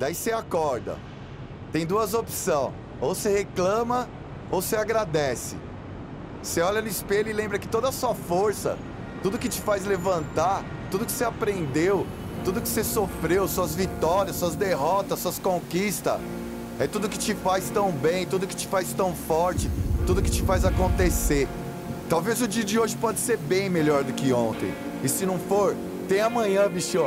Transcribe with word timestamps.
Daí 0.00 0.14
você 0.14 0.32
acorda. 0.32 0.96
Tem 1.70 1.84
duas 1.84 2.14
opções. 2.14 2.72
Ou 3.02 3.14
você 3.14 3.28
reclama, 3.28 4.08
ou 4.50 4.62
você 4.62 4.74
agradece. 4.74 5.56
Você 6.42 6.62
olha 6.62 6.80
no 6.80 6.88
espelho 6.88 7.28
e 7.28 7.34
lembra 7.34 7.58
que 7.58 7.68
toda 7.68 7.90
a 7.90 7.92
sua 7.92 8.14
força, 8.14 8.78
tudo 9.22 9.38
que 9.38 9.46
te 9.46 9.60
faz 9.60 9.84
levantar, 9.84 10.64
tudo 10.90 11.04
que 11.04 11.12
você 11.12 11.22
aprendeu, 11.22 12.06
tudo 12.42 12.62
que 12.62 12.68
você 12.68 12.82
sofreu, 12.82 13.46
suas 13.46 13.74
vitórias, 13.74 14.36
suas 14.36 14.56
derrotas, 14.56 15.18
suas 15.18 15.38
conquistas, 15.38 16.18
é 16.78 16.86
tudo 16.86 17.06
que 17.06 17.18
te 17.18 17.34
faz 17.34 17.68
tão 17.68 17.92
bem, 17.92 18.26
tudo 18.26 18.46
que 18.46 18.56
te 18.56 18.66
faz 18.66 18.94
tão 18.94 19.14
forte, 19.14 19.70
tudo 20.06 20.22
que 20.22 20.30
te 20.30 20.42
faz 20.42 20.64
acontecer. 20.64 21.46
Talvez 22.08 22.40
o 22.40 22.48
dia 22.48 22.64
de 22.64 22.78
hoje 22.78 22.96
pode 22.96 23.20
ser 23.20 23.36
bem 23.36 23.68
melhor 23.68 24.02
do 24.02 24.14
que 24.14 24.32
ontem. 24.32 24.72
E 25.04 25.08
se 25.10 25.26
não 25.26 25.38
for, 25.38 25.76
tem 26.08 26.22
amanhã, 26.22 26.70
bicho. 26.70 26.98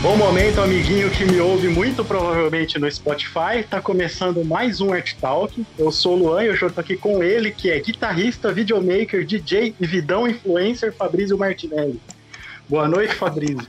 Bom 0.00 0.16
momento, 0.16 0.60
amiguinho 0.60 1.10
que 1.10 1.24
me 1.24 1.40
ouve 1.40 1.66
muito 1.66 2.04
provavelmente 2.04 2.78
no 2.78 2.88
Spotify. 2.88 3.64
Tá 3.68 3.80
começando 3.80 4.44
mais 4.44 4.80
um 4.80 4.92
Art 4.92 5.14
Talk. 5.20 5.66
Eu 5.76 5.90
sou 5.90 6.14
o 6.14 6.18
Luan 6.18 6.44
e 6.44 6.50
hoje 6.50 6.62
eu 6.62 6.70
tô 6.70 6.80
aqui 6.80 6.96
com 6.96 7.20
ele, 7.20 7.50
que 7.50 7.68
é 7.68 7.80
guitarrista, 7.80 8.52
videomaker, 8.52 9.26
DJ 9.26 9.74
e 9.78 9.86
vidão 9.88 10.28
influencer, 10.28 10.94
Fabrício 10.94 11.36
Martinelli. 11.36 12.00
Boa 12.68 12.86
noite, 12.86 13.12
Fabrício. 13.16 13.66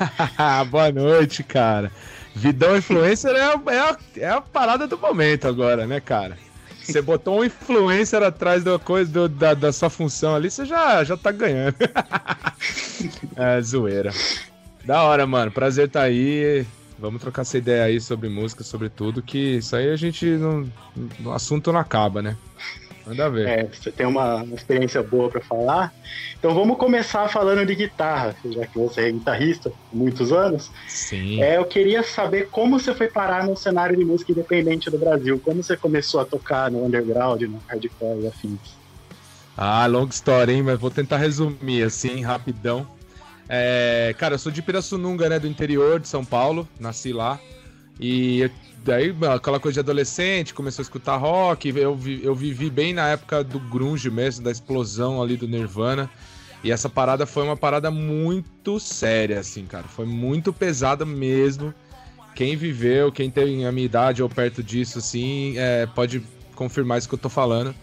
Boa 0.70 0.90
noite, 0.90 1.42
cara. 1.42 1.92
Vidão 2.34 2.74
influencer 2.74 3.32
é 3.32 3.42
a, 3.42 3.60
é, 3.66 3.78
a, 3.78 3.98
é 4.16 4.28
a 4.30 4.40
parada 4.40 4.86
do 4.86 4.96
momento 4.96 5.46
agora, 5.46 5.86
né, 5.86 6.00
cara? 6.00 6.38
Você 6.82 7.02
botou 7.02 7.40
um 7.40 7.44
influencer 7.44 8.22
atrás 8.22 8.64
da 8.64 8.78
coisa 8.78 9.12
do, 9.12 9.28
da, 9.28 9.52
da 9.52 9.72
sua 9.74 9.90
função 9.90 10.34
ali, 10.34 10.50
você 10.50 10.64
já, 10.64 11.04
já 11.04 11.18
tá 11.18 11.30
ganhando. 11.30 11.76
é, 13.36 13.60
zoeira. 13.60 14.10
Da 14.90 15.04
hora, 15.04 15.24
mano. 15.24 15.52
Prazer 15.52 15.86
estar 15.86 16.00
tá 16.00 16.06
aí. 16.06 16.66
Vamos 16.98 17.22
trocar 17.22 17.42
essa 17.42 17.56
ideia 17.56 17.84
aí 17.84 18.00
sobre 18.00 18.28
música, 18.28 18.64
sobre 18.64 18.88
tudo, 18.88 19.22
que 19.22 19.58
isso 19.58 19.76
aí 19.76 19.88
a 19.88 19.94
gente 19.94 20.26
não. 20.26 20.68
O 21.24 21.30
assunto 21.30 21.72
não 21.72 21.78
acaba, 21.78 22.20
né? 22.20 22.36
Manda 23.06 23.30
ver. 23.30 23.48
É, 23.48 23.68
você 23.68 23.92
tem 23.92 24.04
uma, 24.04 24.42
uma 24.42 24.56
experiência 24.56 25.00
boa 25.00 25.30
para 25.30 25.40
falar. 25.42 25.92
Então 26.36 26.52
vamos 26.52 26.76
começar 26.76 27.28
falando 27.28 27.64
de 27.64 27.72
guitarra, 27.76 28.34
já 28.44 28.66
que 28.66 28.80
você 28.80 29.02
é 29.02 29.12
guitarrista 29.12 29.70
há 29.70 29.96
muitos 29.96 30.32
anos. 30.32 30.72
Sim. 30.88 31.40
É, 31.40 31.56
eu 31.56 31.64
queria 31.66 32.02
saber 32.02 32.48
como 32.50 32.76
você 32.76 32.92
foi 32.92 33.06
parar 33.06 33.46
no 33.46 33.56
cenário 33.56 33.96
de 33.96 34.04
música 34.04 34.32
independente 34.32 34.90
do 34.90 34.98
Brasil. 34.98 35.38
Como 35.38 35.62
você 35.62 35.76
começou 35.76 36.18
a 36.18 36.24
tocar 36.24 36.68
no 36.68 36.84
underground, 36.84 37.40
no 37.42 37.62
hardcore 37.68 38.24
e 38.24 38.26
afins? 38.26 38.74
Ah, 39.56 39.86
longa 39.86 40.12
história, 40.12 40.52
hein? 40.52 40.64
Mas 40.64 40.80
vou 40.80 40.90
tentar 40.90 41.18
resumir 41.18 41.84
assim, 41.84 42.22
rapidão. 42.22 42.98
É, 43.52 44.14
cara, 44.16 44.36
eu 44.36 44.38
sou 44.38 44.52
de 44.52 44.62
Pirassununga, 44.62 45.28
né, 45.28 45.40
do 45.40 45.48
interior 45.48 45.98
de 45.98 46.06
São 46.06 46.24
Paulo, 46.24 46.68
nasci 46.78 47.12
lá. 47.12 47.40
E 47.98 48.48
daí, 48.84 49.12
aquela 49.34 49.58
coisa 49.58 49.74
de 49.74 49.80
adolescente, 49.80 50.54
começou 50.54 50.82
a 50.82 50.84
escutar 50.84 51.16
rock. 51.16 51.68
Eu, 51.70 51.98
eu 52.22 52.34
vivi 52.34 52.70
bem 52.70 52.94
na 52.94 53.08
época 53.08 53.42
do 53.42 53.58
grunge 53.58 54.08
mesmo, 54.08 54.44
da 54.44 54.52
explosão 54.52 55.20
ali 55.20 55.36
do 55.36 55.48
Nirvana. 55.48 56.08
E 56.62 56.70
essa 56.70 56.88
parada 56.88 57.26
foi 57.26 57.42
uma 57.42 57.56
parada 57.56 57.90
muito 57.90 58.78
séria, 58.78 59.40
assim, 59.40 59.66
cara. 59.66 59.88
Foi 59.88 60.06
muito 60.06 60.52
pesada 60.52 61.04
mesmo. 61.04 61.74
Quem 62.36 62.56
viveu, 62.56 63.10
quem 63.10 63.30
tem 63.30 63.66
a 63.66 63.72
minha 63.72 63.84
idade 63.84 64.22
ou 64.22 64.28
perto 64.28 64.62
disso, 64.62 64.98
assim, 64.98 65.54
é, 65.58 65.86
pode 65.86 66.22
confirmar 66.54 66.98
isso 66.98 67.08
que 67.08 67.14
eu 67.16 67.18
tô 67.18 67.28
falando. 67.28 67.74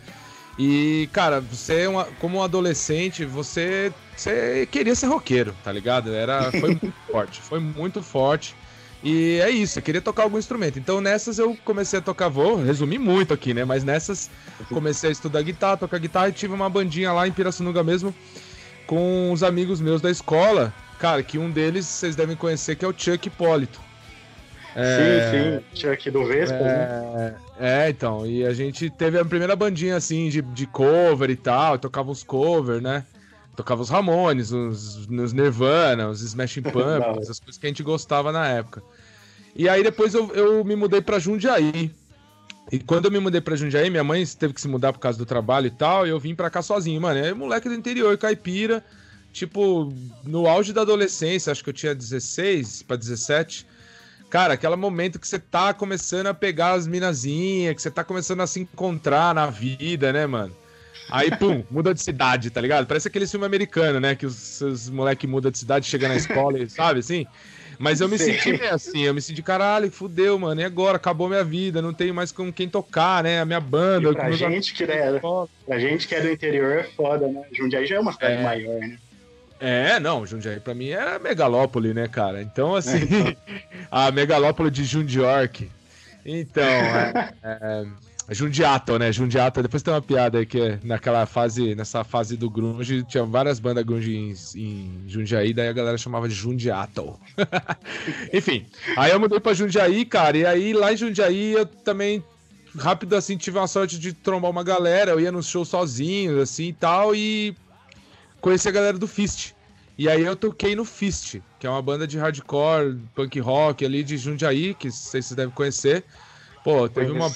E, 0.58 1.08
cara, 1.14 1.40
você, 1.40 1.82
é 1.82 1.90
uma, 1.90 2.06
como 2.20 2.40
um 2.40 2.44
adolescente, 2.44 3.26
você, 3.26 3.94
você 4.16 4.68
queria 4.72 4.96
ser 4.96 5.06
roqueiro, 5.06 5.56
tá 5.64 5.72
ligado? 5.72 6.14
Era, 6.14 6.52
foi 6.52 6.70
muito 6.82 6.94
forte, 7.12 7.42
foi 7.42 7.60
muito 7.60 8.02
forte. 8.02 8.56
E 9.04 9.40
é 9.44 9.52
isso, 9.52 9.78
eu 9.78 9.84
queria 9.84 10.02
tocar 10.02 10.24
algum 10.24 10.40
instrumento. 10.40 10.80
Então 10.80 11.00
nessas 11.00 11.38
eu 11.38 11.56
comecei 11.64 12.00
a 12.00 12.02
tocar, 12.02 12.30
vou 12.30 12.56
resumir 12.56 12.98
muito 12.98 13.34
aqui, 13.34 13.54
né? 13.54 13.64
Mas 13.64 13.84
nessas 13.84 14.30
comecei 14.70 15.10
a 15.10 15.12
estudar 15.12 15.44
guitarra, 15.44 15.78
tocar 15.78 16.00
guitarra 16.00 16.30
e 16.30 16.34
tive 16.34 16.54
uma 16.54 16.70
bandinha 16.70 17.14
lá 17.14 17.28
em 17.28 17.32
Pirassununga 17.32 17.84
mesmo 17.84 18.14
com 18.88 19.32
os 19.32 19.44
amigos 19.44 19.80
meus 19.80 20.02
da 20.02 20.10
escola. 20.10 20.74
Cara, 20.98 21.22
que 21.22 21.38
um 21.38 21.52
deles 21.52 21.86
vocês 21.86 22.16
devem 22.16 22.36
conhecer, 22.36 22.76
que 22.76 22.84
é 22.84 22.88
o 22.88 22.94
Chuck 22.98 23.28
Hipólito. 23.28 23.80
É, 24.76 25.32
sim, 25.32 25.66
sim, 25.76 25.82
Chuck 25.82 26.12
do 26.12 26.26
Vespa, 26.26 26.56
é, 26.56 27.16
né? 27.16 27.36
É, 27.60 27.90
então, 27.90 28.26
e 28.26 28.46
a 28.46 28.54
gente 28.54 28.90
teve 28.90 29.18
a 29.18 29.26
primeira 29.26 29.56
bandinha 29.56 29.96
assim 29.96 30.30
de, 30.30 30.42
de 30.42 30.68
cover 30.68 31.30
e 31.30 31.36
tal, 31.36 31.80
tocava 31.80 32.12
uns 32.12 32.24
cover, 32.24 32.82
né? 32.82 33.04
Tocava 33.56 33.82
os 33.82 33.90
Ramones, 33.90 34.52
os, 34.52 35.08
os 35.08 35.34
Nirvana, 35.34 36.10
os 36.10 36.22
Smashing 36.22 36.62
Pumpkins, 36.70 37.30
as 37.30 37.40
coisas 37.40 37.58
que 37.58 37.66
a 37.66 37.70
gente 37.70 37.82
gostava 37.82 38.32
na 38.32 38.48
época. 38.48 38.84
E 39.56 39.68
aí 39.68 39.82
depois 39.82 40.14
eu, 40.14 40.32
eu 40.36 40.64
me 40.64 40.76
mudei 40.76 41.02
para 41.02 41.18
Jundiaí. 41.18 41.92
E 42.72 42.80
quando 42.80 43.06
eu 43.06 43.12
me 43.12 43.20
mudei 43.20 43.42
pra 43.42 43.56
Jundiaí, 43.56 43.90
minha 43.90 44.04
mãe 44.04 44.24
teve 44.26 44.54
que 44.54 44.62
se 44.62 44.68
mudar 44.68 44.94
por 44.94 45.00
causa 45.00 45.18
do 45.18 45.26
trabalho 45.26 45.68
e 45.68 45.72
tal, 45.72 46.06
e 46.06 46.12
eu 46.12 46.20
vim 46.20 46.36
pra 46.36 46.50
cá 46.50 46.62
sozinho, 46.62 47.02
mano. 47.02 47.20
É 47.20 47.34
moleque 47.34 47.68
do 47.68 47.74
interior, 47.74 48.16
caipira, 48.18 48.86
tipo, 49.34 49.92
no 50.24 50.48
auge 50.48 50.74
da 50.74 50.82
adolescência, 50.82 51.52
acho 51.52 51.64
que 51.64 51.70
eu 51.72 51.74
tinha 51.74 51.96
16 51.96 52.84
para 52.84 52.98
17. 52.98 53.66
Cara, 54.30 54.56
aquele 54.56 54.76
momento 54.76 55.20
que 55.20 55.28
você 55.28 55.40
tá 55.40 55.74
começando 55.74 56.28
a 56.28 56.34
pegar 56.34 56.74
as 56.74 56.86
minazinhas, 56.86 57.76
que 57.76 57.82
você 57.82 57.90
tá 57.90 58.04
começando 58.04 58.42
a 58.42 58.48
se 58.48 58.60
encontrar 58.60 59.34
na 59.34 59.48
vida, 59.48 60.12
né, 60.12 60.26
mano? 60.26 60.56
Aí, 61.10 61.32
pum, 61.38 61.64
muda 61.72 61.94
de 61.94 62.02
cidade, 62.02 62.50
tá 62.50 62.60
ligado? 62.60 62.86
Parece 62.86 63.08
aquele 63.08 63.26
filme 63.26 63.46
americano, 63.46 64.00
né? 64.00 64.16
Que 64.16 64.26
os, 64.26 64.60
os 64.60 64.90
moleques 64.90 65.30
mudam 65.30 65.50
de 65.50 65.58
cidade, 65.58 65.86
chegam 65.86 66.10
na 66.10 66.16
escola 66.16 66.60
e 66.60 66.68
sabe 66.70 67.00
assim? 67.00 67.26
Mas 67.80 68.02
eu 68.02 68.10
me 68.10 68.18
Sim. 68.18 68.34
senti 68.34 68.58
meio 68.58 68.74
assim, 68.74 69.04
eu 69.04 69.14
me 69.14 69.22
senti, 69.22 69.42
caralho, 69.44 69.92
fudeu, 69.92 70.38
mano. 70.40 70.60
E 70.60 70.64
agora? 70.64 70.98
Acabou 70.98 71.30
minha 71.30 71.44
vida, 71.44 71.82
não 71.82 71.94
tenho 71.94 72.14
mais 72.14 72.32
com 72.32 72.52
quem 72.52 72.68
tocar, 72.68 73.24
né? 73.24 73.40
A 73.40 73.46
minha 73.46 73.60
banda. 73.60 74.10
E 74.10 74.14
pra 74.14 74.32
gente 74.32 74.74
que 74.74 74.84
é, 74.84 75.20
pra 75.66 75.80
gente 75.80 76.08
que 76.08 76.16
é 76.16 76.22
do 76.22 76.30
interior 76.30 76.80
é 76.80 76.84
foda, 76.84 77.28
né? 77.28 77.44
Jundiaí 77.54 77.86
já 77.86 77.98
é 77.98 78.00
uma 78.00 78.12
cidade 78.12 78.34
é. 78.34 78.44
maior, 78.44 78.80
né? 78.80 78.98
É, 79.60 80.00
não, 80.00 80.26
Jundiaí 80.26 80.60
pra 80.60 80.74
mim 80.74 80.90
era 80.90 81.20
megalópole, 81.20 81.94
né, 81.94 82.08
cara? 82.08 82.42
Então, 82.42 82.76
assim, 82.76 82.98
é, 82.98 83.04
então. 83.04 83.36
a 83.92 84.12
megalópole 84.12 84.70
de 84.70 84.84
Jundiorque. 84.84 85.70
Então, 86.26 86.64
é, 86.64 87.34
é, 87.44 87.86
Jundiato, 88.30 89.00
né? 89.00 89.12
Jundiato. 89.12 89.62
Depois 89.62 89.82
tem 89.82 89.94
uma 89.94 90.02
piada 90.02 90.40
aí 90.40 90.46
que 90.46 90.60
é 90.60 90.80
naquela 90.84 91.26
fase, 91.26 91.74
nessa 91.74 92.04
fase 92.04 92.36
do 92.36 92.50
grunge, 92.50 93.04
tinha 93.04 93.24
várias 93.24 93.60
bandas 93.60 93.86
grunge 93.86 94.16
em, 94.16 94.34
em 94.56 95.04
Jundiaí, 95.08 95.54
daí 95.54 95.70
a 95.70 95.74
galera 95.74 95.98
chamava 95.98 96.28
de 96.28 96.36
Jundiato. 96.36 97.18
Enfim, 98.34 98.66
aí 98.98 99.12
eu 99.12 99.20
mudei 99.20 99.40
pra 99.40 99.54
Jundiaí, 99.54 100.06
cara, 100.06 100.38
e 100.38 100.46
aí 100.46 100.74
lá 100.74 100.92
em 100.92 100.98
Jundiaí 100.98 101.54
eu 101.54 101.66
também 101.66 102.24
rápido 102.78 103.16
assim 103.16 103.38
tive 103.38 103.58
uma 103.58 103.68
sorte 103.68 103.98
de 103.98 104.14
trombar 104.14 104.52
uma 104.52 104.64
galera, 104.64 105.12
eu 105.12 105.20
ia 105.20 105.32
nos 105.32 105.48
shows 105.48 105.70
sozinho, 105.70 106.42
assim 106.42 106.68
e 106.68 106.74
tal, 106.74 107.16
e 107.16 107.56
conheci 108.48 108.70
a 108.70 108.72
galera 108.72 108.98
do 108.98 109.08
Fist. 109.08 109.54
E 109.98 110.08
aí 110.08 110.24
eu 110.24 110.34
toquei 110.34 110.74
no 110.74 110.86
Fist, 110.86 111.42
que 111.60 111.68
é 111.68 111.70
uma 111.70 111.82
banda 111.82 112.08
de 112.08 112.18
hardcore, 112.18 112.98
punk 113.14 113.38
rock 113.42 113.86
ali 113.86 114.04
de 114.04 114.16
Jundiaí, 114.18 114.74
que 114.74 114.90
vocês 114.90 115.30
devem 115.34 115.54
conhecer. 115.54 116.06
Pô, 116.64 116.88
teve 116.88 117.12
uma. 117.12 117.30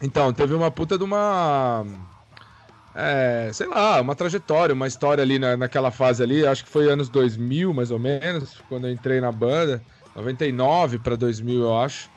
Então, 0.00 0.32
teve 0.32 0.54
uma 0.54 0.70
puta 0.70 0.96
de 0.96 1.04
uma. 1.04 1.84
É, 2.94 3.50
sei 3.52 3.66
lá, 3.66 4.00
uma 4.00 4.14
trajetória, 4.14 4.72
uma 4.72 4.86
história 4.86 5.20
ali 5.20 5.38
na, 5.38 5.54
naquela 5.54 5.90
fase 5.90 6.22
ali. 6.22 6.46
Acho 6.46 6.64
que 6.64 6.70
foi 6.70 6.90
anos 6.90 7.10
2000, 7.10 7.74
mais 7.74 7.90
ou 7.90 7.98
menos, 7.98 8.62
quando 8.68 8.86
eu 8.86 8.92
entrei 8.92 9.20
na 9.20 9.32
banda. 9.32 9.82
99 10.16 11.00
para 11.00 11.14
2000, 11.14 11.60
eu 11.60 11.76
acho. 11.76 12.08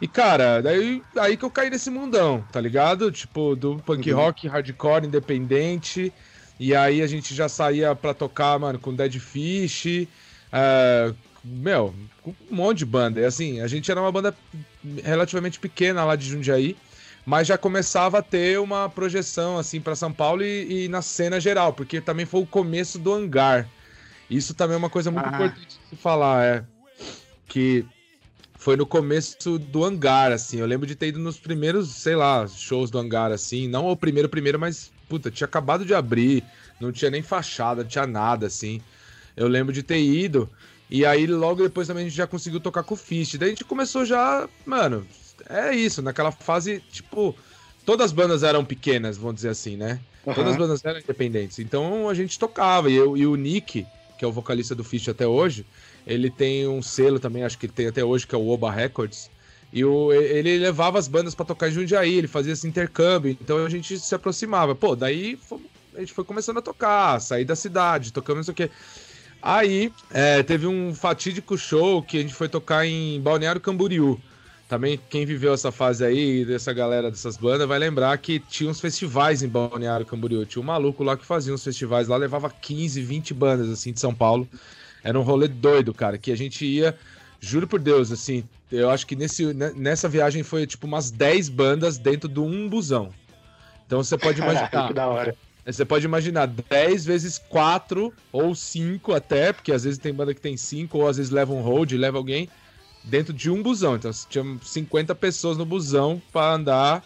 E, 0.00 0.08
cara, 0.08 0.62
daí 0.62 1.02
aí 1.18 1.36
que 1.36 1.44
eu 1.44 1.50
caí 1.50 1.68
nesse 1.68 1.90
mundão, 1.90 2.44
tá 2.50 2.60
ligado? 2.60 3.10
Tipo, 3.10 3.54
do 3.54 3.76
punk 3.76 4.10
uhum. 4.10 4.18
rock, 4.18 4.48
hardcore, 4.48 5.06
independente. 5.06 6.12
E 6.58 6.74
aí 6.74 7.02
a 7.02 7.06
gente 7.06 7.34
já 7.34 7.48
saía 7.48 7.94
pra 7.94 8.14
tocar, 8.14 8.58
mano, 8.58 8.78
com 8.78 8.94
Dead 8.94 9.18
Fish. 9.18 10.06
Uh, 10.52 11.14
meu, 11.44 11.94
um 12.26 12.34
monte 12.50 12.78
de 12.78 12.86
banda. 12.86 13.20
E 13.20 13.24
assim, 13.24 13.60
a 13.60 13.66
gente 13.66 13.90
era 13.90 14.00
uma 14.00 14.12
banda 14.12 14.34
relativamente 15.02 15.58
pequena 15.58 16.04
lá 16.04 16.16
de 16.16 16.28
Jundiaí, 16.28 16.76
mas 17.26 17.46
já 17.46 17.58
começava 17.58 18.18
a 18.18 18.22
ter 18.22 18.58
uma 18.60 18.88
projeção 18.88 19.58
assim 19.58 19.80
para 19.80 19.96
São 19.96 20.12
Paulo 20.12 20.42
e, 20.42 20.84
e, 20.84 20.88
na 20.88 21.02
cena 21.02 21.40
geral, 21.40 21.72
porque 21.72 22.00
também 22.00 22.26
foi 22.26 22.40
o 22.40 22.46
começo 22.46 22.98
do 22.98 23.12
hangar. 23.12 23.68
Isso 24.30 24.54
também 24.54 24.74
é 24.74 24.78
uma 24.78 24.90
coisa 24.90 25.10
muito 25.10 25.26
ah. 25.26 25.34
importante 25.34 25.66
de 25.66 25.88
se 25.90 25.96
falar, 25.96 26.44
é 26.44 26.64
que 27.48 27.84
foi 28.56 28.76
no 28.76 28.86
começo 28.86 29.58
do 29.58 29.84
hangar, 29.84 30.32
assim. 30.32 30.58
Eu 30.58 30.66
lembro 30.66 30.86
de 30.86 30.96
ter 30.96 31.08
ido 31.08 31.18
nos 31.18 31.38
primeiros, 31.38 31.90
sei 31.90 32.16
lá, 32.16 32.46
shows 32.48 32.90
do 32.90 32.98
hangar, 32.98 33.30
assim. 33.30 33.68
Não 33.68 33.86
o 33.86 33.96
primeiro, 33.96 34.28
primeiro, 34.28 34.58
mas, 34.58 34.90
puta, 35.08 35.30
tinha 35.30 35.46
acabado 35.46 35.84
de 35.84 35.94
abrir, 35.94 36.44
não 36.80 36.92
tinha 36.92 37.10
nem 37.10 37.22
fachada, 37.22 37.82
não 37.82 37.88
tinha 37.88 38.06
nada, 38.06 38.46
assim. 38.46 38.80
Eu 39.36 39.48
lembro 39.48 39.72
de 39.72 39.82
ter 39.82 40.00
ido. 40.00 40.48
E 40.90 41.04
aí, 41.04 41.26
logo 41.26 41.62
depois 41.62 41.88
também 41.88 42.06
a 42.06 42.08
gente 42.08 42.16
já 42.16 42.26
conseguiu 42.26 42.60
tocar 42.60 42.82
com 42.82 42.94
o 42.94 42.96
Fist. 42.96 43.36
Daí 43.36 43.48
a 43.48 43.52
gente 43.52 43.64
começou 43.64 44.04
já, 44.04 44.48
mano, 44.64 45.06
é 45.48 45.74
isso, 45.74 46.02
naquela 46.02 46.30
fase, 46.30 46.82
tipo, 46.92 47.34
todas 47.84 48.06
as 48.06 48.12
bandas 48.12 48.42
eram 48.42 48.64
pequenas, 48.64 49.16
vamos 49.16 49.36
dizer 49.36 49.48
assim, 49.50 49.76
né? 49.76 50.00
Uhum. 50.24 50.34
Todas 50.34 50.52
as 50.52 50.58
bandas 50.58 50.84
eram 50.84 51.00
independentes. 51.00 51.58
Então 51.58 52.08
a 52.08 52.14
gente 52.14 52.38
tocava. 52.38 52.90
E, 52.90 52.94
eu, 52.94 53.16
e 53.16 53.26
o 53.26 53.36
Nick, 53.36 53.86
que 54.18 54.24
é 54.24 54.28
o 54.28 54.32
vocalista 54.32 54.74
do 54.74 54.84
Fist 54.84 55.08
até 55.08 55.26
hoje, 55.26 55.66
ele 56.06 56.30
tem 56.30 56.68
um 56.68 56.82
selo 56.82 57.18
também, 57.18 57.44
acho 57.44 57.58
que 57.58 57.68
tem 57.68 57.86
até 57.86 58.04
hoje, 58.04 58.26
que 58.26 58.34
é 58.34 58.38
o 58.38 58.48
Oba 58.48 58.70
Records. 58.70 59.30
E 59.74 59.84
o, 59.84 60.12
ele 60.12 60.56
levava 60.56 61.00
as 61.00 61.08
bandas 61.08 61.34
para 61.34 61.46
tocar 61.46 61.68
em 61.68 61.72
Jundiaí, 61.72 62.14
ele 62.14 62.28
fazia 62.28 62.52
esse 62.52 62.64
intercâmbio, 62.64 63.32
então 63.32 63.66
a 63.66 63.68
gente 63.68 63.98
se 63.98 64.14
aproximava. 64.14 64.72
Pô, 64.72 64.94
daí 64.94 65.36
a 65.96 65.98
gente 65.98 66.12
foi 66.12 66.22
começando 66.22 66.58
a 66.58 66.62
tocar, 66.62 67.20
sair 67.20 67.44
da 67.44 67.56
cidade, 67.56 68.12
tocando 68.12 68.36
não 68.36 68.44
sei 68.44 68.52
o 68.52 68.54
quê. 68.54 68.70
Aí 69.42 69.92
é, 70.12 70.44
teve 70.44 70.68
um 70.68 70.94
fatídico 70.94 71.58
show 71.58 72.00
que 72.04 72.18
a 72.18 72.20
gente 72.20 72.32
foi 72.32 72.48
tocar 72.48 72.86
em 72.86 73.20
Balneário 73.20 73.60
Camboriú. 73.60 74.20
Também 74.68 74.98
quem 75.10 75.26
viveu 75.26 75.52
essa 75.52 75.72
fase 75.72 76.04
aí, 76.04 76.44
dessa 76.44 76.72
galera 76.72 77.10
dessas 77.10 77.36
bandas, 77.36 77.66
vai 77.66 77.80
lembrar 77.80 78.16
que 78.18 78.38
tinha 78.38 78.70
uns 78.70 78.80
festivais 78.80 79.42
em 79.42 79.48
Balneário 79.48 80.06
Camboriú. 80.06 80.46
Tinha 80.46 80.62
um 80.62 80.66
maluco 80.66 81.02
lá 81.02 81.16
que 81.16 81.26
fazia 81.26 81.52
uns 81.52 81.64
festivais 81.64 82.06
lá, 82.06 82.16
levava 82.16 82.48
15, 82.48 83.02
20 83.02 83.34
bandas 83.34 83.68
assim 83.68 83.92
de 83.92 83.98
São 83.98 84.14
Paulo. 84.14 84.48
Era 85.02 85.18
um 85.18 85.22
rolê 85.22 85.48
doido, 85.48 85.92
cara, 85.92 86.16
que 86.16 86.30
a 86.30 86.36
gente 86.36 86.64
ia, 86.64 86.96
juro 87.44 87.68
por 87.68 87.78
Deus, 87.78 88.10
assim, 88.10 88.44
eu 88.72 88.90
acho 88.90 89.06
que 89.06 89.14
nesse, 89.14 89.52
nessa 89.54 90.08
viagem 90.08 90.42
foi 90.42 90.66
tipo 90.66 90.86
umas 90.86 91.10
10 91.10 91.48
bandas 91.50 91.98
dentro 91.98 92.28
de 92.28 92.40
um 92.40 92.68
busão. 92.68 93.10
Então 93.86 94.02
você 94.02 94.16
pode 94.16 94.40
imaginar. 94.42 94.88
que 94.88 94.94
da 94.94 95.06
hora. 95.06 95.36
Você 95.66 95.84
pode 95.84 96.04
imaginar 96.04 96.46
10 96.46 97.06
vezes 97.06 97.38
4 97.38 98.12
ou 98.30 98.54
5 98.54 99.14
até, 99.14 99.52
porque 99.52 99.72
às 99.72 99.84
vezes 99.84 99.98
tem 99.98 100.12
banda 100.12 100.34
que 100.34 100.40
tem 100.40 100.56
5, 100.56 100.98
ou 100.98 101.08
às 101.08 101.16
vezes 101.16 101.32
leva 101.32 101.54
um 101.54 101.62
hold, 101.62 101.92
leva 101.92 102.18
alguém 102.18 102.48
dentro 103.02 103.32
de 103.32 103.50
um 103.50 103.62
busão. 103.62 103.96
Então 103.96 104.10
tinha 104.28 104.44
50 104.62 105.14
pessoas 105.14 105.56
no 105.56 105.64
busão 105.64 106.20
para 106.32 106.54
andar 106.54 107.04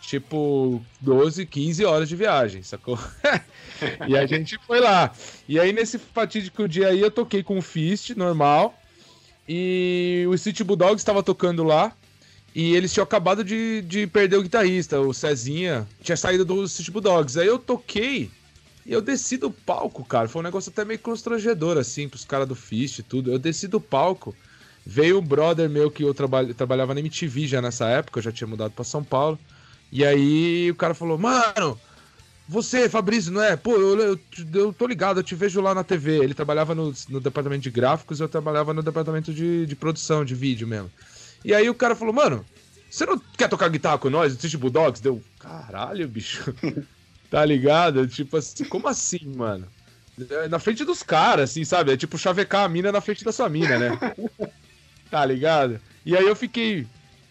tipo 0.00 0.82
12, 1.00 1.44
15 1.44 1.84
horas 1.84 2.08
de 2.08 2.16
viagem, 2.16 2.62
sacou? 2.62 2.98
e 4.08 4.16
a 4.16 4.26
gente 4.26 4.58
foi 4.66 4.80
lá. 4.80 5.12
E 5.46 5.58
aí 5.60 5.72
nesse 5.72 5.98
fatídico 5.98 6.66
dia 6.66 6.88
aí 6.88 7.00
eu 7.00 7.10
toquei 7.10 7.42
com 7.42 7.58
o 7.58 7.62
Fist, 7.62 8.10
normal. 8.10 8.74
E 9.48 10.26
o 10.28 10.36
City 10.36 10.62
Bulldogs 10.62 11.00
estava 11.00 11.22
tocando 11.22 11.64
lá. 11.64 11.92
E 12.54 12.74
eles 12.74 12.92
tinham 12.92 13.04
acabado 13.04 13.44
de, 13.44 13.82
de 13.82 14.06
perder 14.06 14.36
o 14.36 14.42
guitarrista, 14.42 15.00
o 15.00 15.14
Cezinha. 15.14 15.86
Tinha 16.02 16.16
saído 16.16 16.44
do 16.44 16.66
City 16.68 16.90
Bulldogs. 16.90 17.36
Aí 17.38 17.46
eu 17.46 17.58
toquei 17.58 18.30
e 18.88 18.92
eu 18.92 19.02
desci 19.02 19.36
do 19.36 19.50
palco, 19.50 20.02
cara. 20.02 20.28
Foi 20.28 20.40
um 20.40 20.42
negócio 20.42 20.70
até 20.70 20.82
meio 20.82 20.98
constrangedor, 20.98 21.76
assim, 21.76 22.08
pros 22.08 22.24
caras 22.24 22.48
do 22.48 22.54
Fist 22.54 22.98
e 22.98 23.02
tudo. 23.02 23.30
Eu 23.30 23.38
desci 23.38 23.68
do 23.68 23.78
palco. 23.78 24.34
Veio 24.84 25.18
um 25.18 25.22
brother 25.22 25.68
meu 25.68 25.90
que 25.90 26.02
eu 26.02 26.14
traba 26.14 26.46
trabalhava 26.54 26.94
na 26.94 27.00
MTV 27.00 27.46
já 27.46 27.60
nessa 27.60 27.86
época, 27.86 28.18
eu 28.18 28.22
já 28.22 28.32
tinha 28.32 28.48
mudado 28.48 28.70
para 28.72 28.84
São 28.84 29.04
Paulo. 29.04 29.38
E 29.92 30.04
aí 30.06 30.70
o 30.70 30.74
cara 30.74 30.94
falou, 30.94 31.18
mano, 31.18 31.78
você, 32.48 32.88
Fabrício, 32.88 33.30
não 33.30 33.42
é? 33.42 33.56
Pô, 33.56 33.72
eu, 33.72 33.98
eu, 34.00 34.20
eu, 34.54 34.72
tô 34.72 34.86
ligado, 34.86 35.20
eu 35.20 35.22
te 35.22 35.34
vejo 35.34 35.60
lá 35.60 35.74
na 35.74 35.84
TV. 35.84 36.16
Ele 36.16 36.32
trabalhava 36.32 36.74
no, 36.74 36.94
no 37.10 37.20
departamento 37.20 37.62
de 37.62 37.70
gráficos, 37.70 38.20
eu 38.20 38.28
trabalhava 38.28 38.72
no 38.72 38.82
departamento 38.82 39.34
de, 39.34 39.66
de 39.66 39.76
produção, 39.76 40.24
de 40.24 40.34
vídeo 40.34 40.66
mesmo. 40.66 40.90
E 41.44 41.54
aí 41.54 41.68
o 41.68 41.74
cara 41.74 41.94
falou, 41.94 42.14
mano, 42.14 42.44
você 42.90 43.04
não 43.04 43.20
quer 43.36 43.48
tocar 43.48 43.68
guitarra 43.68 43.98
com 43.98 44.08
nós? 44.08 44.34
Assiste 44.34 44.56
Bulldogs? 44.56 45.02
Deu, 45.02 45.22
caralho, 45.38 46.08
bicho. 46.08 46.54
tá 47.30 47.44
ligado? 47.44 48.08
Tipo 48.08 48.38
assim, 48.38 48.64
como 48.64 48.88
assim, 48.88 49.20
mano? 49.36 49.68
É, 50.30 50.48
na 50.48 50.58
frente 50.58 50.86
dos 50.86 51.02
caras, 51.02 51.50
assim, 51.50 51.66
sabe? 51.66 51.92
É 51.92 51.96
tipo 51.98 52.16
chavecar 52.16 52.64
a 52.64 52.68
mina 52.68 52.90
na 52.90 53.02
frente 53.02 53.24
da 53.24 53.30
sua 53.30 53.50
mina, 53.50 53.78
né? 53.78 53.98
tá 55.10 55.22
ligado? 55.22 55.78
E 56.04 56.16
aí 56.16 56.26
eu 56.26 56.34
fiquei, 56.34 56.86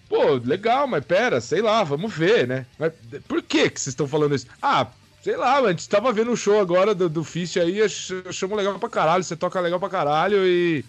pô, 0.07 0.35
legal, 0.35 0.87
mas 0.87 1.03
pera, 1.03 1.41
sei 1.41 1.61
lá, 1.61 1.83
vamos 1.83 2.13
ver, 2.13 2.47
né? 2.47 2.67
Mas 2.77 2.93
por 3.27 3.41
que 3.41 3.67
que 3.71 3.81
vocês 3.81 3.93
estão 3.93 4.07
falando 4.07 4.35
isso? 4.35 4.45
Ah, 4.61 4.87
sei 5.21 5.35
lá, 5.35 5.59
a 5.59 5.69
gente 5.69 5.87
tava 5.89 6.11
vendo 6.13 6.31
um 6.31 6.35
show 6.35 6.59
agora 6.59 6.93
do, 6.93 7.09
do 7.09 7.23
Fist 7.23 7.57
aí, 7.57 7.79
eu 7.79 7.89
chamo 8.31 8.55
legal 8.55 8.77
pra 8.79 8.89
caralho, 8.89 9.23
você 9.23 9.35
toca 9.35 9.59
legal 9.59 9.79
pra 9.79 9.89
caralho 9.89 10.45
e. 10.45 10.83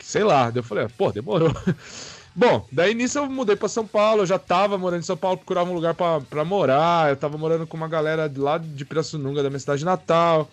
Sei 0.00 0.22
lá. 0.22 0.50
Daí 0.50 0.58
eu 0.58 0.62
falei, 0.62 0.86
pô, 0.96 1.10
demorou. 1.12 1.54
Bom, 2.36 2.66
daí 2.72 2.94
nisso 2.94 3.18
eu 3.18 3.30
mudei 3.30 3.54
pra 3.54 3.68
São 3.68 3.86
Paulo, 3.86 4.22
eu 4.22 4.26
já 4.26 4.38
tava 4.38 4.76
morando 4.76 5.00
em 5.00 5.04
São 5.04 5.16
Paulo, 5.16 5.36
procurava 5.38 5.70
um 5.70 5.74
lugar 5.74 5.94
pra, 5.94 6.20
pra 6.20 6.44
morar, 6.44 7.10
eu 7.10 7.16
tava 7.16 7.38
morando 7.38 7.64
com 7.64 7.76
uma 7.76 7.86
galera 7.86 8.30
lá 8.36 8.58
de 8.58 8.84
Pirassununga, 8.84 9.40
da 9.40 9.48
minha 9.48 9.60
cidade 9.60 9.84
natal. 9.84 10.50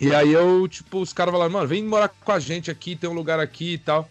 E 0.00 0.14
aí 0.14 0.32
eu, 0.32 0.68
tipo, 0.68 1.00
os 1.00 1.12
caras 1.12 1.32
falaram, 1.32 1.50
mano, 1.50 1.66
vem 1.66 1.82
morar 1.82 2.08
com 2.08 2.32
a 2.32 2.38
gente 2.38 2.70
aqui, 2.70 2.94
tem 2.94 3.10
um 3.10 3.14
lugar 3.14 3.40
aqui 3.40 3.74
e 3.74 3.78
tal 3.78 4.08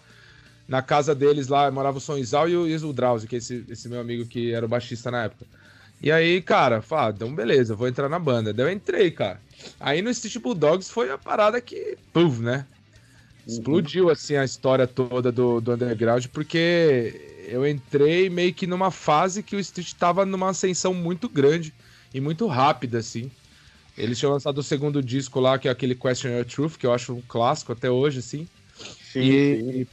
na 0.67 0.81
casa 0.81 1.13
deles 1.13 1.47
lá, 1.47 1.69
morava 1.69 1.97
o 1.97 2.01
Sonizal 2.01 2.47
e 2.49 2.55
o, 2.55 2.67
e 2.67 2.75
o 2.75 2.93
Drauzio, 2.93 3.27
que 3.27 3.35
é 3.35 3.37
esse, 3.37 3.65
esse 3.69 3.89
meu 3.89 3.99
amigo 3.99 4.25
que 4.25 4.53
era 4.53 4.65
o 4.65 4.69
baixista 4.69 5.11
na 5.11 5.25
época. 5.25 5.45
E 6.03 6.11
aí, 6.11 6.41
cara, 6.41 6.81
fala, 6.81 7.07
ah, 7.07 7.13
então 7.15 7.33
beleza, 7.33 7.75
vou 7.75 7.87
entrar 7.87 8.09
na 8.09 8.19
banda. 8.19 8.53
Daí 8.53 8.65
eu 8.65 8.71
entrei, 8.71 9.09
cara. 9.09 9.39
Aí 9.79 10.01
no 10.01 10.09
Street 10.09 10.37
Bulldogs 10.37 10.89
foi 10.89 11.09
a 11.09 11.17
parada 11.17 11.61
que, 11.61 11.97
puf, 12.11 12.41
né? 12.41 12.65
Explodiu, 13.47 14.09
assim, 14.09 14.35
a 14.35 14.43
história 14.43 14.85
toda 14.85 15.31
do, 15.31 15.61
do 15.61 15.73
underground, 15.73 16.25
porque 16.27 17.45
eu 17.47 17.65
entrei 17.65 18.29
meio 18.29 18.53
que 18.53 18.67
numa 18.67 18.91
fase 18.91 19.41
que 19.41 19.55
o 19.55 19.59
Street 19.59 19.93
tava 19.93 20.25
numa 20.25 20.49
ascensão 20.49 20.93
muito 20.93 21.29
grande 21.29 21.73
e 22.13 22.19
muito 22.19 22.47
rápida, 22.47 22.97
assim. 22.97 23.31
Eles 23.97 24.19
tinham 24.19 24.33
lançado 24.33 24.57
o 24.57 24.63
segundo 24.63 25.01
disco 25.01 25.39
lá, 25.39 25.57
que 25.57 25.67
é 25.67 25.71
aquele 25.71 25.95
Question 25.95 26.31
Your 26.31 26.45
Truth, 26.45 26.77
que 26.77 26.85
eu 26.85 26.93
acho 26.93 27.13
um 27.13 27.21
clássico 27.21 27.71
até 27.71 27.89
hoje, 27.89 28.19
assim. 28.19 28.47
Sim, 29.11 29.21
e. 29.21 29.87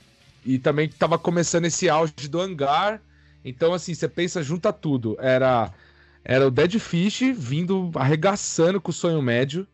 E 0.45 0.59
também 0.59 0.89
tava 0.89 1.19
começando 1.19 1.67
esse 1.67 1.89
auge 1.89 2.15
do 2.29 2.41
hangar. 2.41 3.03
Então, 3.45 3.75
assim, 3.75 3.95
você 3.95 4.09
pensa, 4.09 4.43
junta 4.43 4.73
tudo. 4.73 5.17
Era, 5.21 5.71
era 6.25 6.47
o 6.47 6.51
Dead 6.51 6.79
Fish 6.79 7.23
vindo 7.35 7.91
arregaçando 7.95 8.81
com 8.81 8.91
o 8.91 8.95
sonho 8.95 9.23
médio. 9.23 9.67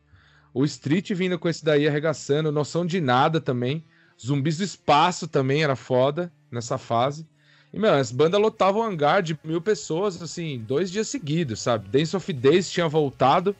O 0.54 0.64
Street 0.64 1.12
vindo 1.12 1.38
com 1.38 1.48
esse 1.48 1.64
daí 1.64 1.86
arregaçando. 1.86 2.52
Noção 2.52 2.86
de 2.86 3.00
nada 3.00 3.40
também. 3.40 3.84
Zumbis 4.20 4.58
do 4.58 4.64
espaço 4.64 5.28
também 5.28 5.62
era 5.62 5.76
foda 5.76 6.32
nessa 6.50 6.78
fase. 6.78 7.26
E, 7.72 7.78
meu, 7.78 7.92
as 7.92 8.10
bandas 8.10 8.40
lotavam 8.40 8.80
o 8.80 8.84
hangar 8.84 9.22
de 9.22 9.38
mil 9.44 9.60
pessoas, 9.60 10.22
assim, 10.22 10.64
dois 10.66 10.90
dias 10.90 11.08
seguidos, 11.08 11.60
sabe? 11.60 11.88
Dance 11.88 12.16
of 12.16 12.32
Days 12.32 12.70
tinha 12.70 12.88
voltado, 12.88 13.54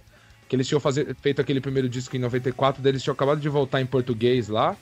que 0.49 0.57
eles 0.57 0.67
tinham 0.67 0.81
fazer, 0.81 1.15
feito 1.21 1.41
aquele 1.41 1.61
primeiro 1.61 1.89
disco 1.89 2.17
em 2.17 2.21
94, 2.21 2.81
deles 2.81 3.03
tinham 3.03 3.13
acabado 3.13 3.41
de 3.41 3.49
voltar 3.49 3.83
em 3.83 3.87
português 3.87 4.49
lá. 4.49 4.75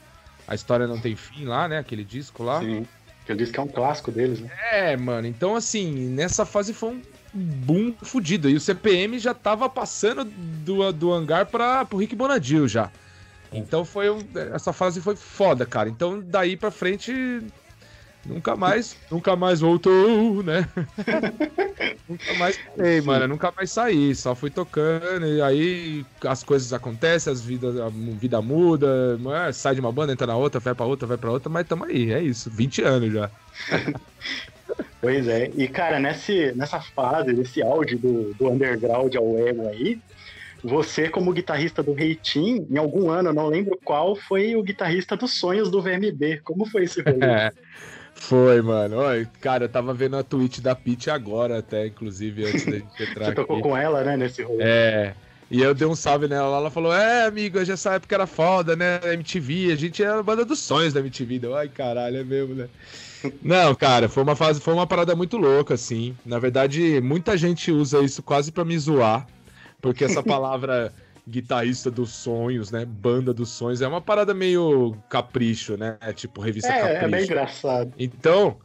A 0.47 0.55
História 0.55 0.87
Não 0.87 1.01
Tem 1.01 1.17
Fim 1.17 1.47
lá, 1.47 1.67
né? 1.67 1.79
Aquele 1.79 2.05
disco 2.05 2.45
lá. 2.45 2.61
Sim. 2.61 2.87
Que 3.25 3.33
eu 3.33 3.37
disse 3.37 3.51
que 3.51 3.59
é 3.59 3.63
um 3.63 3.69
clássico 3.69 4.13
deles, 4.13 4.39
né? 4.39 4.51
É, 4.71 4.97
mano. 4.97 5.27
Então, 5.27 5.57
assim, 5.57 5.91
nessa 6.11 6.45
fase 6.45 6.75
foi 6.75 6.91
um 6.91 7.03
boom 7.35 7.93
fudido. 8.03 8.49
E 8.49 8.55
o 8.55 8.61
CPM 8.61 9.19
já 9.19 9.35
tava 9.35 9.69
passando 9.69 10.25
do, 10.25 10.93
do 10.93 11.13
hangar 11.13 11.47
para 11.47 11.85
pro 11.85 11.99
Rick 11.99 12.15
Bonadil 12.15 12.69
já. 12.69 12.91
Então 13.53 13.85
foi 13.85 14.11
um, 14.11 14.21
essa 14.53 14.73
fase 14.73 15.01
foi 15.01 15.17
foda, 15.17 15.65
cara. 15.65 15.89
Então 15.89 16.21
daí 16.21 16.57
para 16.57 16.71
frente 16.71 17.43
Nunca 18.27 18.57
mais, 18.57 18.97
nunca 19.11 19.37
mais 19.37 19.61
voltou, 19.61 20.43
né? 20.43 20.67
nunca 22.09 22.35
mais 22.39 22.57
parei, 22.57 23.01
mano. 23.03 23.29
Nunca 23.29 23.53
mais 23.55 23.71
saí. 23.71 24.15
Só 24.15 24.35
fui 24.35 24.49
tocando 24.49 25.27
e 25.27 25.43
aí 25.43 26.07
as 26.27 26.43
coisas 26.43 26.73
acontecem, 26.73 27.31
as 27.33 27.43
vidas, 27.43 27.79
a 27.79 27.89
vida 27.91 28.41
muda, 28.41 29.19
é? 29.47 29.53
sai 29.53 29.75
de 29.75 29.81
uma 29.81 29.93
banda, 29.93 30.13
entra 30.13 30.27
na 30.27 30.37
outra, 30.37 30.59
vai 30.59 30.75
pra 30.75 30.87
outra, 30.87 31.07
vai 31.07 31.19
pra 31.19 31.31
outra, 31.31 31.51
mas 31.51 31.67
tamo 31.67 31.85
aí, 31.85 32.13
é 32.13 32.23
isso. 32.23 32.51
20 32.51 32.83
anos 32.83 33.13
já. 33.13 33.31
pois 35.05 35.29
é. 35.29 35.51
E, 35.55 35.69
cara, 35.69 36.01
nesse, 36.01 36.53
nessa 36.57 36.81
fase, 36.81 37.33
nesse 37.33 37.63
áudio 37.63 37.99
do, 37.99 38.35
do 38.35 38.49
underground 38.51 39.15
ao 39.15 39.39
ego 39.39 39.69
aí, 39.69 40.01
você, 40.63 41.11
como 41.11 41.33
guitarrista 41.33 41.83
do 41.83 41.93
Reitinho, 41.93 42.67
em 42.71 42.79
algum 42.79 43.11
ano, 43.11 43.33
não 43.33 43.47
lembro 43.47 43.79
qual, 43.85 44.17
foi 44.17 44.57
o 44.57 44.63
guitarrista 44.63 45.15
dos 45.15 45.39
sonhos 45.39 45.71
do 45.71 45.83
VMB. 45.83 46.41
Como 46.43 46.65
foi 46.65 46.85
esse 46.85 47.03
rolê? 47.03 47.27
É. 47.27 47.53
Foi, 48.17 48.63
mano. 48.63 48.99
Oi, 48.99 49.27
cara, 49.41 49.65
eu 49.65 49.69
tava 49.69 49.93
vendo 49.93 50.17
a 50.17 50.23
tweet 50.23 50.61
da 50.61 50.73
Pete 50.73 51.11
agora, 51.11 51.59
até, 51.59 51.89
inclusive, 51.89 52.45
antes 52.45 52.65
da 52.65 52.79
gente 52.79 52.87
entrar. 53.03 53.25
Você 53.25 53.31
aqui. 53.31 53.35
tocou 53.35 53.61
com 53.61 53.77
ela, 53.77 54.05
né, 54.05 54.17
nesse 54.17 54.41
rolê? 54.41 54.63
É. 54.63 55.15
E 55.51 55.61
eu 55.61 55.75
dei 55.75 55.87
um 55.87 55.95
salve 55.95 56.27
nela 56.27 56.57
ela 56.57 56.71
falou: 56.71 56.93
É, 56.93 57.27
amigo, 57.27 57.59
essa 57.59 57.95
época 57.95 58.15
era 58.15 58.27
foda, 58.27 58.75
né? 58.75 59.01
MTV, 59.13 59.73
a 59.73 59.77
gente 59.77 60.03
era 60.03 60.19
a 60.19 60.23
banda 60.23 60.45
dos 60.45 60.59
sonhos 60.61 60.93
da 60.93 61.01
MTV. 61.01 61.39
Deu, 61.39 61.57
Ai, 61.57 61.69
caralho, 61.69 62.17
é 62.17 62.25
mesmo, 62.25 62.55
né? 62.55 62.69
Não, 63.43 63.75
cara, 63.75 64.09
foi 64.09 64.23
uma 64.23 64.37
fase, 64.37 64.61
foi 64.61 64.75
uma 64.75 64.87
parada 64.87 65.15
muito 65.15 65.37
louca, 65.37 65.75
assim. 65.75 66.17
Na 66.25 66.39
verdade, 66.39 67.01
muita 67.01 67.37
gente 67.37 67.71
usa 67.71 68.01
isso 68.01 68.23
quase 68.23 68.53
pra 68.53 68.65
me 68.65 68.79
zoar, 68.79 69.27
porque 69.81 70.05
essa 70.05 70.23
palavra 70.25 70.93
guitarrista 71.27 71.91
dos 71.91 72.11
sonhos, 72.11 72.71
né? 72.71 72.85
Banda 72.85 73.33
dos 73.33 73.49
sonhos. 73.51 73.81
É 73.81 73.89
uma 73.89 74.01
parada 74.01 74.35
meio 74.35 74.97
capricho, 75.09 75.77
né? 75.77 75.97
É 76.01 76.13
tipo 76.13 76.41
revista 76.41 76.71
é, 76.71 76.81
capricho. 76.81 77.05
É 77.05 77.09
bem 77.09 77.25
engraçado. 77.25 77.93
Então, 77.99 78.59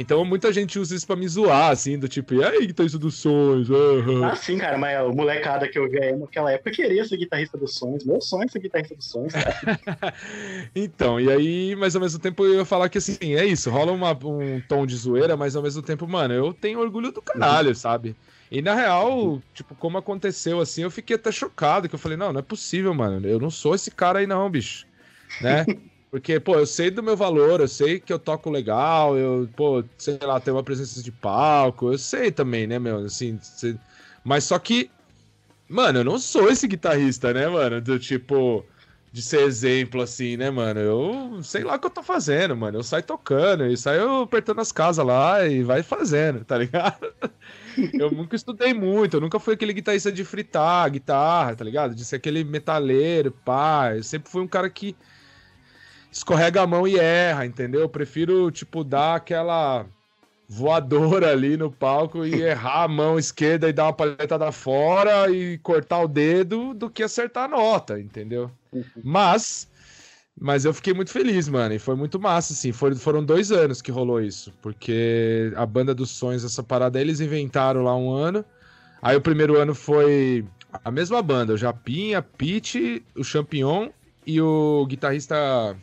então 0.00 0.24
muita 0.24 0.50
gente 0.50 0.78
usa 0.78 0.94
isso 0.94 1.06
pra 1.06 1.14
me 1.14 1.28
zoar, 1.28 1.70
assim, 1.70 1.98
do 1.98 2.08
tipo, 2.08 2.32
e 2.32 2.42
aí, 2.42 2.66
guitarrista 2.66 2.98
dos 2.98 3.16
sonhos? 3.16 3.68
Uhum. 3.68 4.24
Ah, 4.24 4.34
sim, 4.34 4.56
cara, 4.56 4.78
mas 4.78 4.98
o 5.06 5.12
molecada 5.12 5.68
que 5.68 5.78
eu 5.78 5.90
vi 5.90 6.00
naquela 6.12 6.50
época 6.50 6.70
queria 6.70 7.04
ser 7.04 7.18
guitarrista 7.18 7.58
dos 7.58 7.74
sonhos. 7.74 8.02
Meu 8.06 8.18
sonho 8.18 8.44
é 8.44 8.48
ser 8.48 8.60
guitarrista 8.60 8.94
dos 8.94 9.04
sonhos, 9.04 9.34
cara. 9.34 10.14
então, 10.74 11.20
e 11.20 11.30
aí, 11.30 11.76
mas 11.76 11.94
ao 11.94 12.00
mesmo 12.00 12.18
tempo 12.18 12.46
eu 12.46 12.54
ia 12.54 12.64
falar 12.64 12.88
que 12.88 12.96
assim, 12.96 13.34
é 13.34 13.44
isso, 13.44 13.68
rola 13.68 13.92
uma, 13.92 14.12
um 14.12 14.58
tom 14.66 14.86
de 14.86 14.96
zoeira, 14.96 15.36
mas 15.36 15.54
ao 15.54 15.62
mesmo 15.62 15.82
tempo, 15.82 16.08
mano, 16.08 16.32
eu 16.32 16.54
tenho 16.54 16.80
orgulho 16.80 17.12
do 17.12 17.20
caralho, 17.20 17.68
uhum. 17.68 17.74
sabe? 17.74 18.16
E 18.50 18.62
na 18.62 18.74
real, 18.74 19.40
tipo, 19.52 19.74
como 19.74 19.98
aconteceu 19.98 20.60
assim, 20.60 20.82
eu 20.82 20.90
fiquei 20.90 21.16
até 21.16 21.30
chocado, 21.30 21.90
que 21.90 21.94
eu 21.94 21.98
falei, 21.98 22.16
não, 22.16 22.32
não 22.32 22.40
é 22.40 22.42
possível, 22.42 22.94
mano. 22.94 23.26
Eu 23.28 23.38
não 23.38 23.50
sou 23.50 23.74
esse 23.74 23.90
cara 23.90 24.20
aí 24.20 24.26
não, 24.26 24.50
bicho. 24.50 24.86
Né? 25.40 25.64
Porque, 26.10 26.40
pô, 26.40 26.56
eu 26.56 26.66
sei 26.66 26.90
do 26.90 27.02
meu 27.02 27.16
valor, 27.16 27.60
eu 27.60 27.68
sei 27.68 28.00
que 28.00 28.12
eu 28.12 28.18
toco 28.18 28.50
legal, 28.50 29.16
eu, 29.16 29.48
pô, 29.56 29.84
sei 29.96 30.18
lá, 30.20 30.40
tenho 30.40 30.56
uma 30.56 30.62
presença 30.64 31.00
de 31.00 31.12
palco, 31.12 31.92
eu 31.92 31.98
sei 31.98 32.32
também, 32.32 32.66
né, 32.66 32.80
meu, 32.80 32.98
assim, 33.04 33.38
mas 34.24 34.42
só 34.42 34.58
que, 34.58 34.90
mano, 35.68 36.00
eu 36.00 36.04
não 36.04 36.18
sou 36.18 36.50
esse 36.50 36.66
guitarrista, 36.66 37.32
né, 37.32 37.46
mano, 37.46 37.80
do 37.80 37.96
tipo, 37.96 38.64
de 39.12 39.22
ser 39.22 39.42
exemplo, 39.42 40.02
assim, 40.02 40.36
né, 40.36 40.50
mano, 40.50 40.80
eu 40.80 41.42
sei 41.44 41.62
lá 41.62 41.76
o 41.76 41.78
que 41.78 41.86
eu 41.86 41.90
tô 41.90 42.02
fazendo, 42.02 42.56
mano, 42.56 42.78
eu 42.78 42.82
saio 42.82 43.04
tocando, 43.04 43.66
e 43.66 43.76
saio 43.76 44.22
apertando 44.22 44.60
as 44.60 44.72
casas 44.72 45.06
lá 45.06 45.46
e 45.46 45.62
vai 45.62 45.84
fazendo, 45.84 46.44
tá 46.44 46.58
ligado? 46.58 47.06
eu 47.94 48.10
nunca 48.10 48.34
estudei 48.34 48.74
muito, 48.74 49.16
eu 49.16 49.20
nunca 49.20 49.38
fui 49.38 49.54
aquele 49.54 49.72
guitarrista 49.72 50.10
de 50.10 50.24
fritar 50.24 50.90
guitarra, 50.90 51.54
tá 51.54 51.64
ligado? 51.64 51.94
De 51.94 52.04
ser 52.04 52.16
aquele 52.16 52.42
metaleiro, 52.42 53.30
pá, 53.30 53.94
eu 53.94 54.02
sempre 54.02 54.28
fui 54.28 54.42
um 54.42 54.48
cara 54.48 54.68
que 54.68 54.96
escorrega 56.10 56.62
a 56.62 56.66
mão 56.66 56.86
e 56.86 56.98
erra, 56.98 57.46
entendeu? 57.46 57.80
Eu 57.80 57.88
prefiro, 57.88 58.50
tipo, 58.50 58.82
dar 58.82 59.16
aquela 59.16 59.86
voadora 60.48 61.30
ali 61.30 61.56
no 61.56 61.70
palco 61.70 62.26
e 62.26 62.34
errar 62.42 62.84
a 62.84 62.88
mão 62.88 63.18
esquerda 63.18 63.68
e 63.68 63.72
dar 63.72 63.84
uma 63.84 63.92
palhetada 63.92 64.50
fora 64.50 65.30
e 65.30 65.56
cortar 65.58 66.00
o 66.00 66.08
dedo 66.08 66.74
do 66.74 66.90
que 66.90 67.04
acertar 67.04 67.44
a 67.44 67.48
nota, 67.48 68.00
entendeu? 68.00 68.50
Mas, 69.04 69.68
mas 70.38 70.64
eu 70.64 70.74
fiquei 70.74 70.92
muito 70.92 71.12
feliz, 71.12 71.48
mano, 71.48 71.74
e 71.74 71.78
foi 71.78 71.94
muito 71.94 72.18
massa, 72.18 72.52
assim. 72.52 72.72
Foi, 72.72 72.94
foram 72.96 73.24
dois 73.24 73.52
anos 73.52 73.80
que 73.80 73.92
rolou 73.92 74.20
isso, 74.20 74.52
porque 74.60 75.52
a 75.54 75.64
Banda 75.64 75.94
dos 75.94 76.10
Sonhos, 76.10 76.44
essa 76.44 76.62
parada, 76.62 77.00
eles 77.00 77.20
inventaram 77.20 77.84
lá 77.84 77.96
um 77.96 78.12
ano. 78.12 78.44
Aí 79.00 79.16
o 79.16 79.20
primeiro 79.20 79.56
ano 79.56 79.74
foi 79.74 80.44
a 80.84 80.90
mesma 80.90 81.22
banda, 81.22 81.54
o 81.54 81.56
Japinha, 81.56 82.22
Pete, 82.22 83.04
o 83.16 83.24
Champignon 83.24 83.88
e 84.26 84.40
o 84.40 84.84
guitarrista 84.86 85.76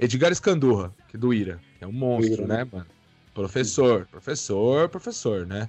Edgar 0.00 0.32
Escandurra, 0.32 0.94
que 1.08 1.16
é 1.16 1.18
do 1.18 1.32
Ira. 1.32 1.60
É 1.80 1.86
um 1.86 1.92
monstro, 1.92 2.44
Ira, 2.44 2.46
né, 2.46 2.66
mano? 2.70 2.86
Professor, 3.34 4.06
professor, 4.10 4.88
professor, 4.88 5.46
né? 5.46 5.68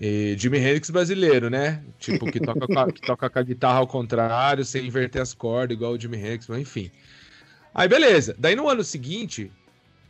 E 0.00 0.34
Jimi 0.38 0.58
Hendrix 0.58 0.90
brasileiro, 0.90 1.48
né? 1.48 1.82
Tipo, 1.98 2.30
que 2.30 2.40
toca, 2.40 2.66
com 2.66 2.78
a, 2.78 2.92
que 2.92 3.00
toca 3.00 3.30
com 3.30 3.38
a 3.38 3.42
guitarra 3.42 3.78
ao 3.78 3.86
contrário, 3.86 4.64
sem 4.64 4.86
inverter 4.86 5.22
as 5.22 5.32
cordas, 5.32 5.76
igual 5.76 5.92
o 5.92 6.00
Jimi 6.00 6.16
Hendrix, 6.16 6.48
mas 6.48 6.60
enfim. 6.60 6.90
Aí, 7.74 7.88
beleza. 7.88 8.34
Daí 8.38 8.56
no 8.56 8.68
ano 8.68 8.82
seguinte, 8.82 9.50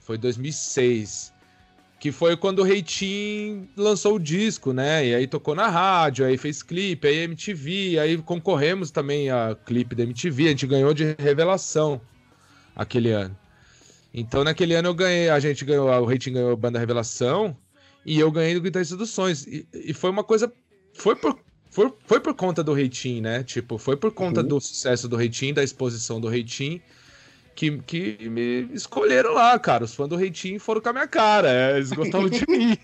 foi 0.00 0.16
2006, 0.16 1.32
que 1.98 2.10
foi 2.10 2.36
quando 2.36 2.60
o 2.60 2.64
Reitinho 2.64 3.68
lançou 3.76 4.14
o 4.14 4.18
disco, 4.18 4.72
né? 4.72 5.06
E 5.06 5.14
aí 5.14 5.26
tocou 5.26 5.54
na 5.54 5.68
rádio, 5.68 6.24
aí 6.24 6.38
fez 6.38 6.62
clipe, 6.62 7.06
aí 7.06 7.18
MTV, 7.18 7.98
aí 7.98 8.16
concorremos 8.18 8.90
também 8.90 9.30
a 9.30 9.54
clipe 9.66 9.94
da 9.94 10.04
MTV, 10.04 10.46
a 10.46 10.48
gente 10.48 10.66
ganhou 10.66 10.94
de 10.94 11.14
revelação 11.18 12.00
aquele 12.74 13.10
ano. 13.10 13.36
Então 14.12 14.42
naquele 14.42 14.74
ano 14.74 14.88
eu 14.88 14.94
ganhei, 14.94 15.30
a 15.30 15.38
gente 15.38 15.64
ganhou, 15.64 15.88
o 15.88 16.04
rating 16.04 16.32
ganhou 16.32 16.52
a 16.52 16.56
banda 16.56 16.78
Revelação 16.78 17.56
e 18.04 18.18
eu 18.18 18.30
ganhei 18.30 18.54
do 18.54 18.60
Guitarrista 18.60 18.96
dos 18.96 19.10
Sonhos. 19.10 19.46
E, 19.46 19.66
e, 19.72 19.92
foi 19.92 20.10
uma 20.10 20.24
coisa. 20.24 20.52
Foi 20.94 21.14
por, 21.14 21.38
foi, 21.70 21.92
foi 22.06 22.20
por 22.20 22.34
conta 22.34 22.62
do 22.62 22.74
rating, 22.74 23.20
né? 23.20 23.42
Tipo, 23.42 23.78
foi 23.78 23.96
por 23.96 24.12
conta 24.12 24.40
uhum. 24.40 24.48
do 24.48 24.60
sucesso 24.60 25.08
do 25.08 25.16
rating, 25.16 25.54
da 25.54 25.62
exposição 25.62 26.20
do 26.20 26.28
rating. 26.28 26.80
Que, 27.54 27.78
que 27.82 28.28
me 28.30 28.70
escolheram 28.72 29.34
lá, 29.34 29.58
cara. 29.58 29.84
Os 29.84 29.94
fãs 29.94 30.08
do 30.08 30.16
Reitinho 30.16 30.58
foram 30.58 30.80
com 30.80 30.88
a 30.88 30.92
minha 30.94 31.06
cara. 31.06 31.50
É, 31.50 31.76
eles 31.76 31.92
gostavam 31.92 32.30
de 32.30 32.42
mim. 32.48 32.78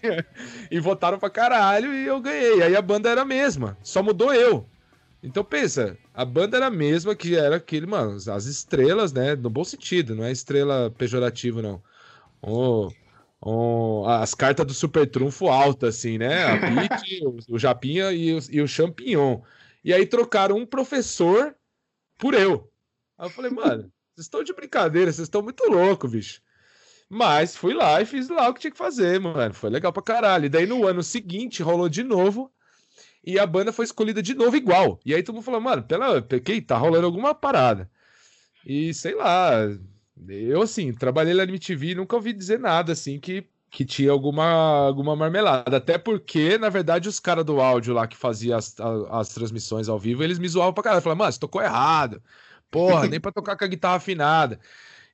e 0.71 0.79
votaram 0.81 1.19
pra 1.19 1.31
caralho 1.31 1.95
e 1.95 2.05
eu 2.05 2.21
ganhei. 2.21 2.63
Aí 2.63 2.77
a 2.77 2.83
banda 2.83 3.09
era 3.09 3.23
a 3.23 3.25
mesma. 3.25 3.79
Só 3.83 4.03
mudou 4.03 4.35
eu. 4.35 4.67
Então 5.27 5.45
pensa, 5.45 5.99
a 6.15 6.25
banda 6.25 6.57
era 6.57 6.67
a 6.67 6.71
mesma 6.71 7.17
que 7.17 7.35
era 7.35 7.57
aquele, 7.57 7.85
mano, 7.85 8.15
as 8.15 8.45
estrelas, 8.45 9.13
né? 9.13 9.35
No 9.35 9.51
bom 9.51 9.65
sentido, 9.65 10.15
não 10.15 10.23
é 10.23 10.31
estrela 10.31 10.89
pejorativo, 10.97 11.61
não. 11.61 11.83
Oh, 12.41 12.93
oh, 13.41 14.05
as 14.09 14.35
cartas 14.35 14.65
do 14.65 14.73
Super 14.73 15.11
Trunfo 15.11 15.49
alta, 15.49 15.89
assim, 15.89 16.17
né? 16.17 16.45
A 16.45 16.59
Pete, 16.61 17.27
o, 17.27 17.39
o, 17.57 17.59
Japinha 17.59 18.13
e 18.13 18.35
o, 18.35 18.39
e 18.51 18.61
o 18.61 18.69
Champignon. 18.69 19.41
E 19.83 19.93
aí 19.93 20.07
trocaram 20.07 20.57
um 20.57 20.65
professor 20.65 21.57
por 22.17 22.33
eu. 22.33 22.71
Aí 23.19 23.27
eu 23.27 23.31
falei, 23.31 23.51
mano, 23.53 23.91
vocês 24.15 24.27
estão 24.27 24.45
de 24.45 24.55
brincadeira, 24.55 25.13
vocês 25.13 25.27
estão 25.27 25.43
muito 25.43 25.69
loucos, 25.69 26.09
bicho. 26.09 26.41
Mas 27.09 27.57
fui 27.57 27.75
lá 27.75 28.01
e 28.01 28.07
fiz 28.07 28.29
lá 28.29 28.49
o 28.49 28.55
que 28.55 28.61
tinha 28.61 28.71
que 28.71 28.79
fazer, 28.79 29.19
mano. 29.19 29.55
Foi 29.55 29.71
legal 29.71 29.93
pra 29.93 30.03
caralho. 30.03 30.47
E 30.47 30.49
daí 30.49 30.67
no 30.67 30.87
ano 30.87 31.03
seguinte 31.03 31.65
rolou 31.65 31.89
de 31.89 32.05
novo 32.05 32.53
e 33.27 33.41
a 33.41 33.47
banda 33.47 33.73
foi 33.73 33.85
escolhida 33.85 34.23
de 34.23 34.35
novo 34.35 34.57
igual. 34.57 35.01
E 35.05 35.13
aí 35.13 35.23
todo 35.23 35.35
mundo 35.35 35.45
falou, 35.45 35.61
mano, 35.61 35.83
pela, 35.83 36.23
que 36.23 36.63
tá 36.63 36.79
rolando 36.79 37.07
alguma 37.07 37.35
parada. 37.35 37.91
E 38.65 38.95
sei 38.95 39.17
lá, 39.17 39.51
eu 40.29 40.63
assim, 40.63 40.93
trabalhei 40.93 41.35
na 41.35 41.43
MTV 41.43 41.89
e 41.89 41.95
nunca 41.97 42.15
ouvi 42.15 42.33
dizer 42.33 42.61
nada 42.61 42.93
assim 42.93 43.19
que, 43.19 43.45
que 43.69 43.85
tinha 43.85 44.13
alguma, 44.13 44.87
alguma 44.87 45.17
marmelada. 45.17 45.77
Até 45.77 45.99
porque, 45.99 46.57
na 46.57 46.69
verdade, 46.69 47.09
os 47.09 47.19
caras 47.19 47.45
do 47.45 47.61
áudio 47.61 47.93
lá 47.93 48.07
que 48.07 48.17
faziam 48.17 48.57
as, 48.57 48.77
as, 49.11 49.29
transmissões 49.31 49.89
ao 49.89 49.99
vivo, 49.99 50.23
eles 50.23 50.39
me 50.39 50.49
zoavam 50.49 50.73
pra 50.73 50.85
caralho. 50.85 51.03
Falaram, 51.03 51.19
mano, 51.19 51.33
você 51.33 51.41
tocou 51.41 51.61
errado. 51.61 52.23
Porra, 52.71 53.09
nem 53.09 53.21
pra 53.21 53.33
tocar 53.33 53.57
com 53.57 53.65
a 53.65 53.69
guitarra 53.69 53.97
afinada. 53.97 54.61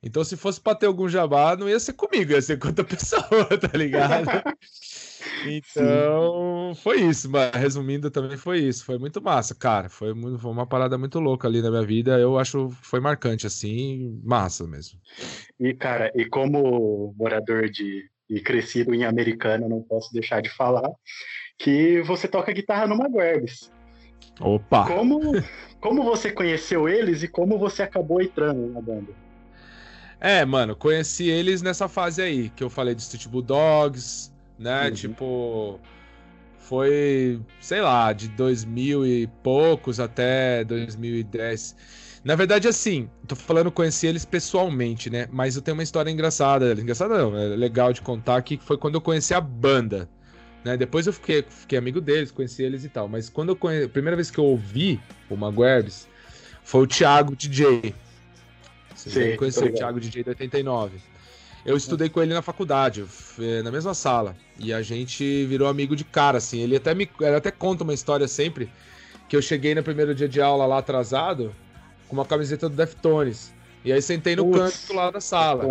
Então, 0.03 0.23
se 0.23 0.35
fosse 0.35 0.59
pra 0.59 0.75
ter 0.75 0.85
algum 0.85 1.07
jabá, 1.07 1.55
não 1.55 1.69
ia 1.69 1.79
ser 1.79 1.93
comigo, 1.93 2.33
ia 2.33 2.41
ser 2.41 2.59
com 2.59 2.67
outra 2.67 2.83
pessoa, 2.85 3.45
tá 3.59 3.77
ligado? 3.77 4.29
Então, 5.45 6.73
Sim. 6.73 6.81
foi 6.81 7.01
isso, 7.01 7.29
mas 7.29 7.51
resumindo 7.53 8.09
também 8.09 8.37
foi 8.37 8.59
isso. 8.59 8.85
Foi 8.85 8.97
muito 8.97 9.21
massa, 9.21 9.53
cara. 9.53 9.89
Foi, 9.89 10.13
muito, 10.13 10.39
foi 10.39 10.51
uma 10.51 10.65
parada 10.65 10.97
muito 10.97 11.19
louca 11.19 11.47
ali 11.47 11.61
na 11.61 11.69
minha 11.69 11.85
vida. 11.85 12.17
Eu 12.17 12.39
acho 12.39 12.69
que 12.69 12.75
foi 12.75 12.99
marcante, 13.01 13.45
assim, 13.45 14.21
massa 14.23 14.65
mesmo. 14.65 14.99
E, 15.59 15.73
cara, 15.73 16.11
e 16.15 16.25
como 16.25 17.13
morador 17.17 17.69
de 17.69 18.09
e 18.29 18.39
crescido 18.39 18.95
em 18.95 19.03
americana, 19.03 19.67
não 19.67 19.81
posso 19.81 20.11
deixar 20.13 20.41
de 20.41 20.49
falar 20.49 20.89
que 21.57 22.01
você 22.01 22.27
toca 22.27 22.53
guitarra 22.53 22.87
no 22.87 22.97
Maguerbes. 22.97 23.71
Opa! 24.39 24.87
Como, 24.87 25.19
como 25.79 26.03
você 26.03 26.31
conheceu 26.31 26.87
eles 26.87 27.21
e 27.21 27.27
como 27.27 27.59
você 27.59 27.83
acabou 27.83 28.21
entrando 28.21 28.67
na 28.71 28.81
banda? 28.81 29.13
É, 30.23 30.45
mano, 30.45 30.73
conheci 30.73 31.27
eles 31.27 31.61
nessa 31.61 31.89
fase 31.89 32.21
aí, 32.21 32.49
que 32.55 32.63
eu 32.63 32.69
falei 32.69 32.95
de 32.95 33.01
Street 33.01 33.27
Bulldogs, 33.27 34.31
né? 34.57 34.87
Uhum. 34.87 34.93
Tipo, 34.93 35.79
foi, 36.59 37.41
sei 37.59 37.81
lá, 37.81 38.13
de 38.13 38.29
2000 38.29 39.05
e 39.05 39.27
poucos 39.43 39.99
até 39.99 40.63
2010. 40.63 41.75
Na 42.23 42.35
verdade, 42.35 42.69
assim, 42.69 43.09
tô 43.27 43.35
falando, 43.35 43.69
conheci 43.69 44.07
eles 44.07 44.23
pessoalmente, 44.23 45.09
né? 45.09 45.27
Mas 45.29 45.57
eu 45.57 45.61
tenho 45.61 45.75
uma 45.75 45.83
história 45.83 46.09
engraçada. 46.09 46.71
Engraçada 46.71 47.17
não, 47.17 47.37
é 47.37 47.47
legal 47.47 47.91
de 47.91 48.01
contar 48.01 48.41
que 48.43 48.57
foi 48.57 48.77
quando 48.77 48.95
eu 48.95 49.01
conheci 49.01 49.33
a 49.33 49.41
banda. 49.41 50.07
Né? 50.63 50.77
Depois 50.77 51.05
eu 51.05 51.11
fiquei, 51.11 51.43
fiquei 51.49 51.77
amigo 51.77 51.99
deles, 51.99 52.31
conheci 52.31 52.63
eles 52.63 52.85
e 52.85 52.89
tal. 52.89 53.09
Mas 53.09 53.27
quando 53.27 53.49
eu 53.49 53.57
conheci, 53.57 53.87
a 53.87 53.89
primeira 53.89 54.15
vez 54.15 54.31
que 54.31 54.39
eu 54.39 54.45
ouvi 54.45 55.01
o 55.29 55.35
Maguerbes 55.35 56.07
foi 56.63 56.83
o 56.83 56.87
Thiago 56.87 57.35
DJ. 57.35 57.93
Você 59.09 59.37
conheceu 59.37 59.67
o 59.67 59.73
Thiago 59.73 59.99
DJ 59.99 60.23
de 60.23 60.29
89. 60.29 60.97
Eu 61.65 61.77
estudei 61.77 62.09
com 62.09 62.21
ele 62.21 62.33
na 62.33 62.41
faculdade, 62.41 63.05
na 63.63 63.71
mesma 63.71 63.93
sala. 63.93 64.35
E 64.59 64.73
a 64.73 64.81
gente 64.81 65.45
virou 65.45 65.67
amigo 65.67 65.95
de 65.95 66.03
cara, 66.03 66.37
assim. 66.37 66.59
Ele 66.59 66.75
até 66.75 66.93
me 66.93 67.09
ele 67.19 67.35
até 67.35 67.51
conta 67.51 67.83
uma 67.83 67.93
história 67.93 68.27
sempre 68.27 68.69
que 69.29 69.35
eu 69.35 69.41
cheguei 69.41 69.73
no 69.73 69.81
primeiro 69.81 70.13
dia 70.13 70.27
de 70.27 70.41
aula 70.41 70.65
lá 70.65 70.77
atrasado 70.79 71.55
com 72.07 72.15
uma 72.15 72.25
camiseta 72.25 72.67
do 72.67 72.75
Deftones. 72.75 73.53
E 73.85 73.91
aí 73.91 74.01
sentei 74.01 74.35
no 74.35 74.49
canto 74.51 74.93
lá 74.93 75.09
da 75.09 75.21
sala. 75.21 75.65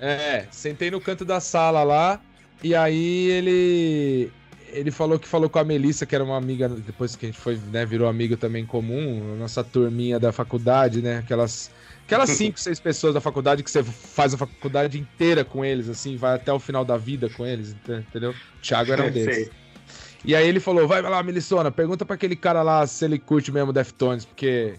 É, 0.00 0.46
sentei 0.50 0.90
no 0.90 1.00
canto 1.00 1.24
da 1.24 1.40
sala 1.40 1.82
lá. 1.82 2.20
E 2.62 2.74
aí 2.74 3.28
ele 3.30 4.32
ele 4.72 4.90
falou 4.90 5.18
que 5.18 5.28
falou 5.28 5.48
com 5.48 5.58
a 5.58 5.64
Melissa, 5.64 6.06
que 6.06 6.14
era 6.14 6.24
uma 6.24 6.36
amiga, 6.36 6.68
depois 6.68 7.16
que 7.16 7.26
a 7.26 7.28
gente 7.28 7.38
foi, 7.38 7.58
né, 7.72 7.84
virou 7.84 8.08
amigo 8.08 8.36
também 8.36 8.64
comum, 8.64 9.36
nossa 9.36 9.64
turminha 9.64 10.18
da 10.18 10.32
faculdade, 10.32 11.02
né, 11.02 11.18
aquelas 11.18 11.70
Aquelas 12.08 12.30
cinco, 12.32 12.58
seis 12.58 12.80
pessoas 12.80 13.12
da 13.12 13.20
faculdade 13.20 13.62
que 13.62 13.70
você 13.70 13.84
faz 13.84 14.32
a 14.32 14.38
faculdade 14.38 14.98
inteira 14.98 15.44
com 15.44 15.62
eles, 15.62 15.90
assim, 15.90 16.16
vai 16.16 16.34
até 16.34 16.50
o 16.50 16.58
final 16.58 16.82
da 16.82 16.96
vida 16.96 17.28
com 17.28 17.46
eles, 17.46 17.76
entendeu? 17.86 18.30
O 18.30 18.60
Thiago 18.62 18.92
era 18.92 19.04
um 19.04 19.10
deles. 19.12 19.50
E 20.24 20.34
aí 20.34 20.48
ele 20.48 20.58
falou: 20.58 20.88
vai 20.88 21.02
lá, 21.02 21.22
Melissona, 21.22 21.70
pergunta 21.70 22.06
pra 22.06 22.14
aquele 22.14 22.34
cara 22.34 22.62
lá 22.62 22.86
se 22.86 23.04
ele 23.04 23.18
curte 23.18 23.52
mesmo 23.52 23.72
Deftones, 23.72 24.24
porque. 24.24 24.74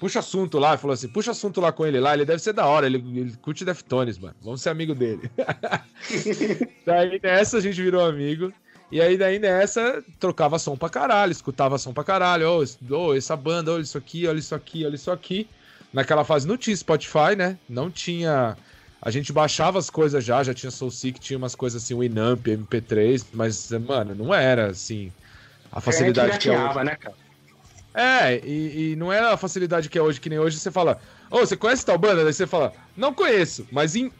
Puxa 0.00 0.18
assunto 0.18 0.58
lá, 0.58 0.76
falou 0.76 0.94
assim: 0.94 1.06
puxa 1.06 1.30
assunto 1.30 1.60
lá 1.60 1.70
com 1.70 1.86
ele 1.86 2.00
lá, 2.00 2.12
ele 2.12 2.24
deve 2.24 2.42
ser 2.42 2.52
da 2.52 2.66
hora, 2.66 2.86
ele, 2.86 2.96
ele 2.96 3.36
curte 3.40 3.64
Deftones, 3.64 4.18
mano. 4.18 4.34
Vamos 4.42 4.60
ser 4.60 4.70
amigo 4.70 4.96
dele. 4.96 5.30
daí 6.84 7.20
nessa 7.22 7.58
a 7.58 7.60
gente 7.60 7.80
virou 7.80 8.04
amigo. 8.04 8.52
E 8.92 9.00
aí, 9.00 9.16
daí 9.16 9.38
nessa, 9.38 10.04
trocava 10.20 10.58
som 10.58 10.76
pra 10.76 10.88
caralho, 10.88 11.32
escutava 11.32 11.78
som 11.78 11.92
pra 11.92 12.04
caralho. 12.04 12.48
Ô, 12.48 12.62
oh, 12.62 12.94
oh, 12.94 13.14
essa 13.14 13.34
banda, 13.34 13.72
olha 13.72 13.82
isso 13.82 13.98
aqui, 13.98 14.28
olha 14.28 14.38
isso 14.38 14.54
aqui, 14.54 14.84
olha 14.84 14.94
isso 14.94 15.10
aqui 15.10 15.48
naquela 15.92 16.24
fase 16.24 16.48
não 16.48 16.56
tinha 16.56 16.74
Spotify, 16.74 17.36
né? 17.36 17.58
Não 17.68 17.90
tinha. 17.90 18.56
A 19.00 19.10
gente 19.10 19.32
baixava 19.32 19.78
as 19.78 19.90
coisas 19.90 20.24
já, 20.24 20.42
já 20.42 20.54
tinha 20.54 20.70
SoulSeek, 20.70 21.20
tinha 21.20 21.36
umas 21.36 21.54
coisas 21.54 21.82
assim, 21.82 21.98
Winamp, 21.98 22.46
MP3, 22.46 23.26
mas, 23.32 23.70
mano, 23.72 24.14
não 24.14 24.32
era 24.32 24.70
assim. 24.70 25.12
A 25.70 25.80
facilidade 25.80 26.38
que 26.38 26.48
é 26.48 26.58
hoje. 26.58 26.84
né, 26.84 26.96
cara? 26.96 27.16
É, 27.94 28.40
e, 28.46 28.92
e, 28.92 28.96
não 28.96 29.12
era 29.12 29.34
a 29.34 29.36
facilidade 29.36 29.88
que 29.90 29.98
é 29.98 30.02
hoje, 30.02 30.20
que 30.20 30.30
nem 30.30 30.38
hoje 30.38 30.58
você 30.58 30.70
fala, 30.70 30.98
Ô, 31.30 31.40
você 31.40 31.56
conhece 31.56 31.84
tal 31.84 31.98
banda? 31.98 32.24
Daí 32.24 32.32
você 32.32 32.46
fala, 32.46 32.72
não 32.96 33.12
conheço, 33.12 33.66
mas 33.70 33.94
em 33.94 34.10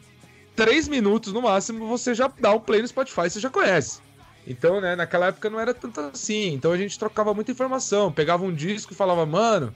três 0.55 0.87
minutos 0.87 1.33
no 1.33 1.41
máximo 1.41 1.87
você 1.87 2.13
já 2.13 2.31
dá 2.39 2.53
um 2.53 2.59
play 2.59 2.81
no 2.81 2.87
Spotify, 2.87 3.29
você 3.29 3.39
já 3.39 3.49
conhece. 3.49 3.99
Então, 4.45 4.81
né, 4.81 4.95
naquela 4.95 5.27
época 5.27 5.49
não 5.49 5.59
era 5.59 5.73
tanto 5.73 5.99
assim. 5.99 6.53
Então 6.53 6.71
a 6.71 6.77
gente 6.77 6.99
trocava 6.99 7.33
muita 7.33 7.51
informação. 7.51 8.11
Pegava 8.11 8.43
um 8.43 8.53
disco 8.53 8.93
e 8.93 8.95
falava, 8.95 9.25
mano, 9.25 9.73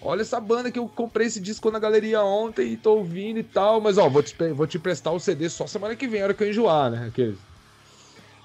olha 0.00 0.22
essa 0.22 0.40
banda 0.40 0.70
que 0.70 0.78
eu 0.78 0.88
comprei 0.88 1.26
esse 1.26 1.40
disco 1.40 1.70
na 1.70 1.78
galeria 1.78 2.22
ontem 2.22 2.72
e 2.72 2.76
tô 2.76 2.96
ouvindo 2.96 3.38
e 3.38 3.42
tal. 3.42 3.80
Mas, 3.80 3.98
ó, 3.98 4.08
vou 4.08 4.22
te, 4.22 4.34
vou 4.52 4.66
te 4.66 4.78
emprestar 4.78 5.12
o 5.12 5.20
CD 5.20 5.48
só 5.48 5.66
semana 5.66 5.94
que 5.94 6.08
vem, 6.08 6.22
a 6.22 6.24
hora 6.24 6.34
que 6.34 6.42
eu 6.42 6.48
enjoar, 6.48 6.90
né? 6.90 7.06
Aqueles. 7.08 7.38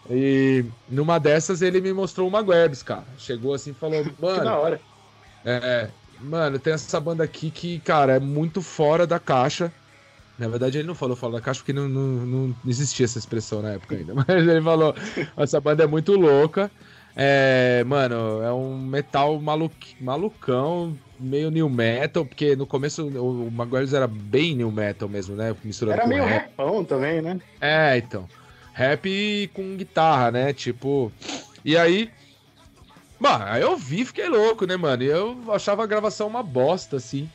E 0.10 0.66
numa 0.89 1.20
dessas 1.20 1.62
ele 1.62 1.82
me 1.82 1.92
mostrou 1.92 2.27
uma 2.27 2.42
Guebs, 2.42 2.84
cara. 2.84 3.06
Chegou 3.18 3.54
assim 3.54 3.72
e 3.72 3.74
falou, 3.74 4.06
mano. 4.20 4.44
da 4.44 4.58
hora. 4.58 4.82
É, 5.46 5.89
mano, 6.20 6.60
tem 6.60 6.74
essa 6.74 7.00
banda 7.00 7.24
aqui 7.24 7.50
que, 7.51 7.80
cara, 7.80 8.16
é 8.16 8.20
muito 8.20 8.62
fora 8.62 9.08
da 9.08 9.20
caixa. 9.20 9.72
Na 10.38 10.48
verdade, 10.48 10.77
ele 10.77 10.88
não 10.88 10.94
falou 10.94 11.15
fora 11.15 11.34
da 11.34 11.41
caixa 11.41 11.60
porque 11.60 11.74
não, 11.74 11.89
não, 11.89 12.03
não 12.03 12.56
existia 12.67 13.06
essa 13.06 13.17
expressão 13.17 13.62
na 13.62 13.72
época 13.72 13.96
ainda. 13.96 14.13
Mas 14.27 14.27
ele 14.29 14.62
falou: 14.62 14.96
essa 15.36 15.60
banda 15.60 15.84
é 15.84 15.88
muito 15.88 16.13
louca. 16.13 16.70
É, 17.15 17.84
mano, 17.84 18.44
é 18.44 18.53
um 18.53 18.77
metal 18.77 19.41
maluc, 19.41 19.96
malucão, 20.00 20.96
meio 21.20 21.50
new 21.50 21.67
metal, 21.67 22.24
porque 22.24 22.56
no 22.56 22.67
começo 22.67 23.08
o 23.08 23.50
Maguires 23.50 23.94
era 23.94 24.06
bem 24.06 24.56
new 24.56 24.72
metal 24.72 25.10
mesmo, 25.10 25.36
né? 25.36 25.56
Misturando 25.63 26.00
era 26.00 26.08
meio 26.08 26.24
rap. 26.24 26.44
rapão 26.44 26.86
também, 26.86 27.20
né? 27.20 27.39
É, 27.60 27.98
então. 27.98 28.29
Rap 28.72 29.50
com 29.56 29.75
guitarra, 29.75 30.29
né? 30.29 30.53
Tipo. 30.53 31.12
E 31.65 31.75
aí. 31.75 32.12
Bah, 33.20 33.51
aí 33.51 33.63
eu 33.63 33.75
vi 33.75 34.06
fiquei 34.06 34.29
louco, 34.29 34.67
né, 34.67 34.77
mano? 34.77 35.01
E 35.01 35.08
eu 35.08 35.36
achava 35.51 35.84
a 35.84 35.88
gravação 35.88 36.27
uma 36.27 36.44
bosta, 36.44 36.98
assim. 36.98 37.27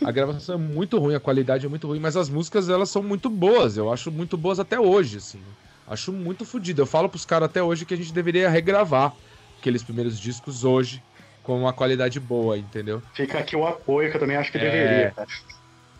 A 0.04 0.10
gravação 0.10 0.54
é 0.54 0.58
muito 0.58 0.98
ruim, 0.98 1.14
a 1.14 1.20
qualidade 1.20 1.66
é 1.66 1.68
muito 1.68 1.86
ruim, 1.86 2.00
mas 2.00 2.16
as 2.16 2.28
músicas 2.28 2.68
elas 2.68 2.88
são 2.88 3.02
muito 3.02 3.28
boas. 3.28 3.76
Eu 3.76 3.92
acho 3.92 4.10
muito 4.10 4.36
boas 4.36 4.58
até 4.58 4.80
hoje, 4.80 5.18
assim. 5.18 5.40
Acho 5.86 6.12
muito 6.12 6.44
fodido. 6.44 6.80
Eu 6.80 6.86
falo 6.86 7.08
pros 7.08 7.26
caras 7.26 7.46
até 7.46 7.62
hoje 7.62 7.84
que 7.84 7.92
a 7.92 7.96
gente 7.96 8.12
deveria 8.12 8.48
regravar 8.48 9.12
aqueles 9.58 9.82
primeiros 9.82 10.18
discos 10.18 10.64
hoje 10.64 11.02
com 11.42 11.58
uma 11.58 11.72
qualidade 11.72 12.18
boa, 12.20 12.56
entendeu? 12.56 13.02
Fica 13.12 13.38
aqui 13.38 13.56
o 13.56 13.66
apoio 13.66 14.10
que 14.10 14.16
eu 14.16 14.20
também 14.20 14.36
acho 14.36 14.50
que 14.52 14.58
é... 14.58 14.60
deveria, 14.60 15.10
cara. 15.10 15.28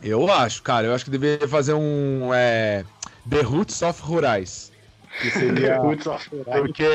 Eu 0.03 0.33
acho, 0.33 0.63
cara. 0.63 0.87
Eu 0.87 0.95
acho 0.95 1.05
que 1.05 1.11
deveria 1.11 1.47
fazer 1.49 1.75
um 1.75 2.33
é... 2.33 2.85
The 3.29 3.43
Roots 3.43 3.83
of 3.83 4.01
Rurais. 4.03 4.73
Que 5.21 5.31
seria... 5.31 5.79
Porque 6.45 6.87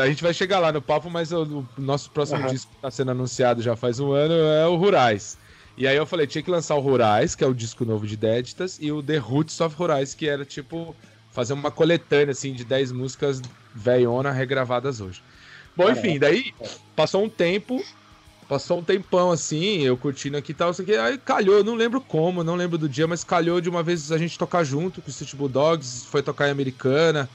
a 0.00 0.06
gente 0.06 0.22
vai 0.22 0.32
chegar 0.32 0.60
lá 0.60 0.70
no 0.70 0.82
papo, 0.82 1.10
mas 1.10 1.32
o, 1.32 1.66
nosso 1.76 2.10
próximo 2.10 2.42
uhum. 2.42 2.48
disco 2.48 2.70
que 2.70 2.76
está 2.76 2.90
sendo 2.90 3.10
anunciado 3.10 3.62
já 3.62 3.74
faz 3.74 3.98
um 3.98 4.12
ano 4.12 4.34
é 4.34 4.66
o 4.66 4.76
Rurais. 4.76 5.38
E 5.76 5.86
aí 5.86 5.96
eu 5.96 6.06
falei, 6.06 6.26
tinha 6.26 6.42
que 6.42 6.50
lançar 6.50 6.74
o 6.74 6.80
Rurais, 6.80 7.34
que 7.34 7.44
é 7.44 7.46
o 7.46 7.52
disco 7.52 7.84
novo 7.84 8.06
de 8.06 8.16
Déditas, 8.16 8.78
e 8.80 8.90
o 8.90 9.02
The 9.02 9.18
Roots 9.18 9.60
of 9.60 9.76
Rurais, 9.76 10.14
que 10.14 10.26
era 10.26 10.44
tipo 10.44 10.96
fazer 11.30 11.52
uma 11.52 11.70
coletânea 11.70 12.32
assim 12.32 12.54
de 12.54 12.64
10 12.64 12.92
músicas 12.92 13.42
velhona 13.74 14.32
regravadas 14.32 15.02
hoje. 15.02 15.22
Bom, 15.76 15.90
enfim, 15.90 16.18
daí 16.18 16.54
passou 16.96 17.22
um 17.22 17.28
tempo, 17.28 17.84
passou 18.48 18.78
um 18.78 18.82
tempão 18.82 19.30
assim, 19.30 19.82
eu 19.82 19.98
curtindo 19.98 20.38
aqui 20.38 20.52
e 20.52 20.54
tal, 20.54 20.72
que 20.72 20.96
aí 20.96 21.18
calhou, 21.18 21.62
não 21.62 21.74
lembro 21.74 22.00
como, 22.00 22.42
não 22.42 22.54
lembro 22.54 22.78
do 22.78 22.88
dia, 22.88 23.06
mas 23.06 23.22
calhou 23.22 23.60
de 23.60 23.68
uma 23.68 23.82
vez 23.82 24.10
a 24.10 24.16
gente 24.16 24.38
tocar 24.38 24.64
junto 24.64 25.02
com 25.02 25.08
o 25.08 25.10
Street 25.10 25.34
Bulldogs, 25.34 26.06
foi 26.06 26.22
tocar 26.22 26.48
em 26.48 26.52
Americana. 26.52 27.28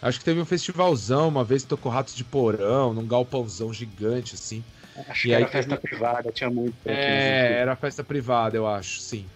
Acho 0.00 0.20
que 0.20 0.24
teve 0.24 0.40
um 0.40 0.44
festivalzão, 0.44 1.26
uma 1.26 1.42
vez 1.42 1.64
tocou 1.64 1.90
Ratos 1.90 2.14
de 2.14 2.22
Porão, 2.22 2.94
num 2.94 3.06
galpãozão 3.06 3.74
gigante 3.74 4.36
assim. 4.36 4.64
Acho 5.08 5.26
e 5.26 5.30
que 5.30 5.34
aí 5.34 5.42
era 5.42 5.50
festa 5.50 5.76
privada, 5.76 6.32
tinha 6.32 6.50
muito. 6.50 6.74
É, 6.84 7.52
era 7.60 7.76
festa 7.76 8.04
privada, 8.04 8.56
eu 8.56 8.66
acho, 8.66 9.00
sim. 9.00 9.26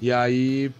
E 0.00 0.12
aí 0.12 0.70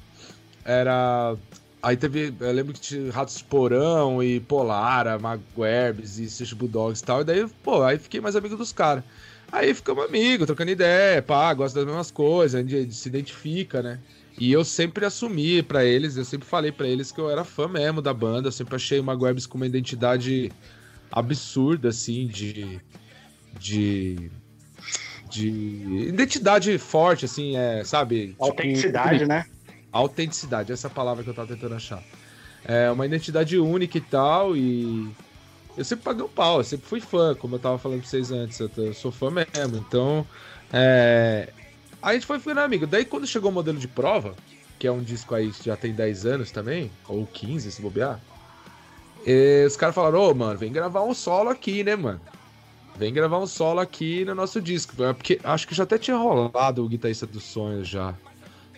era. 0.65 1.37
Aí 1.83 1.97
teve. 1.97 2.35
Eu 2.41 2.53
lembro 2.53 2.73
que 2.73 2.81
tinha 2.81 3.13
Ratos 3.13 3.37
de 3.37 3.45
Porão 3.45 4.23
e 4.23 4.41
Polara, 4.41 5.19
Maguerbes 5.19 6.19
e 6.19 6.29
Six 6.29 6.53
Bulldogs 6.53 7.01
e 7.01 7.05
tal. 7.05 7.21
E 7.21 7.25
daí, 7.25 7.47
pô, 7.63 7.83
aí 7.83 7.99
fiquei 7.99 8.21
mais 8.21 8.35
amigo 8.35 8.57
dos 8.57 8.73
caras. 8.73 9.05
Aí 9.53 9.73
ficamos 9.73 10.05
amigos, 10.05 10.47
trocando 10.47 10.71
ideia, 10.71 11.23
pá, 11.23 11.53
gosta 11.55 11.79
das 11.79 11.87
mesmas 11.87 12.11
coisas, 12.11 12.59
a 12.59 12.67
gente 12.67 12.93
se 12.93 13.09
identifica, 13.09 13.83
né? 13.83 14.01
E 14.39 14.51
eu 14.51 14.65
sempre 14.65 15.05
assumi 15.05 15.63
para 15.63 15.85
eles, 15.85 16.17
eu 16.17 16.25
sempre 16.25 16.49
falei 16.49 16.73
para 16.73 16.89
eles 16.89 17.13
que 17.13 17.21
eu 17.21 17.31
era 17.31 17.45
fã 17.45 17.69
mesmo 17.69 18.03
da 18.03 18.13
banda, 18.13 18.49
eu 18.49 18.53
sempre 18.53 18.75
achei 18.75 18.99
o 18.99 19.05
Maguerbes 19.05 19.47
com 19.47 19.57
uma 19.57 19.67
identidade 19.67 20.51
absurda, 21.13 21.91
assim, 21.91 22.27
de 22.27 22.81
de 23.59 24.31
de 25.35 25.49
identidade 26.09 26.79
forte, 26.79 27.25
assim, 27.25 27.57
é, 27.57 27.83
sabe? 27.83 28.29
Tipo, 28.29 28.45
autenticidade, 28.45 29.19
tipo, 29.19 29.29
né? 29.29 29.47
Autenticidade, 29.91 30.73
essa 30.73 30.87
é 30.87 30.91
palavra 30.91 31.25
que 31.25 31.31
eu 31.31 31.35
tava 31.35 31.49
tentando 31.49 31.75
achar. 31.75 32.03
É 32.65 32.91
uma 32.91 33.05
identidade 33.05 33.59
única 33.59 33.99
e 33.99 34.01
tal, 34.01 34.57
e 34.57 35.11
eu 35.77 35.85
sempre 35.85 36.05
paguei 36.05 36.23
o 36.23 36.27
um 36.27 36.31
pau, 36.31 36.59
eu 36.59 36.65
sempre 36.65 36.87
fui 36.87 37.01
fã, 37.01 37.35
como 37.35 37.57
eu 37.57 37.59
tava 37.59 37.79
falando 37.79 38.01
pra 38.01 38.09
vocês 38.09 38.31
antes, 38.31 38.61
eu, 38.61 38.95
sou 38.95 39.11
fã 39.11 39.31
mesmo, 39.31 39.77
então. 39.77 40.25
É... 40.73 41.49
A 42.01 42.13
gente 42.15 42.27
foi 42.27 42.39
ficando 42.39 42.61
amigo. 42.61 42.87
Daí 42.87 43.05
quando 43.05 43.27
chegou 43.27 43.51
o 43.51 43.55
modelo 43.55 43.79
de 43.79 43.89
prova, 43.89 44.35
que 44.79 44.87
é 44.87 44.93
um 44.93 45.03
disco 45.03 45.35
aí 45.35 45.51
que 45.51 45.65
já 45.65 45.77
tem 45.77 45.93
10 45.93 46.27
anos 46.27 46.51
também, 46.51 46.91
ou 47.09 47.27
15 47.27 47.73
se 47.73 47.83
bobear, 47.83 48.21
os 49.67 49.77
caras 49.77 49.95
falaram, 49.95 50.21
ô, 50.21 50.31
oh, 50.31 50.35
mano, 50.35 50.59
vem 50.59 50.71
gravar 50.71 51.03
um 51.03 51.15
solo 51.15 51.49
aqui, 51.49 51.83
né, 51.83 51.97
mano? 51.97 52.21
Vem 52.97 53.13
gravar 53.13 53.39
um 53.39 53.47
solo 53.47 53.81
aqui 53.81 54.25
no 54.25 54.35
nosso 54.35 54.61
disco. 54.61 54.95
Porque 54.97 55.41
acho 55.43 55.67
que 55.67 55.75
já 55.75 55.83
até 55.83 55.99
tinha 55.99 56.17
rolado 56.17 56.85
o 56.85 56.89
Guitarrista 56.89 57.27
dos 57.27 57.45
Sonhos 57.45 57.89
já 57.89 58.15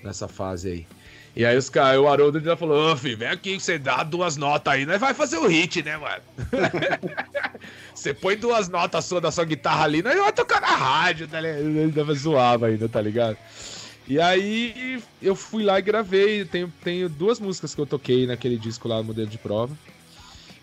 nessa 0.02 0.26
fase 0.26 0.68
aí. 0.70 0.86
E 1.34 1.44
aí 1.44 1.54
os 1.54 1.68
caras, 1.68 2.00
o 2.00 2.08
Haroldo 2.08 2.40
já 2.40 2.56
falou, 2.56 2.96
filho, 2.96 3.18
vem 3.18 3.28
aqui 3.28 3.58
que 3.58 3.62
você 3.62 3.78
dá 3.78 4.02
duas 4.02 4.38
notas 4.38 4.72
aí, 4.72 4.86
nós 4.86 4.98
vai 4.98 5.12
fazer 5.12 5.36
o 5.36 5.46
hit, 5.46 5.82
né, 5.82 5.98
mano? 5.98 6.22
você 7.94 8.14
põe 8.14 8.38
duas 8.38 8.70
notas 8.70 9.04
sua 9.04 9.20
da 9.20 9.30
sua 9.30 9.44
guitarra 9.44 9.84
ali, 9.84 10.02
nós 10.02 10.16
vai 10.16 10.32
tocar 10.32 10.62
na 10.62 10.74
rádio, 10.74 11.28
tá 11.28 11.38
ligado? 11.38 12.14
Zoava 12.14 12.68
ainda, 12.68 12.88
tá 12.88 13.02
ligado? 13.02 13.36
E 14.08 14.18
aí 14.18 15.02
eu 15.20 15.36
fui 15.36 15.62
lá 15.62 15.78
e 15.78 15.82
gravei, 15.82 16.46
tenho, 16.46 16.72
tenho 16.82 17.06
duas 17.06 17.38
músicas 17.38 17.74
que 17.74 17.80
eu 17.82 17.86
toquei 17.86 18.26
naquele 18.26 18.56
disco 18.56 18.88
lá, 18.88 19.02
modelo 19.02 19.28
de 19.28 19.36
prova. 19.36 19.76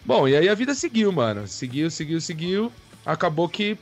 Bom, 0.04 0.28
e 0.28 0.36
aí 0.36 0.50
a 0.50 0.56
vida 0.56 0.74
seguiu, 0.74 1.12
mano. 1.12 1.48
Seguiu, 1.48 1.92
seguiu, 1.92 2.20
seguiu 2.20 2.72
acabou 3.06 3.48
que 3.50 3.78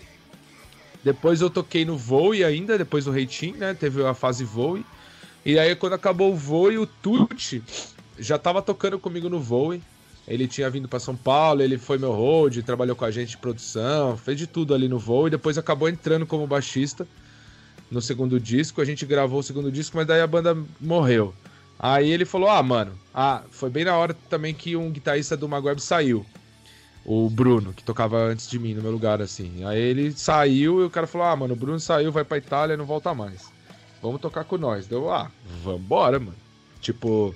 depois 1.04 1.42
eu 1.42 1.50
toquei 1.50 1.84
no 1.84 1.98
Voe 1.98 2.44
ainda, 2.44 2.78
depois 2.78 3.06
do 3.06 3.12
Reitin, 3.12 3.54
né? 3.54 3.74
Teve 3.74 4.06
a 4.06 4.14
fase 4.14 4.44
Voe. 4.44 4.86
E 5.44 5.58
aí 5.58 5.76
quando 5.76 5.94
acabou 5.94 6.32
o 6.32 6.36
Voe, 6.36 6.78
o 6.78 6.86
Tuti 6.86 7.64
já 8.20 8.38
tava 8.38 8.62
tocando 8.62 9.00
comigo 9.00 9.28
no 9.28 9.40
Voe. 9.40 9.82
Ele 10.28 10.48
tinha 10.48 10.70
vindo 10.70 10.88
para 10.88 11.00
São 11.00 11.16
Paulo, 11.16 11.64
ele 11.64 11.80
foi 11.80 11.98
meu 11.98 12.12
hold, 12.12 12.56
trabalhou 12.60 12.96
com 12.96 13.04
a 13.04 13.10
gente 13.10 13.32
de 13.32 13.38
produção, 13.38 14.16
fez 14.16 14.38
de 14.38 14.46
tudo 14.46 14.74
ali 14.74 14.88
no 14.88 15.00
Voe, 15.00 15.28
e 15.28 15.32
depois 15.32 15.58
acabou 15.58 15.90
entrando 15.90 16.28
como 16.28 16.46
baixista 16.46 17.08
no 17.90 18.00
segundo 18.00 18.40
disco. 18.40 18.80
A 18.80 18.86
gente 18.86 19.04
gravou 19.04 19.40
o 19.40 19.44
segundo 19.44 19.72
disco, 19.72 19.98
mas 19.98 20.06
daí 20.06 20.22
a 20.22 20.28
banda 20.28 20.56
morreu. 20.80 21.34
Aí 21.80 22.12
ele 22.12 22.24
falou: 22.24 22.50
"Ah, 22.50 22.62
mano, 22.62 22.94
ah, 23.14 23.42
foi 23.50 23.72
bem 23.72 23.84
na 23.84 23.98
hora 23.98 24.16
também 24.30 24.54
que 24.54 24.76
um 24.76 24.92
guitarrista 24.92 25.36
do 25.36 25.50
Magueb 25.50 25.82
saiu 25.82 26.24
o 27.06 27.30
Bruno, 27.30 27.74
que 27.74 27.84
tocava 27.84 28.18
antes 28.18 28.48
de 28.48 28.60
mim 28.60 28.74
no 28.74 28.82
meu 28.82 28.92
lugar, 28.92 29.22
assim. 29.22 29.64
Aí 29.66 29.80
ele 29.80 30.12
saiu 30.12 30.82
e 30.82 30.86
o 30.86 30.90
cara 30.90 31.08
falou: 31.08 31.28
Ah, 31.28 31.36
mano, 31.36 31.54
o 31.54 31.58
Bruno 31.58 31.80
saiu, 31.80 32.12
vai 32.12 32.24
pra 32.24 32.38
Itália 32.38 32.78
não 32.78 32.86
volta 32.86 33.14
mais. 33.14 33.50
Vamos 34.02 34.22
tocar 34.22 34.44
com 34.44 34.58
nós. 34.58 34.88
Deu, 34.88 35.12
ah, 35.12 35.32
vambora, 35.64 36.20
mano. 36.20 36.36
Tipo, 36.80 37.36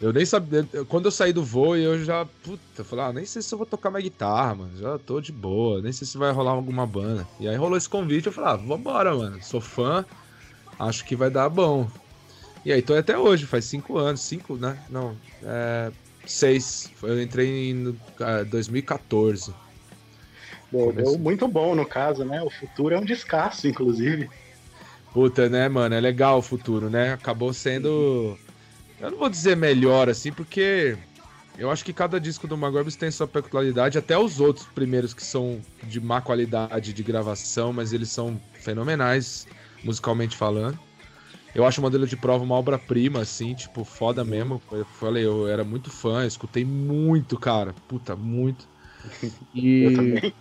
eu 0.00 0.12
nem 0.12 0.24
sabia. 0.24 0.66
Quando 0.88 1.06
eu 1.06 1.10
saí 1.10 1.32
do 1.32 1.42
voo, 1.42 1.76
eu 1.76 2.04
já. 2.04 2.26
Puta, 2.42 2.84
falei, 2.84 3.04
ah, 3.06 3.12
nem 3.12 3.24
sei 3.24 3.42
se 3.42 3.54
eu 3.54 3.58
vou 3.58 3.66
tocar 3.66 3.90
minha 3.90 4.02
guitarra, 4.02 4.54
mano. 4.54 4.76
Já 4.76 4.98
tô 4.98 5.20
de 5.20 5.32
boa, 5.32 5.80
nem 5.80 5.92
sei 5.92 6.06
se 6.06 6.18
vai 6.18 6.32
rolar 6.32 6.52
alguma 6.52 6.86
banda. 6.86 7.26
E 7.40 7.48
aí 7.48 7.56
rolou 7.56 7.76
esse 7.76 7.88
convite, 7.88 8.26
eu 8.26 8.32
falei, 8.32 8.50
ah, 8.50 8.56
vambora, 8.56 9.14
mano. 9.14 9.42
Sou 9.42 9.60
fã, 9.60 10.04
acho 10.78 11.04
que 11.04 11.16
vai 11.16 11.30
dar 11.30 11.48
bom. 11.48 11.88
E 12.64 12.72
aí 12.72 12.80
tô 12.80 12.94
até 12.94 13.16
hoje, 13.16 13.46
faz 13.46 13.66
cinco 13.66 13.98
anos, 13.98 14.22
cinco, 14.22 14.56
né? 14.56 14.78
Não, 14.88 15.14
é, 15.42 15.92
Seis. 16.26 16.90
Eu 17.02 17.20
entrei 17.20 17.70
em 17.70 17.88
uh, 17.88 18.44
2014. 18.50 19.54
Bom, 20.70 20.92
deu 20.92 21.18
muito 21.18 21.46
bom 21.46 21.74
no 21.74 21.86
caso, 21.86 22.24
né? 22.24 22.42
O 22.42 22.50
futuro 22.50 22.94
é 22.94 22.98
um 22.98 23.04
descasso, 23.04 23.68
inclusive. 23.68 24.28
Puta, 25.12 25.48
né, 25.48 25.68
mano? 25.68 25.94
É 25.94 26.00
legal 26.00 26.38
o 26.38 26.42
futuro, 26.42 26.90
né? 26.90 27.12
Acabou 27.12 27.52
sendo. 27.52 28.36
Eu 29.00 29.12
não 29.12 29.18
vou 29.18 29.28
dizer 29.28 29.56
melhor 29.56 30.08
assim, 30.08 30.32
porque 30.32 30.96
eu 31.56 31.70
acho 31.70 31.84
que 31.84 31.92
cada 31.92 32.18
disco 32.18 32.48
do 32.48 32.56
Magorbis 32.56 32.96
tem 32.96 33.10
sua 33.10 33.28
peculiaridade, 33.28 33.96
até 33.96 34.18
os 34.18 34.40
outros 34.40 34.66
primeiros 34.66 35.14
que 35.14 35.22
são 35.22 35.60
de 35.84 36.00
má 36.00 36.20
qualidade 36.20 36.92
de 36.92 37.02
gravação, 37.02 37.72
mas 37.72 37.92
eles 37.92 38.10
são 38.10 38.40
fenomenais, 38.54 39.46
musicalmente 39.84 40.36
falando. 40.36 40.78
Eu 41.54 41.64
acho 41.64 41.80
o 41.80 41.82
modelo 41.82 42.06
de 42.06 42.16
prova 42.16 42.44
uma 42.44 42.56
obra-prima, 42.56 43.20
assim, 43.22 43.54
tipo, 43.54 43.84
foda 43.84 44.24
mesmo. 44.24 44.60
Eu 44.72 44.84
falei, 44.86 45.24
eu 45.24 45.46
era 45.46 45.64
muito 45.64 45.90
fã, 45.90 46.26
escutei 46.26 46.64
muito, 46.64 47.38
cara. 47.38 47.74
Puta, 47.86 48.16
muito. 48.16 48.68
E. 49.54 49.84
Eu 49.84 49.92
também. 49.92 50.34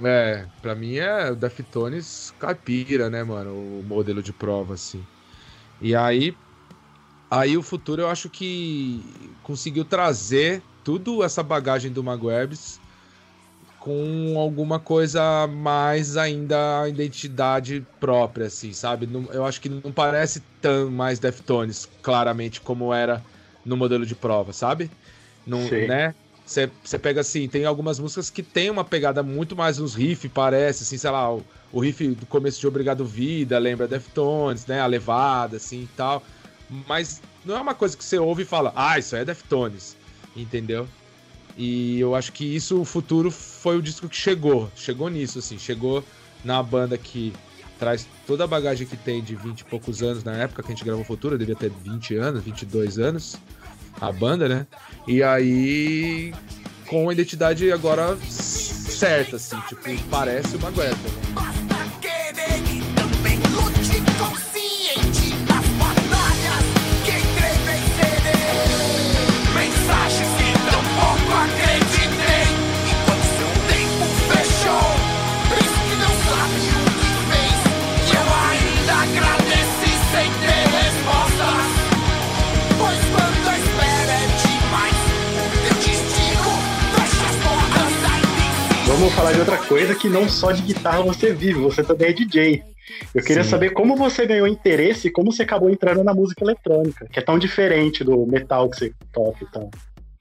É, 0.00 0.46
pra 0.60 0.74
mim 0.76 0.94
é 0.96 1.30
o 1.32 1.36
Deftones 1.36 2.30
caipira, 2.32 3.10
né, 3.10 3.24
mano? 3.24 3.80
O 3.80 3.82
modelo 3.82 4.22
de 4.22 4.32
prova, 4.32 4.74
assim. 4.74 5.08
E 5.80 5.94
aí, 5.94 6.38
aí 7.30 7.56
o 7.56 7.62
futuro 7.62 8.02
eu 8.02 8.08
acho 8.08 8.30
que 8.30 9.36
conseguiu 9.42 9.84
trazer 9.84 10.66
tudo 10.82 11.22
essa 11.22 11.42
bagagem 11.42 11.92
do 11.92 12.02
Magwebs 12.04 12.80
com 13.88 14.38
alguma 14.38 14.78
coisa 14.78 15.46
mais 15.46 16.18
ainda 16.18 16.82
a 16.82 16.88
identidade 16.90 17.86
própria, 17.98 18.48
assim, 18.48 18.74
sabe? 18.74 19.06
Não, 19.06 19.24
eu 19.32 19.46
acho 19.46 19.62
que 19.62 19.68
não 19.70 19.90
parece 19.90 20.42
tão 20.60 20.90
mais 20.90 21.18
Deftones, 21.18 21.88
claramente, 22.02 22.60
como 22.60 22.92
era 22.92 23.24
no 23.64 23.78
modelo 23.78 24.04
de 24.04 24.14
prova, 24.14 24.52
sabe? 24.52 24.90
Não, 25.46 25.62
né? 25.88 26.14
Você 26.44 26.98
pega 26.98 27.22
assim, 27.22 27.48
tem 27.48 27.64
algumas 27.64 27.98
músicas 27.98 28.28
que 28.28 28.42
tem 28.42 28.68
uma 28.68 28.84
pegada 28.84 29.22
muito 29.22 29.56
mais 29.56 29.78
nos 29.78 29.94
riffs, 29.94 30.30
parece, 30.34 30.82
assim, 30.82 30.98
sei 30.98 31.10
lá, 31.10 31.34
o, 31.34 31.42
o 31.72 31.80
riff 31.80 32.06
do 32.08 32.26
começo 32.26 32.60
de 32.60 32.66
Obrigado 32.66 33.06
Vida, 33.06 33.58
lembra 33.58 33.88
Deftones, 33.88 34.66
né? 34.66 34.82
A 34.82 34.86
levada, 34.86 35.56
assim 35.56 35.84
e 35.84 35.88
tal. 35.96 36.22
Mas 36.68 37.22
não 37.42 37.56
é 37.56 37.60
uma 37.62 37.74
coisa 37.74 37.96
que 37.96 38.04
você 38.04 38.18
ouve 38.18 38.42
e 38.42 38.46
fala, 38.46 38.70
ah, 38.76 38.98
isso 38.98 39.16
é 39.16 39.24
Deftones, 39.24 39.96
entendeu? 40.36 40.86
E 41.58 41.98
eu 41.98 42.14
acho 42.14 42.32
que 42.32 42.44
isso, 42.44 42.80
o 42.80 42.84
futuro, 42.84 43.32
foi 43.32 43.76
o 43.76 43.82
disco 43.82 44.08
que 44.08 44.14
chegou. 44.14 44.70
Chegou 44.76 45.08
nisso, 45.08 45.40
assim. 45.40 45.58
Chegou 45.58 46.04
na 46.44 46.62
banda 46.62 46.96
que 46.96 47.32
traz 47.80 48.06
toda 48.26 48.44
a 48.44 48.46
bagagem 48.46 48.86
que 48.86 48.96
tem 48.96 49.22
de 49.22 49.34
20 49.34 49.60
e 49.60 49.64
poucos 49.64 50.00
anos 50.00 50.22
na 50.22 50.34
época 50.34 50.62
que 50.62 50.68
a 50.68 50.74
gente 50.74 50.84
gravou 50.84 51.04
Futuro, 51.04 51.36
devia 51.36 51.56
ter 51.56 51.70
20 51.70 52.16
anos, 52.16 52.44
22 52.44 52.98
anos, 52.98 53.36
a 54.00 54.12
banda, 54.12 54.48
né? 54.48 54.66
E 55.06 55.20
aí, 55.20 56.32
com 56.86 57.08
a 57.08 57.12
identidade 57.12 57.70
agora 57.72 58.16
certa, 58.28 59.36
assim, 59.36 59.60
tipo, 59.68 59.82
parece 60.10 60.56
uma 60.56 60.70
guerra. 60.70 60.96
Né? 60.96 61.37
Coisa 89.68 89.94
que 89.94 90.08
não 90.08 90.28
só 90.28 90.50
de 90.50 90.62
guitarra 90.62 91.02
você 91.02 91.32
vive, 91.32 91.60
você 91.60 91.84
também 91.84 92.08
é 92.08 92.12
DJ. 92.12 92.62
Eu 93.14 93.22
queria 93.22 93.44
Sim. 93.44 93.50
saber 93.50 93.70
como 93.70 93.94
você 93.94 94.26
ganhou 94.26 94.48
interesse 94.48 95.08
e 95.08 95.10
como 95.10 95.30
você 95.30 95.42
acabou 95.42 95.68
entrando 95.68 96.02
na 96.02 96.14
música 96.14 96.42
eletrônica, 96.42 97.06
que 97.12 97.18
é 97.18 97.22
tão 97.22 97.38
diferente 97.38 98.02
do 98.02 98.26
metal 98.26 98.68
que 98.70 98.78
você 98.78 98.92
toca 99.12 99.44
e 99.44 99.46
tal. 99.52 99.70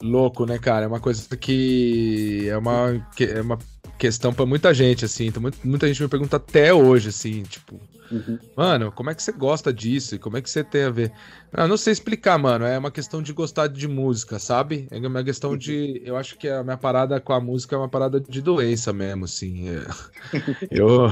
Louco, 0.01 0.45
né, 0.45 0.59
cara? 0.59 0.85
É 0.85 0.87
uma 0.87 0.99
coisa 0.99 1.35
que 1.37 2.47
é 2.47 2.57
uma, 2.57 3.03
é 3.19 3.41
uma 3.41 3.57
questão 3.97 4.33
para 4.33 4.45
muita 4.45 4.73
gente, 4.73 5.05
assim. 5.05 5.27
Então, 5.27 5.43
muita 5.63 5.87
gente 5.87 6.01
me 6.01 6.07
pergunta 6.07 6.37
até 6.37 6.73
hoje, 6.73 7.09
assim, 7.09 7.43
tipo, 7.43 7.79
Uhum. 8.11 8.39
Mano, 8.55 8.91
como 8.91 9.09
é 9.09 9.15
que 9.15 9.21
você 9.21 9.31
gosta 9.31 9.73
disso? 9.73 10.15
E 10.15 10.19
como 10.19 10.37
é 10.37 10.41
que 10.41 10.49
você 10.49 10.63
tem 10.63 10.83
a 10.83 10.89
ver? 10.89 11.11
Eu 11.51 11.63
ah, 11.63 11.67
não 11.67 11.77
sei 11.77 11.93
explicar, 11.93 12.37
mano. 12.37 12.65
É 12.65 12.77
uma 12.77 12.91
questão 12.91 13.21
de 13.21 13.33
gostar 13.33 13.67
de 13.67 13.87
música, 13.87 14.39
sabe? 14.39 14.87
É 14.91 14.97
uma 14.97 15.23
questão 15.23 15.51
uhum. 15.51 15.57
de. 15.57 16.01
Eu 16.05 16.15
acho 16.15 16.37
que 16.37 16.47
a 16.47 16.63
minha 16.63 16.77
parada 16.77 17.19
com 17.19 17.33
a 17.33 17.39
música 17.39 17.75
é 17.75 17.79
uma 17.79 17.89
parada 17.89 18.19
de 18.19 18.41
doença 18.41 18.93
mesmo, 18.93 19.25
assim. 19.25 19.69
É... 19.69 19.85
eu, 20.71 21.11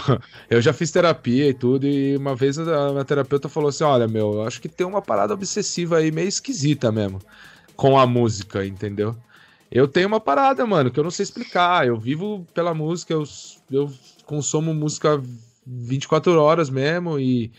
eu 0.49 0.61
já 0.61 0.73
fiz 0.73 0.91
terapia 0.91 1.49
e 1.49 1.53
tudo, 1.53 1.85
e 1.85 2.15
uma 2.17 2.35
vez 2.35 2.57
a 2.57 2.91
minha 2.91 3.05
terapeuta 3.05 3.49
falou 3.49 3.69
assim: 3.69 3.83
olha, 3.83 4.07
meu, 4.07 4.35
eu 4.35 4.43
acho 4.43 4.61
que 4.61 4.69
tem 4.69 4.87
uma 4.87 5.01
parada 5.01 5.33
obsessiva 5.33 5.97
aí 5.97 6.11
meio 6.11 6.27
esquisita 6.27 6.91
mesmo 6.91 7.19
com 7.75 7.99
a 7.99 8.07
música, 8.07 8.65
entendeu? 8.65 9.15
Eu 9.71 9.87
tenho 9.87 10.07
uma 10.07 10.19
parada, 10.19 10.65
mano, 10.65 10.91
que 10.91 10.99
eu 10.99 11.03
não 11.03 11.11
sei 11.11 11.23
explicar. 11.23 11.87
Eu 11.87 11.97
vivo 11.97 12.45
pela 12.53 12.73
música, 12.73 13.13
eu, 13.13 13.23
eu 13.71 13.91
consumo 14.25 14.73
música 14.73 15.21
24 15.65 16.39
horas 16.39 16.69
mesmo 16.69 17.19
e 17.19 17.51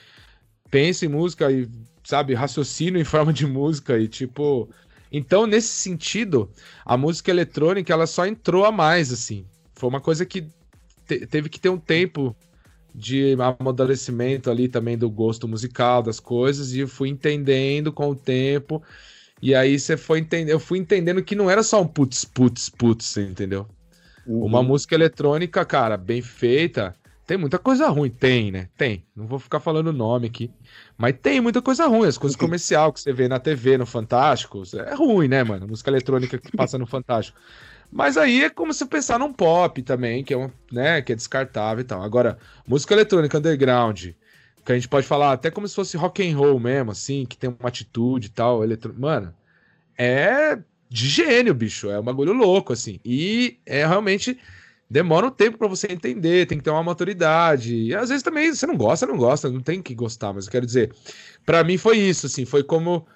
penso 0.70 1.04
em 1.04 1.08
música 1.08 1.50
e, 1.50 1.68
sabe, 2.04 2.34
raciocínio 2.34 3.00
em 3.00 3.04
forma 3.04 3.32
de 3.32 3.46
música 3.46 3.98
e 3.98 4.08
tipo. 4.08 4.68
Então, 5.10 5.46
nesse 5.46 5.68
sentido, 5.68 6.50
a 6.84 6.96
música 6.96 7.30
eletrônica 7.30 7.92
ela 7.92 8.06
só 8.06 8.26
entrou 8.26 8.64
a 8.64 8.72
mais, 8.72 9.12
assim. 9.12 9.46
Foi 9.74 9.88
uma 9.88 10.00
coisa 10.00 10.26
que 10.26 10.42
te 11.06 11.26
teve 11.26 11.48
que 11.48 11.60
ter 11.60 11.68
um 11.68 11.78
tempo 11.78 12.36
de 12.94 13.36
amadurecimento 13.60 14.50
ali 14.50 14.68
também 14.68 14.96
do 14.96 15.08
gosto 15.10 15.46
musical 15.46 16.02
das 16.02 16.18
coisas 16.18 16.72
e 16.72 16.86
fui 16.86 17.08
entendendo 17.08 17.92
com 17.92 18.10
o 18.10 18.16
tempo. 18.16 18.82
E 19.40 19.54
aí 19.54 19.78
você 19.78 19.96
foi 19.96 20.20
entendendo, 20.20 20.50
eu 20.50 20.60
fui 20.60 20.78
entendendo 20.78 21.22
que 21.22 21.34
não 21.34 21.50
era 21.50 21.62
só 21.62 21.82
um 21.82 21.86
putz, 21.86 22.24
putz, 22.24 22.68
putz, 22.68 23.16
entendeu? 23.16 23.66
Uhum. 24.26 24.44
Uma 24.44 24.62
música 24.62 24.94
eletrônica, 24.94 25.64
cara, 25.64 25.96
bem 25.96 26.22
feita, 26.22 26.94
tem 27.26 27.36
muita 27.36 27.58
coisa 27.58 27.88
ruim, 27.88 28.08
tem, 28.08 28.52
né? 28.52 28.68
Tem. 28.76 29.04
Não 29.14 29.26
vou 29.26 29.38
ficar 29.40 29.58
falando 29.58 29.92
nome 29.92 30.28
aqui. 30.28 30.48
Mas 30.96 31.16
tem 31.20 31.40
muita 31.40 31.60
coisa 31.60 31.86
ruim. 31.86 32.06
As 32.06 32.16
coisas 32.16 32.36
comercial 32.38 32.92
que 32.92 33.00
você 33.00 33.12
vê 33.12 33.26
na 33.26 33.40
TV, 33.40 33.76
no 33.76 33.84
Fantástico, 33.84 34.62
é 34.74 34.94
ruim, 34.94 35.26
né, 35.26 35.42
mano? 35.42 35.66
Música 35.66 35.90
eletrônica 35.90 36.38
que 36.38 36.56
passa 36.56 36.78
no 36.78 36.86
Fantástico. 36.86 37.36
Mas 37.90 38.16
aí 38.16 38.44
é 38.44 38.50
como 38.50 38.72
se 38.72 38.84
pensar 38.86 39.18
num 39.18 39.32
pop 39.32 39.82
também, 39.82 40.22
que 40.22 40.34
é, 40.34 40.36
um, 40.36 40.50
né, 40.70 41.02
que 41.02 41.12
é 41.12 41.16
descartável 41.16 41.80
e 41.80 41.84
tal. 41.84 42.02
Agora, 42.02 42.38
música 42.66 42.94
eletrônica 42.94 43.38
underground, 43.38 44.08
que 44.66 44.72
a 44.72 44.74
gente 44.74 44.88
pode 44.88 45.06
falar 45.06 45.32
até 45.32 45.50
como 45.50 45.66
se 45.66 45.74
fosse 45.74 45.96
rock 45.96 46.28
and 46.28 46.36
roll 46.36 46.58
mesmo, 46.58 46.90
assim, 46.90 47.24
que 47.24 47.36
tem 47.36 47.48
uma 47.48 47.68
atitude 47.68 48.26
e 48.26 48.30
tal. 48.30 48.64
Eletro... 48.64 48.94
Mano, 48.98 49.32
é 49.96 50.58
de 50.88 51.08
gênio, 51.08 51.54
bicho. 51.54 51.88
É 51.88 52.00
um 52.00 52.02
bagulho 52.02 52.32
louco, 52.32 52.72
assim. 52.72 53.00
E 53.04 53.58
é 53.64 53.86
realmente 53.86 54.38
demora 54.90 55.26
um 55.26 55.30
tempo 55.30 55.58
para 55.58 55.68
você 55.68 55.88
entender, 55.90 56.46
tem 56.46 56.58
que 56.58 56.64
ter 56.64 56.70
uma 56.70 56.82
maturidade. 56.82 57.74
E 57.76 57.94
às 57.94 58.08
vezes 58.08 58.22
também 58.22 58.52
você 58.52 58.66
não 58.66 58.76
gosta, 58.76 59.06
não 59.06 59.16
gosta, 59.16 59.48
não 59.48 59.60
tem 59.60 59.80
que 59.80 59.94
gostar, 59.94 60.32
mas 60.32 60.46
eu 60.46 60.52
quero 60.52 60.66
dizer, 60.66 60.92
para 61.44 61.62
mim 61.64 61.76
foi 61.76 61.98
isso, 61.98 62.26
assim, 62.26 62.44
foi 62.44 62.62
como 62.62 63.06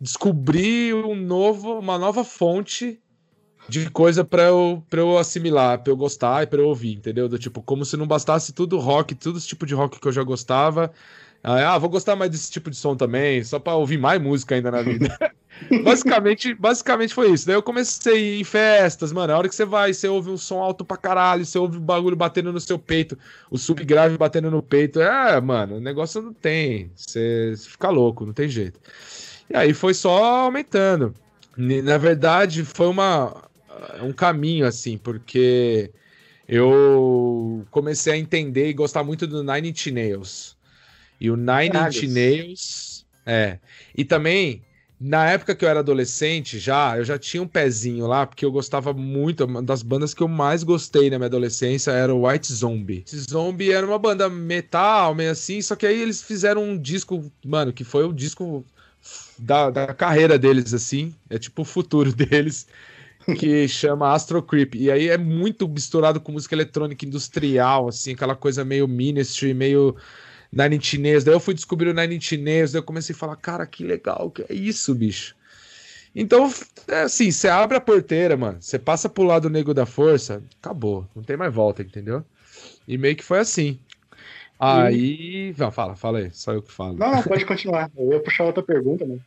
descobrir 0.00 0.94
um 0.94 1.14
novo, 1.14 1.78
uma 1.78 1.98
nova 1.98 2.22
fonte 2.22 3.00
de 3.68 3.90
coisa 3.90 4.24
para 4.24 4.44
eu, 4.44 4.82
pra 4.88 5.00
eu 5.00 5.18
assimilar, 5.18 5.78
para 5.80 5.92
eu 5.92 5.96
gostar 5.96 6.42
e 6.42 6.46
para 6.46 6.60
eu 6.60 6.68
ouvir, 6.68 6.94
entendeu? 6.94 7.28
Do 7.28 7.38
tipo, 7.38 7.62
como 7.62 7.84
se 7.84 7.96
não 7.96 8.06
bastasse 8.06 8.52
tudo 8.52 8.78
rock, 8.78 9.14
tudo 9.14 9.38
esse 9.38 9.46
tipo 9.46 9.66
de 9.66 9.74
rock 9.74 10.00
que 10.00 10.08
eu 10.08 10.12
já 10.12 10.22
gostava. 10.22 10.90
Ah, 11.42 11.78
vou 11.78 11.88
gostar 11.88 12.16
mais 12.16 12.30
desse 12.30 12.50
tipo 12.50 12.70
de 12.70 12.76
som 12.76 12.96
também, 12.96 13.44
só 13.44 13.58
para 13.58 13.74
ouvir 13.74 13.98
mais 13.98 14.20
música 14.20 14.54
ainda 14.54 14.70
na 14.70 14.82
vida. 14.82 15.16
basicamente, 15.84 16.52
basicamente 16.54 17.14
foi 17.14 17.30
isso. 17.30 17.46
Daí 17.46 17.54
eu 17.54 17.62
comecei 17.62 18.40
em 18.40 18.44
festas, 18.44 19.12
mano. 19.12 19.32
A 19.32 19.38
hora 19.38 19.48
que 19.48 19.54
você 19.54 19.64
vai, 19.64 19.92
você 19.92 20.08
ouve 20.08 20.30
um 20.30 20.36
som 20.36 20.60
alto 20.60 20.84
pra 20.84 20.96
caralho, 20.96 21.44
você 21.44 21.58
ouve 21.58 21.76
o 21.76 21.80
bagulho 21.80 22.16
batendo 22.16 22.52
no 22.52 22.60
seu 22.60 22.78
peito, 22.78 23.16
o 23.50 23.56
subgrave 23.56 24.16
batendo 24.16 24.50
no 24.50 24.62
peito. 24.62 25.00
É, 25.00 25.40
mano, 25.40 25.76
o 25.76 25.80
negócio 25.80 26.20
não 26.20 26.32
tem. 26.32 26.90
Você 26.96 27.54
fica 27.56 27.88
louco, 27.88 28.26
não 28.26 28.32
tem 28.32 28.48
jeito. 28.48 28.80
E 29.48 29.56
aí 29.56 29.72
foi 29.72 29.94
só 29.94 30.44
aumentando. 30.44 31.14
Na 31.56 31.98
verdade, 31.98 32.64
foi 32.64 32.86
uma, 32.86 33.47
um 34.02 34.12
caminho, 34.12 34.66
assim, 34.66 34.96
porque 34.96 35.90
eu 36.48 37.66
comecei 37.70 38.12
a 38.12 38.16
entender 38.16 38.68
e 38.68 38.72
gostar 38.72 39.04
muito 39.04 39.26
do 39.26 39.42
Nine 39.42 39.70
Inch 39.70 39.86
Nails. 39.88 40.56
E 41.20 41.30
o 41.30 41.36
Nine 41.36 41.76
Inch 41.88 42.02
Nails. 42.08 43.06
É. 43.26 43.58
E 43.96 44.04
também 44.04 44.62
na 45.00 45.30
época 45.30 45.54
que 45.54 45.64
eu 45.64 45.68
era 45.68 45.80
adolescente, 45.80 46.58
já, 46.58 46.96
eu 46.96 47.04
já 47.04 47.16
tinha 47.16 47.42
um 47.42 47.46
pezinho 47.46 48.06
lá, 48.06 48.26
porque 48.26 48.44
eu 48.44 48.50
gostava 48.50 48.92
muito, 48.92 49.44
uma 49.44 49.62
das 49.62 49.82
bandas 49.82 50.12
que 50.12 50.22
eu 50.22 50.28
mais 50.28 50.64
gostei 50.64 51.08
na 51.08 51.18
minha 51.18 51.26
adolescência 51.26 51.92
era 51.92 52.12
o 52.12 52.26
White 52.26 52.52
Zombie. 52.52 52.98
White 52.98 53.16
Zombie 53.30 53.70
era 53.70 53.86
uma 53.86 53.98
banda 53.98 54.28
metal, 54.28 55.14
meio 55.14 55.30
assim, 55.30 55.62
só 55.62 55.76
que 55.76 55.86
aí 55.86 56.00
eles 56.00 56.20
fizeram 56.20 56.64
um 56.64 56.76
disco, 56.76 57.30
mano, 57.44 57.72
que 57.72 57.84
foi 57.84 58.04
o 58.04 58.12
disco 58.12 58.64
da, 59.38 59.70
da 59.70 59.94
carreira 59.94 60.36
deles, 60.36 60.74
assim, 60.74 61.14
é 61.30 61.38
tipo 61.38 61.62
o 61.62 61.64
futuro 61.64 62.10
deles, 62.12 62.66
que 63.34 63.68
chama 63.68 64.12
Astro 64.12 64.42
Creep. 64.42 64.74
E 64.74 64.90
aí 64.90 65.08
é 65.08 65.18
muito 65.18 65.68
misturado 65.68 66.20
com 66.20 66.32
música 66.32 66.54
eletrônica 66.54 67.04
industrial, 67.04 67.88
assim, 67.88 68.12
aquela 68.12 68.34
coisa 68.34 68.64
meio 68.64 68.88
ministry, 68.88 69.52
meio 69.52 69.96
Nine 70.52 70.76
Inch 70.76 70.94
Nails. 70.98 71.24
Daí 71.24 71.34
eu 71.34 71.40
fui 71.40 71.54
descobrir 71.54 71.88
o 71.88 71.94
Nine 71.94 72.16
Inch 72.16 72.32
Nails, 72.32 72.72
daí 72.72 72.80
eu 72.80 72.84
comecei 72.84 73.14
a 73.14 73.18
falar, 73.18 73.36
cara, 73.36 73.66
que 73.66 73.84
legal, 73.84 74.30
que 74.30 74.42
é 74.48 74.54
isso, 74.54 74.94
bicho. 74.94 75.36
Então, 76.14 76.52
é 76.88 77.02
assim, 77.02 77.30
você 77.30 77.48
abre 77.48 77.76
a 77.76 77.80
porteira, 77.80 78.36
mano, 78.36 78.58
você 78.60 78.78
passa 78.78 79.08
pro 79.08 79.22
lado 79.22 79.50
negro 79.50 79.74
da 79.74 79.86
força, 79.86 80.42
acabou, 80.60 81.06
não 81.14 81.22
tem 81.22 81.36
mais 81.36 81.52
volta, 81.52 81.82
entendeu? 81.82 82.24
E 82.86 82.96
meio 82.96 83.14
que 83.14 83.24
foi 83.24 83.38
assim. 83.38 83.78
Aí. 84.58 85.54
Não, 85.56 85.70
fala, 85.70 85.94
fala 85.94 86.18
aí, 86.18 86.30
só 86.32 86.52
eu 86.52 86.62
que 86.62 86.72
falo. 86.72 86.96
Não, 86.96 87.12
não, 87.12 87.22
pode 87.22 87.44
continuar. 87.46 87.90
Eu 87.96 88.12
ia 88.12 88.20
puxar 88.20 88.44
outra 88.44 88.62
pergunta, 88.62 89.06
né? 89.06 89.18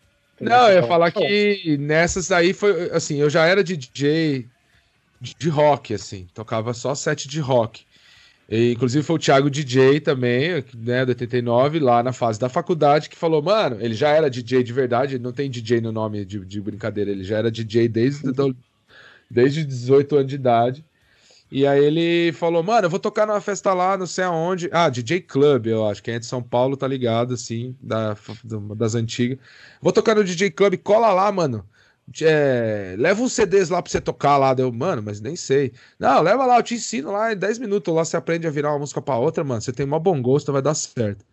Não, 0.42 0.70
eu 0.70 0.82
ia 0.82 0.84
falar 0.84 1.12
que 1.12 1.78
nessas 1.80 2.32
aí 2.32 2.54
foi. 2.54 2.92
Assim, 2.92 3.18
eu 3.18 3.30
já 3.30 3.46
era 3.46 3.64
DJ 3.64 4.48
de 5.22 5.50
rock, 5.50 5.94
assim, 5.94 6.28
tocava 6.34 6.74
só 6.74 6.96
set 6.96 7.28
de 7.28 7.40
rock. 7.40 7.86
E, 8.50 8.74
inclusive 8.74 9.04
foi 9.04 9.16
o 9.16 9.20
Thiago 9.20 9.50
DJ 9.50 10.02
também, 10.02 10.64
né, 10.76 11.06
do 11.06 11.10
89, 11.10 11.80
lá 11.80 12.04
na 12.04 12.12
fase 12.12 12.38
da 12.38 12.50
faculdade, 12.50 13.10
que 13.10 13.16
falou, 13.16 13.42
mano, 13.42 13.78
ele 13.80 13.94
já 13.94 14.10
era 14.10 14.30
DJ 14.30 14.62
de 14.62 14.74
verdade, 14.74 15.18
não 15.18 15.32
tem 15.32 15.50
DJ 15.50 15.80
no 15.80 15.92
nome 15.92 16.26
de, 16.26 16.44
de 16.44 16.60
brincadeira, 16.60 17.12
ele 17.12 17.24
já 17.24 17.38
era 17.38 17.50
DJ 17.50 17.88
desde, 17.88 18.30
do, 18.34 18.54
desde 19.30 19.64
18 19.64 20.16
anos 20.18 20.28
de 20.28 20.36
idade. 20.36 20.86
E 21.52 21.68
aí 21.68 21.84
ele 21.84 22.32
falou, 22.32 22.64
mano, 22.64 22.86
eu 22.86 22.90
vou 22.90 23.00
tocar 23.00 23.28
numa 23.28 23.42
festa 23.42 23.74
lá, 23.74 23.98
não 23.98 24.08
sei 24.08 24.24
aonde. 24.24 24.70
Ah, 24.72 24.90
DJ 24.90 25.20
Club, 25.22 25.68
eu 25.68 25.86
acho, 25.86 26.02
quem 26.02 26.14
é 26.14 26.20
de 26.20 26.26
São 26.26 26.42
Paulo 26.42 26.78
tá 26.78 26.88
ligado, 26.88 27.34
assim, 27.34 27.76
da, 27.82 28.16
das 28.78 28.96
antigas. 28.96 29.38
Vou 29.82 29.92
tocar 29.92 30.16
no 30.16 30.24
DJ 30.24 30.52
Club, 30.52 30.78
cola 30.78 31.12
lá, 31.12 31.30
mano. 31.32 31.68
É, 32.22 32.96
leva 32.98 33.22
uns 33.22 33.34
CDs 33.34 33.70
lá 33.70 33.82
pra 33.82 33.92
você 33.92 34.00
tocar 34.02 34.38
lá. 34.38 34.54
Deu, 34.54 34.72
mano, 34.72 35.02
mas 35.04 35.20
nem 35.22 35.36
sei. 35.36 35.74
Não, 36.00 36.22
leva 36.22 36.46
lá, 36.46 36.58
eu 36.58 36.64
te 36.64 36.76
ensino 36.76 37.12
lá 37.12 37.34
em 37.34 37.38
10 37.38 37.60
minutos. 37.60 37.94
Lá 37.94 38.06
você 38.06 38.18
aprende 38.18 38.48
a 38.48 38.52
virar 38.52 38.72
uma 38.72 38.80
música 38.80 39.02
pra 39.02 39.18
outra, 39.18 39.44
mano. 39.44 39.62
Você 39.62 39.74
tem 39.74 39.86
um 39.86 40.00
bom 40.00 40.22
gosto, 40.22 40.52
vai 40.54 40.62
dar 40.62 40.74
certo. 40.74 41.26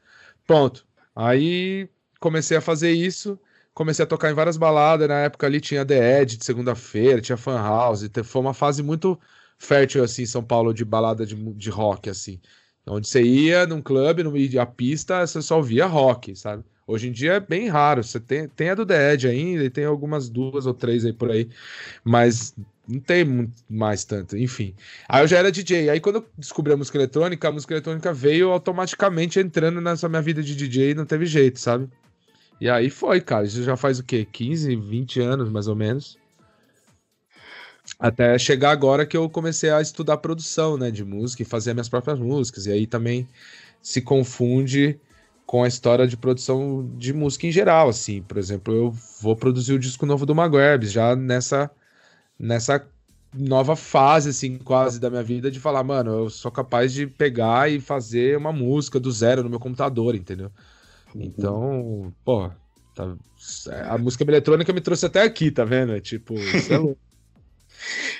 Pronto. 0.46 0.86
Aí 1.14 1.88
comecei 2.20 2.56
a 2.56 2.60
fazer 2.60 2.90
isso. 2.92 3.38
Comecei 3.74 4.04
a 4.04 4.06
tocar 4.06 4.30
em 4.30 4.34
várias 4.34 4.56
baladas. 4.56 5.08
Na 5.08 5.20
época 5.20 5.46
ali 5.46 5.60
tinha 5.60 5.84
The 5.86 6.22
Edge 6.22 6.36
de 6.36 6.44
segunda-feira, 6.44 7.20
tinha 7.20 7.36
Fan 7.36 7.56
House. 7.58 8.08
Foi 8.24 8.40
uma 8.40 8.54
fase 8.54 8.82
muito 8.82 9.18
fértil, 9.58 10.02
assim, 10.02 10.24
São 10.24 10.42
Paulo, 10.42 10.72
de 10.72 10.84
balada 10.84 11.26
de, 11.26 11.34
de 11.34 11.70
rock, 11.70 12.08
assim. 12.08 12.40
Onde 12.86 13.06
você 13.06 13.22
ia 13.22 13.66
num 13.66 13.82
clube, 13.82 14.22
no 14.22 14.32
a 14.60 14.66
pista, 14.66 15.26
você 15.26 15.42
só 15.42 15.56
ouvia 15.56 15.86
rock, 15.86 16.34
sabe? 16.34 16.64
Hoje 16.86 17.08
em 17.08 17.12
dia 17.12 17.34
é 17.34 17.40
bem 17.40 17.68
raro. 17.68 18.02
Você 18.02 18.18
tem, 18.18 18.48
tem 18.48 18.70
a 18.70 18.74
do 18.74 18.90
Edge 18.90 19.28
ainda, 19.28 19.62
e 19.64 19.68
tem 19.68 19.84
algumas 19.84 20.30
duas 20.30 20.64
ou 20.64 20.72
três 20.72 21.04
aí 21.04 21.12
por 21.12 21.30
aí, 21.30 21.50
mas 22.02 22.54
não 22.88 22.98
tem 22.98 23.52
mais 23.68 24.04
tanto, 24.04 24.38
enfim. 24.38 24.74
Aí 25.06 25.22
eu 25.22 25.28
já 25.28 25.36
era 25.36 25.52
DJ. 25.52 25.90
Aí 25.90 26.00
quando 26.00 26.16
eu 26.16 26.26
descobri 26.38 26.72
a 26.72 26.76
música 26.76 26.96
eletrônica, 26.96 27.46
a 27.46 27.52
música 27.52 27.74
eletrônica 27.74 28.10
veio 28.14 28.50
automaticamente 28.50 29.38
entrando 29.38 29.82
nessa 29.82 30.08
minha 30.08 30.22
vida 30.22 30.42
de 30.42 30.56
DJ 30.56 30.92
e 30.92 30.94
não 30.94 31.04
teve 31.04 31.26
jeito, 31.26 31.60
sabe? 31.60 31.90
E 32.58 32.70
aí 32.70 32.88
foi, 32.88 33.20
cara. 33.20 33.44
Isso 33.44 33.62
já 33.62 33.76
faz 33.76 33.98
o 33.98 34.04
quê? 34.04 34.26
15, 34.30 34.74
20 34.74 35.20
anos, 35.20 35.50
mais 35.50 35.68
ou 35.68 35.76
menos. 35.76 36.16
Até 37.98 38.38
chegar 38.38 38.70
agora 38.70 39.04
que 39.04 39.16
eu 39.16 39.28
comecei 39.28 39.70
a 39.70 39.80
estudar 39.80 40.18
produção, 40.18 40.76
né, 40.76 40.90
de 40.90 41.04
música 41.04 41.42
e 41.42 41.46
fazer 41.46 41.74
minhas 41.74 41.88
próprias 41.88 42.18
músicas. 42.18 42.66
E 42.66 42.72
aí 42.72 42.86
também 42.86 43.26
se 43.82 44.00
confunde 44.00 45.00
com 45.46 45.64
a 45.64 45.68
história 45.68 46.06
de 46.06 46.16
produção 46.16 46.88
de 46.96 47.12
música 47.12 47.46
em 47.46 47.52
geral, 47.52 47.88
assim. 47.88 48.22
Por 48.22 48.36
exemplo, 48.38 48.74
eu 48.74 48.90
vou 49.20 49.34
produzir 49.34 49.72
o 49.72 49.78
disco 49.78 50.06
novo 50.06 50.26
do 50.26 50.34
Maguebs, 50.34 50.92
já 50.92 51.16
nessa 51.16 51.70
nessa 52.38 52.86
nova 53.34 53.76
fase, 53.76 54.30
assim, 54.30 54.58
quase 54.58 55.00
da 55.00 55.10
minha 55.10 55.22
vida, 55.22 55.50
de 55.50 55.60
falar, 55.60 55.84
mano, 55.84 56.10
eu 56.12 56.30
sou 56.30 56.50
capaz 56.50 56.92
de 56.92 57.06
pegar 57.06 57.70
e 57.70 57.80
fazer 57.80 58.36
uma 58.36 58.52
música 58.52 59.00
do 59.00 59.10
zero 59.12 59.42
no 59.42 59.50
meu 59.50 59.60
computador, 59.60 60.14
entendeu? 60.14 60.50
Então, 61.14 62.14
pô, 62.24 62.50
tá, 62.94 63.16
a 63.88 63.98
música 63.98 64.24
eletrônica 64.24 64.72
me 64.72 64.80
trouxe 64.80 65.06
até 65.06 65.22
aqui, 65.22 65.50
tá 65.50 65.64
vendo? 65.64 65.92
É 65.92 66.00
tipo, 66.00 66.52
isso 66.54 66.72
é 66.72 66.78
louco. 66.78 67.00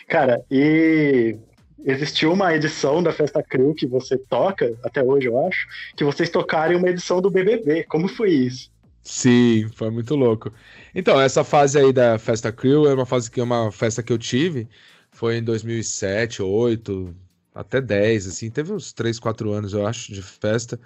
Cara, 0.07 0.45
e 0.51 1.37
existiu 1.85 2.33
uma 2.33 2.55
edição 2.55 3.03
da 3.03 3.13
Festa 3.13 3.43
Crew 3.43 3.75
que 3.75 3.87
você 3.87 4.17
toca, 4.17 4.77
até 4.83 5.03
hoje 5.03 5.27
eu 5.27 5.47
acho, 5.47 5.67
que 5.97 6.05
vocês 6.05 6.29
tocaram 6.29 6.77
uma 6.77 6.89
edição 6.89 7.21
do 7.21 7.31
BBB. 7.31 7.85
Como 7.85 8.09
foi 8.09 8.31
isso? 8.31 8.71
Sim, 9.03 9.69
foi 9.75 9.91
muito 9.91 10.15
louco. 10.15 10.53
Então, 10.95 11.21
essa 11.21 11.43
fase 11.43 11.79
aí 11.79 11.93
da 11.93 12.19
Festa 12.19 12.53
Crew 12.53 12.89
é 12.89 12.95
uma 12.95 13.07
fase 13.07 13.31
que 13.31 13.41
é 13.41 13.43
uma 13.43 13.73
festa 13.73 14.03
que 14.03 14.13
eu 14.13 14.19
tive, 14.19 14.69
foi 15.11 15.39
em 15.39 15.43
2007, 15.43 16.39
2008, 16.39 17.17
até 17.55 17.81
10, 17.81 18.29
assim, 18.29 18.51
teve 18.51 18.73
uns 18.73 18.93
3, 18.93 19.19
4 19.19 19.51
anos, 19.51 19.73
eu 19.73 19.87
acho, 19.87 20.13
de 20.13 20.23
festa, 20.23 20.79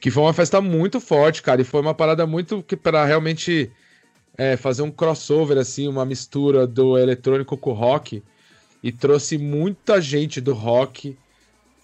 que 0.00 0.10
foi 0.10 0.22
uma 0.24 0.32
festa 0.32 0.60
muito 0.60 1.00
forte, 1.00 1.42
cara, 1.42 1.60
e 1.60 1.64
foi 1.64 1.80
uma 1.80 1.94
parada 1.94 2.26
muito 2.26 2.62
que 2.62 2.76
para 2.76 3.04
realmente 3.04 3.70
é, 4.36 4.56
fazer 4.56 4.82
um 4.82 4.90
crossover, 4.90 5.58
assim, 5.58 5.88
uma 5.88 6.04
mistura 6.04 6.66
do 6.66 6.98
eletrônico 6.98 7.56
com 7.56 7.70
o 7.70 7.74
rock, 7.74 8.22
e 8.82 8.92
trouxe 8.92 9.38
muita 9.38 10.00
gente 10.00 10.40
do 10.40 10.52
rock 10.52 11.16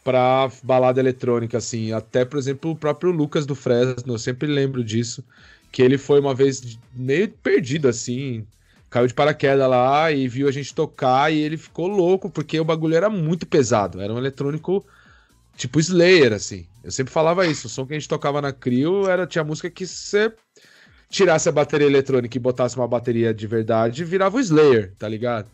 pra 0.05 0.51
balada 0.63 1.01
eletrônica, 1.01 1.59
assim. 1.59 1.93
Até, 1.93 2.25
por 2.25 2.39
exemplo, 2.39 2.71
o 2.71 2.77
próprio 2.77 3.11
Lucas 3.11 3.47
do 3.47 3.55
Fresno, 3.55 4.15
eu 4.15 4.19
sempre 4.19 4.47
lembro 4.47 4.85
disso, 4.85 5.25
que 5.71 5.83
ele 5.83 5.97
foi 5.97 6.21
uma 6.21 6.35
vez 6.35 6.79
meio 6.95 7.29
perdido, 7.29 7.89
assim, 7.89 8.47
caiu 8.91 9.07
de 9.07 9.15
paraquedas 9.15 9.69
lá 9.69 10.13
e 10.13 10.29
viu 10.29 10.47
a 10.47 10.53
gente 10.53 10.75
tocar 10.75 11.33
e 11.33 11.39
ele 11.39 11.57
ficou 11.57 11.87
louco, 11.89 12.29
porque 12.29 12.61
o 12.61 12.65
bagulho 12.65 12.95
era 12.95 13.09
muito 13.09 13.47
pesado, 13.47 14.01
era 14.01 14.13
um 14.13 14.19
eletrônico 14.19 14.85
tipo 15.57 15.81
Slayer, 15.81 16.33
assim. 16.33 16.67
Eu 16.85 16.91
sempre 16.91 17.13
falava 17.13 17.47
isso, 17.47 17.67
o 17.67 17.71
som 17.71 17.87
que 17.87 17.95
a 17.95 17.99
gente 17.99 18.09
tocava 18.09 18.43
na 18.43 18.53
Crio 18.53 19.09
era, 19.09 19.27
tinha 19.27 19.45
música 19.45 19.71
que 19.71 19.87
você 19.87 20.33
tirasse 21.13 21.47
a 21.47 21.53
bateria 21.53 21.87
eletrônica 21.87 22.35
e 22.37 22.41
botasse 22.41 22.75
uma 22.75 22.89
bateria 22.89 23.35
de 23.35 23.47
verdade, 23.47 24.03
virava 24.03 24.39
o 24.39 24.41
Slayer, 24.41 24.95
tá 24.99 25.07
ligado? 25.07 25.49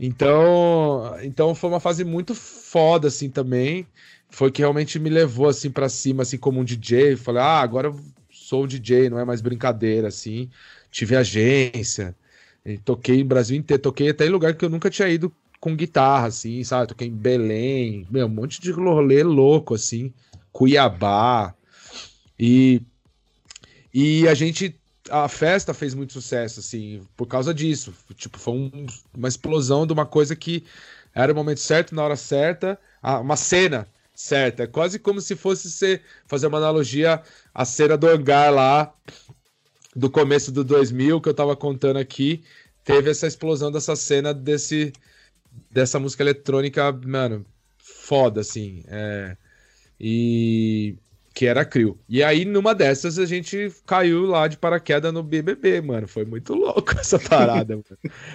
Então, 0.00 1.14
então 1.22 1.54
foi 1.54 1.70
uma 1.70 1.78
fase 1.78 2.04
muito 2.04 2.34
foda 2.34 3.08
assim 3.08 3.28
também. 3.28 3.86
Foi 4.30 4.50
que 4.50 4.62
realmente 4.62 4.98
me 4.98 5.10
levou 5.10 5.46
assim 5.46 5.70
para 5.70 5.88
cima 5.88 6.22
assim 6.22 6.38
como 6.38 6.60
um 6.60 6.64
DJ, 6.64 7.16
falei: 7.16 7.42
"Ah, 7.42 7.60
agora 7.60 7.88
eu 7.88 8.00
sou 8.30 8.64
um 8.64 8.66
DJ, 8.66 9.10
não 9.10 9.18
é 9.18 9.24
mais 9.24 9.42
brincadeira 9.42 10.08
assim". 10.08 10.48
Tive 10.90 11.14
agência, 11.16 12.16
toquei 12.84 13.20
em 13.20 13.26
Brasil 13.26 13.56
inteiro, 13.58 13.82
toquei 13.82 14.08
até 14.08 14.26
em 14.26 14.30
lugar 14.30 14.54
que 14.54 14.64
eu 14.64 14.70
nunca 14.70 14.90
tinha 14.90 15.08
ido 15.08 15.32
com 15.60 15.76
guitarra 15.76 16.28
assim, 16.28 16.64
sabe? 16.64 16.88
Toquei 16.88 17.08
em 17.08 17.14
Belém, 17.14 18.06
meu, 18.10 18.26
um 18.26 18.30
monte 18.30 18.60
de 18.60 18.70
rolê 18.70 19.22
louco 19.22 19.74
assim, 19.74 20.12
Cuiabá. 20.50 21.54
E 22.38 22.82
e 24.00 24.28
a 24.28 24.34
gente 24.34 24.78
a 25.10 25.26
festa 25.26 25.74
fez 25.74 25.92
muito 25.92 26.12
sucesso, 26.12 26.60
assim, 26.60 27.02
por 27.16 27.26
causa 27.26 27.52
disso. 27.52 27.92
Tipo, 28.14 28.38
foi 28.38 28.54
um, 28.54 28.86
uma 29.12 29.26
explosão 29.26 29.84
de 29.84 29.92
uma 29.92 30.06
coisa 30.06 30.36
que 30.36 30.64
era 31.12 31.32
o 31.32 31.34
momento 31.34 31.58
certo, 31.58 31.96
na 31.96 32.04
hora 32.04 32.14
certa, 32.14 32.78
uma 33.02 33.34
cena 33.34 33.88
certa. 34.14 34.62
É 34.62 34.66
quase 34.68 35.00
como 35.00 35.20
se 35.20 35.34
fosse 35.34 35.68
ser, 35.68 36.02
fazer 36.28 36.46
uma 36.46 36.58
analogia 36.58 37.20
à 37.52 37.64
cena 37.64 37.96
do 37.96 38.06
hangar 38.06 38.52
lá, 38.52 38.94
do 39.96 40.08
começo 40.08 40.52
do 40.52 40.62
2000, 40.62 41.20
que 41.20 41.28
eu 41.28 41.34
tava 41.34 41.56
contando 41.56 41.96
aqui. 41.96 42.44
Teve 42.84 43.10
essa 43.10 43.26
explosão 43.26 43.72
dessa 43.72 43.96
cena 43.96 44.32
desse, 44.32 44.92
dessa 45.68 45.98
música 45.98 46.22
eletrônica, 46.22 46.92
mano, 47.04 47.44
foda, 47.78 48.42
assim. 48.42 48.84
É, 48.86 49.36
e 49.98 50.94
que 51.38 51.46
era 51.46 51.60
a 51.60 51.64
Crio. 51.64 51.96
E 52.08 52.20
aí, 52.20 52.44
numa 52.44 52.74
dessas, 52.74 53.16
a 53.16 53.24
gente 53.24 53.72
caiu 53.86 54.26
lá 54.26 54.48
de 54.48 54.56
paraquedas 54.58 55.12
no 55.12 55.22
BBB, 55.22 55.80
mano. 55.80 56.08
Foi 56.08 56.24
muito 56.24 56.52
louco 56.52 56.90
essa 56.98 57.16
parada. 57.16 57.78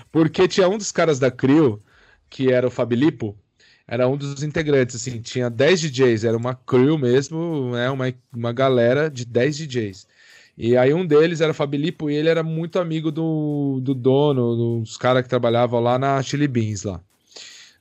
Porque 0.09 0.47
tinha 0.47 0.69
um 0.69 0.77
dos 0.77 0.89
caras 0.89 1.19
da 1.19 1.29
Crio, 1.29 1.83
que 2.29 2.49
era 2.49 2.65
o 2.65 2.71
Fabilipo, 2.71 3.37
era 3.85 4.07
um 4.07 4.15
dos 4.15 4.41
integrantes, 4.41 4.95
assim, 4.95 5.19
tinha 5.19 5.49
10 5.49 5.81
DJs, 5.81 6.23
era 6.23 6.37
uma 6.37 6.55
crew 6.55 6.97
mesmo, 6.97 7.71
né, 7.73 7.89
uma, 7.89 8.05
uma 8.33 8.53
galera 8.53 9.09
de 9.09 9.25
10 9.25 9.57
DJs. 9.57 10.07
E 10.57 10.77
aí 10.77 10.93
um 10.93 11.05
deles 11.05 11.41
era 11.41 11.51
o 11.51 11.55
Fabilipo 11.55 12.09
e 12.09 12.15
ele 12.15 12.29
era 12.29 12.41
muito 12.41 12.79
amigo 12.79 13.11
do, 13.11 13.81
do 13.81 13.93
dono, 13.93 14.79
dos 14.79 14.95
caras 14.95 15.23
que 15.23 15.29
trabalhavam 15.29 15.81
lá 15.81 15.99
na 15.99 16.23
Chili 16.23 16.47
Beans 16.47 16.83
lá. 16.83 17.01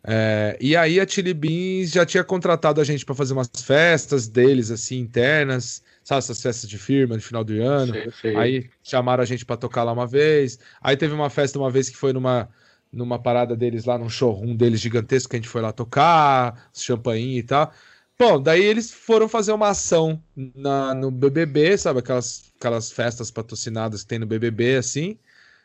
É, 0.05 0.57
e 0.61 0.77
aí 0.77 0.99
a 0.99 1.07
Chili 1.07 1.33
Beans 1.33 1.93
já 1.93 2.05
tinha 2.05 2.25
contratado 2.25 2.81
a 2.81 2.85
gente 2.85 3.05
para 3.05 3.15
fazer 3.15 3.33
umas 3.33 3.49
festas 3.65 4.27
deles, 4.27 4.71
assim, 4.71 4.99
internas, 4.99 5.83
sabe, 6.03 6.19
essas 6.19 6.43
festas 6.43 6.69
de 6.69 6.77
firma 6.77 7.17
de 7.17 7.25
final 7.25 7.45
do 7.45 7.53
ano. 7.63 7.93
Sei, 7.93 8.13
sei. 8.21 8.37
Aí 8.37 8.71
chamaram 8.83 9.23
a 9.23 9.27
gente 9.27 9.45
para 9.45 9.57
tocar 9.57 9.85
lá 9.85 9.93
uma 9.93 10.07
vez. 10.07 10.59
Aí 10.81 10.97
teve 10.97 11.15
uma 11.15 11.31
festa 11.31 11.59
uma 11.59 11.71
vez 11.71 11.89
que 11.89 11.97
foi 11.97 12.13
numa, 12.13 12.49
numa 12.93 13.19
parada 13.19 13.57
deles 13.57 13.85
lá, 13.85 13.97
num 13.97 14.09
showroom 14.09 14.57
deles 14.57 14.81
gigantesco, 14.81 15.31
que 15.31 15.37
a 15.37 15.39
gente 15.39 15.49
foi 15.49 15.63
lá 15.63 15.73
tocar, 15.73 16.69
champanhe 16.73 17.39
e 17.39 17.43
tal. 17.43 17.73
Bom, 18.19 18.41
daí 18.41 18.63
eles 18.63 18.93
foram 18.93 19.29
fazer 19.29 19.53
uma 19.53 19.69
ação 19.69 20.23
na, 20.55 20.95
no 20.95 21.11
BBB, 21.11 21.77
sabe, 21.79 22.01
aquelas, 22.01 22.53
aquelas 22.59 22.93
festas 22.93 23.31
patrocinadas 23.31 24.03
que 24.03 24.09
tem 24.09 24.19
no 24.19 24.27
BBB, 24.27 24.77
assim. 24.77 25.19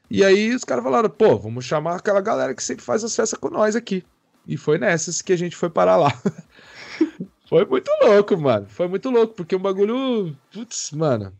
E 0.09 0.23
aí 0.23 0.55
os 0.55 0.63
caras 0.63 0.83
falaram, 0.83 1.09
pô, 1.09 1.37
vamos 1.37 1.65
chamar 1.65 1.97
aquela 1.97 2.21
galera 2.21 2.55
que 2.55 2.63
sempre 2.63 2.83
faz 2.83 3.03
as 3.03 3.15
festas 3.15 3.39
com 3.39 3.49
nós 3.49 3.75
aqui. 3.75 4.03
E 4.47 4.55
foi 4.55 4.77
nessas 4.77 5.21
que 5.21 5.33
a 5.33 5.37
gente 5.37 5.55
foi 5.55 5.69
parar 5.69 5.97
lá. 5.97 6.11
foi 7.49 7.65
muito 7.65 7.91
louco, 8.01 8.37
mano. 8.37 8.65
Foi 8.69 8.87
muito 8.87 9.09
louco, 9.09 9.33
porque 9.33 9.55
o 9.55 9.59
bagulho. 9.59 10.35
Putz, 10.51 10.91
mano. 10.91 11.33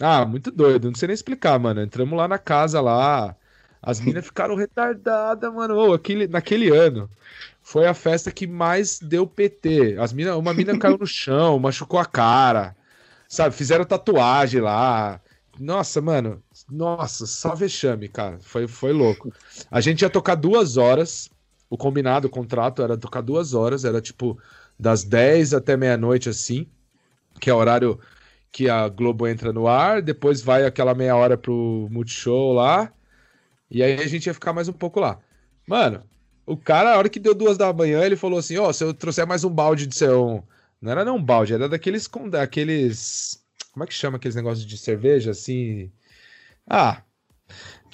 Ah, 0.00 0.24
muito 0.24 0.50
doido. 0.50 0.88
Não 0.88 0.94
sei 0.94 1.08
nem 1.08 1.14
explicar, 1.14 1.58
mano. 1.58 1.82
Entramos 1.82 2.16
lá 2.16 2.28
na 2.28 2.38
casa 2.38 2.80
lá. 2.80 3.34
As 3.82 4.00
minas 4.00 4.24
ficaram 4.24 4.54
retardadas, 4.54 5.52
mano. 5.52 5.76
Oh, 5.76 5.92
aquele, 5.92 6.26
naquele 6.26 6.70
ano 6.70 7.10
foi 7.60 7.86
a 7.86 7.94
festa 7.94 8.30
que 8.30 8.46
mais 8.46 8.98
deu 8.98 9.26
PT. 9.26 9.96
As 9.98 10.12
mina, 10.12 10.36
uma 10.36 10.54
mina 10.54 10.76
caiu 10.78 10.96
no 10.96 11.06
chão, 11.06 11.58
machucou 11.58 11.98
a 11.98 12.06
cara. 12.06 12.76
Sabe, 13.28 13.54
fizeram 13.54 13.84
tatuagem 13.84 14.60
lá. 14.60 15.20
Nossa, 15.58 16.00
mano. 16.00 16.42
Nossa, 16.70 17.26
só 17.26 17.54
vexame, 17.54 18.08
cara. 18.08 18.38
Foi, 18.40 18.66
foi 18.66 18.92
louco. 18.92 19.32
A 19.70 19.80
gente 19.80 20.02
ia 20.02 20.10
tocar 20.10 20.34
duas 20.34 20.76
horas 20.76 21.30
o 21.68 21.76
combinado, 21.76 22.26
o 22.28 22.30
contrato 22.30 22.82
era 22.82 22.96
tocar 22.96 23.20
duas 23.20 23.54
horas, 23.54 23.84
era 23.84 24.00
tipo 24.00 24.38
das 24.78 25.04
10 25.04 25.54
até 25.54 25.76
meia-noite, 25.76 26.28
assim, 26.28 26.66
que 27.40 27.50
é 27.50 27.54
o 27.54 27.58
horário 27.58 27.98
que 28.52 28.68
a 28.68 28.88
Globo 28.88 29.26
entra 29.26 29.52
no 29.52 29.66
ar, 29.66 30.00
depois 30.00 30.40
vai 30.40 30.64
aquela 30.64 30.94
meia 30.94 31.16
hora 31.16 31.36
pro 31.36 31.88
Multishow 31.90 32.52
lá, 32.52 32.92
e 33.70 33.82
aí 33.82 33.94
a 33.94 34.06
gente 34.06 34.26
ia 34.26 34.34
ficar 34.34 34.52
mais 34.52 34.68
um 34.68 34.72
pouco 34.72 35.00
lá. 35.00 35.18
Mano, 35.66 36.04
o 36.46 36.56
cara, 36.56 36.94
a 36.94 36.98
hora 36.98 37.08
que 37.08 37.18
deu 37.18 37.34
duas 37.34 37.56
da 37.56 37.72
manhã, 37.72 38.04
ele 38.04 38.16
falou 38.16 38.38
assim: 38.38 38.56
Ó, 38.58 38.68
oh, 38.68 38.72
se 38.72 38.84
eu 38.84 38.92
trouxer 38.94 39.26
mais 39.26 39.44
um 39.44 39.50
balde 39.50 39.86
de 39.86 39.96
seu. 39.96 40.44
Não 40.80 40.92
era 40.92 41.04
não 41.04 41.16
um 41.16 41.24
balde, 41.24 41.54
era 41.54 41.68
daqueles. 41.68 42.08
daqueles 42.30 43.42
como 43.72 43.84
é 43.84 43.86
que 43.86 43.94
chama 43.94 44.18
aqueles 44.18 44.36
negócios 44.36 44.64
de 44.64 44.78
cerveja 44.78 45.32
assim? 45.32 45.90
Ah, 46.68 47.02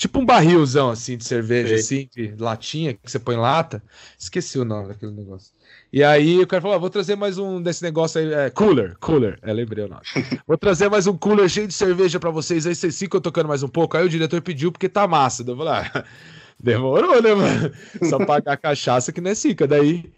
tipo 0.01 0.19
um 0.19 0.25
barrilzão 0.25 0.89
assim 0.89 1.15
de 1.15 1.25
cerveja, 1.25 1.75
assim, 1.75 2.09
de 2.17 2.35
latinha, 2.39 2.95
que 2.95 3.11
você 3.11 3.19
põe 3.19 3.37
lata. 3.37 3.83
Esqueci 4.19 4.59
o 4.59 4.65
nome 4.65 4.89
daquele 4.89 5.13
negócio. 5.13 5.53
E 5.93 6.03
aí 6.03 6.41
o 6.41 6.47
cara 6.47 6.63
falou: 6.63 6.75
ah, 6.75 6.81
vou 6.81 6.89
trazer 6.89 7.17
mais 7.17 7.37
um 7.37 7.61
desse 7.61 7.83
negócio 7.83 8.19
aí. 8.19 8.33
É, 8.33 8.49
cooler, 8.49 8.97
cooler. 8.99 9.39
É, 9.43 9.53
lembrei 9.53 9.85
o 9.85 9.89
nome. 9.89 10.01
vou 10.49 10.57
trazer 10.57 10.89
mais 10.89 11.07
um 11.07 11.17
cooler 11.17 11.49
cheio 11.51 11.69
de 11.69 11.75
cerveja 11.75 12.19
para 12.19 12.31
vocês. 12.31 12.67
Aí 12.67 12.75
vocês 12.75 12.99
ficam 12.99 13.21
tocando 13.21 13.49
mais 13.49 13.63
um 13.63 13.69
pouco. 13.69 13.95
Aí 13.95 14.05
o 14.05 14.09
diretor 14.09 14.41
pediu 14.41 14.73
porque 14.73 14.89
tá 14.89 15.07
massa. 15.07 15.45
Eu 15.47 15.55
falei, 15.55 15.73
ah, 15.75 16.05
demorou, 16.59 17.21
né, 17.21 17.35
mano? 17.35 17.73
Só 18.09 18.25
pagar 18.25 18.55
a 18.55 18.57
cachaça 18.57 19.13
que 19.13 19.21
não 19.21 19.31
é 19.31 19.35
cica. 19.35 19.67
Daí. 19.67 20.11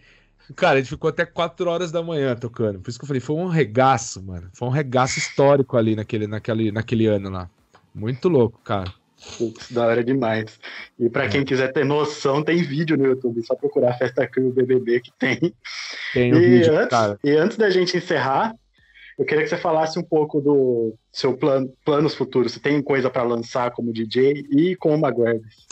Cara, 0.55 0.75
a 0.75 0.79
gente 0.81 0.91
ficou 0.91 1.09
até 1.09 1.25
4 1.25 1.69
horas 1.69 1.91
da 1.91 2.03
manhã 2.03 2.37
tocando. 2.37 2.79
Por 2.79 2.91
isso 2.91 2.99
que 2.99 3.05
eu 3.05 3.09
falei, 3.09 3.21
foi 3.21 3.37
um 3.37 3.49
regaço, 3.49 4.23
mano. 4.23 4.49
Foi 4.53 4.69
um 4.69 4.73
regaço 4.73 5.19
histórico 5.19 5.77
ali 5.77 5.97
naquele, 5.97 6.27
naquele, 6.27 6.71
naquele 6.71 7.07
ano 7.07 7.31
lá. 7.31 7.49
Muito 7.95 8.29
louco, 8.29 8.61
cara. 8.63 8.93
Putz, 9.39 9.71
da 9.71 9.87
hora 9.87 10.05
demais. 10.05 10.59
E 10.99 11.09
para 11.09 11.29
quem 11.29 11.45
quiser 11.45 11.73
ter 11.73 11.85
noção, 11.85 12.43
tem 12.43 12.63
vídeo 12.63 12.97
no 12.97 13.07
YouTube, 13.07 13.45
só 13.45 13.55
procurar 13.55 13.95
Festa 13.95 14.27
Crew 14.27 14.53
BBB 14.53 15.01
que 15.01 15.13
tem. 15.19 15.55
Tem 16.13 16.33
o 16.33 16.37
e 16.37 16.59
vídeo, 16.59 16.77
antes, 16.77 16.89
cara. 16.89 17.19
E 17.23 17.31
antes 17.31 17.57
da 17.57 17.71
gente 17.71 17.97
encerrar, 17.97 18.55
eu 19.19 19.25
queria 19.25 19.45
que 19.45 19.51
você 19.51 19.57
falasse 19.57 19.99
um 19.99 20.03
pouco 20.03 20.41
do 20.41 20.95
seu 21.13 21.37
plano, 21.37 21.73
planos 21.85 22.15
futuros. 22.15 22.53
Você 22.53 22.61
tem 22.61 22.83
coisa 22.83 23.09
para 23.11 23.23
lançar 23.23 23.71
como 23.71 23.93
DJ 23.93 24.47
e 24.51 24.77
como 24.77 24.99
Maguires? 24.99 25.67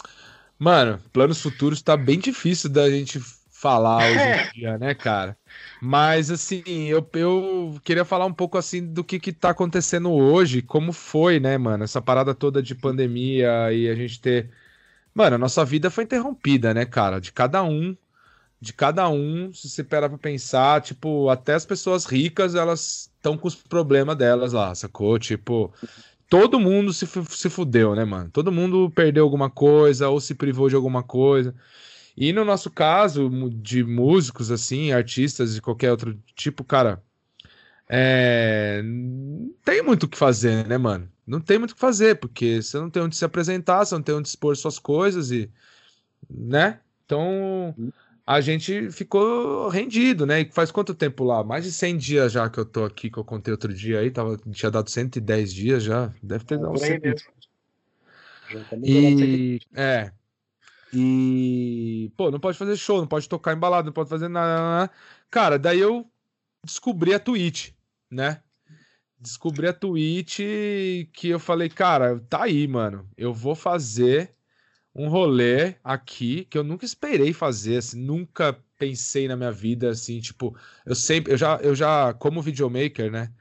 Mano, 0.59 1.01
planos 1.13 1.41
futuros 1.41 1.83
tá 1.83 1.97
bem 1.97 2.19
difícil 2.19 2.71
da 2.71 2.89
gente 2.91 3.19
falar 3.61 3.99
hoje 3.99 4.19
em 4.19 4.23
é. 4.23 4.51
dia, 4.55 4.79
né, 4.79 4.95
cara? 4.95 5.37
Mas, 5.83 6.31
assim, 6.31 6.63
eu, 6.89 7.07
eu 7.13 7.79
queria 7.85 8.07
falar 8.07 8.25
um 8.25 8.33
pouco, 8.33 8.57
assim, 8.57 8.85
do 8.87 9.05
que 9.05 9.21
que 9.21 9.33
tá 9.33 9.51
acontecendo 9.51 10.11
hoje, 10.11 10.63
como 10.63 10.93
foi, 10.93 11.39
né, 11.39 11.59
mano? 11.59 11.85
Essa 11.85 12.01
parada 12.01 12.35
toda 12.35 12.63
de 12.63 12.75
pandemia 12.75 13.71
e 13.73 13.89
a 13.89 13.95
gente 13.95 14.19
ter... 14.19 14.51
Mano, 15.15 15.37
a 15.37 15.39
nossa 15.39 15.63
vida 15.65 15.91
foi 15.91 16.05
interrompida, 16.05 16.73
né, 16.73 16.87
cara? 16.87 17.21
De 17.21 17.33
cada 17.33 17.63
um, 17.63 17.95
de 18.59 18.73
cada 18.73 19.09
um, 19.11 19.53
se 19.53 19.69
você 19.69 19.85
parar 19.85 20.09
pra 20.09 20.17
pensar, 20.17 20.81
tipo, 20.81 21.29
até 21.29 21.53
as 21.53 21.67
pessoas 21.67 22.07
ricas, 22.07 22.55
elas 22.55 23.11
estão 23.15 23.37
com 23.37 23.47
os 23.47 23.55
problemas 23.55 24.17
delas 24.17 24.55
lá, 24.55 24.75
sacou? 24.75 25.19
Tipo, 25.19 25.71
todo 26.31 26.59
mundo 26.59 26.95
se, 26.95 27.07
se 27.29 27.51
fudeu, 27.51 27.95
né, 27.95 28.07
mano? 28.07 28.31
Todo 28.31 28.51
mundo 28.51 28.91
perdeu 28.95 29.25
alguma 29.25 29.51
coisa 29.51 30.09
ou 30.09 30.19
se 30.19 30.35
privou 30.35 30.69
de 30.71 30.77
alguma 30.77 31.03
coisa. 31.03 31.55
E 32.17 32.33
no 32.33 32.45
nosso 32.45 32.71
caso, 32.71 33.31
de 33.51 33.85
músicos, 33.85 34.51
assim, 34.51 34.93
artistas 34.93 35.55
de 35.55 35.63
qualquer 35.63 35.91
outro 35.91 36.19
tipo, 36.35 36.65
cara, 36.65 37.03
é... 37.89 38.83
não 38.85 39.53
tem 39.65 39.83
muito 39.83 40.05
o 40.05 40.09
que 40.09 40.19
fazer, 40.19 40.67
né, 40.67 40.79
mano? 40.79 41.11
Não 41.27 41.41
tem 41.41 41.59
muito 41.59 41.73
o 41.73 41.75
que 41.75 41.81
fazer, 41.81 42.17
porque 42.17 42.63
você 42.63 42.79
não 42.79 42.91
tem 42.91 43.03
onde 43.03 43.17
se 43.17 43.25
apresentar, 43.25 43.85
você 43.85 43.95
não 43.95 44.03
tem 44.03 44.15
onde 44.15 44.29
expor 44.29 44.57
suas 44.57 44.79
coisas 44.79 45.31
e. 45.31 45.51
né? 46.29 46.81
Então. 47.05 47.75
A 48.27 48.41
gente 48.41 48.93
ficou 48.93 49.69
rendido, 49.69 50.25
né? 50.25 50.43
E 50.43 50.53
faz 50.53 50.71
quanto 50.71 50.95
tempo 50.95 51.25
lá? 51.25 51.43
Mais 51.43 51.65
de 51.65 51.73
100 51.73 51.97
dias 51.97 52.31
já 52.31 52.49
que 52.49 52.59
eu 52.59 52.65
tô 52.65 52.85
aqui, 52.85 53.11
que 53.11 53.19
eu 53.19 53.25
contei 53.25 53.51
outro 53.51 53.75
dia 53.75 53.99
aí, 53.99 54.09
tava, 54.09 54.39
tinha 54.53 54.71
dado 54.71 54.89
110 54.89 55.53
dias 55.53 55.83
já. 55.83 56.15
Deve 56.23 56.45
ter 56.45 56.57
dado 56.57 56.71
uns 56.71 56.81
100. 56.81 57.01
E, 58.85 59.61
é, 59.75 60.13
e, 60.93 62.13
pô, 62.17 62.31
não 62.31 62.41
pode 62.41 62.59
fazer 62.59 62.77
show, 62.77 62.99
não 63.01 63.07
pode 63.07 63.29
tocar 63.29 63.55
embalado, 63.55 63.87
não 63.87 63.93
pode 63.93 64.09
fazer 64.09 64.29
nada. 64.29 64.93
Cara, 65.31 65.59
daí 65.59 65.79
eu 65.79 66.11
descobri 66.65 67.15
a 67.15 67.21
Twitch, 67.21 67.73
né? 68.11 68.43
Descobri 69.19 69.69
a 69.69 69.73
Twitch 69.73 70.41
que 71.13 71.29
eu 71.29 71.39
falei, 71.39 71.69
cara, 71.69 72.19
tá 72.29 72.45
aí, 72.45 72.67
mano. 72.67 73.09
Eu 73.17 73.33
vou 73.33 73.55
fazer 73.55 74.35
um 74.95 75.09
rolê 75.09 75.77
aqui 75.85 76.45
que 76.47 76.59
eu 76.59 76.65
nunca 76.65 76.85
esperei 76.85 77.33
fazer, 77.33 77.77
assim, 77.79 78.01
nunca 78.01 78.53
pensei 78.79 79.29
na 79.29 79.37
minha 79.37 79.53
vida 79.53 79.91
assim, 79.91 80.21
tipo, 80.21 80.57
eu 80.87 80.95
sempre, 80.95 81.33
eu 81.33 81.37
já, 81.37 81.57
eu 81.63 81.75
já 81.75 82.15
como 82.15 82.43
videomaker, 82.43 83.11
né? 83.11 83.33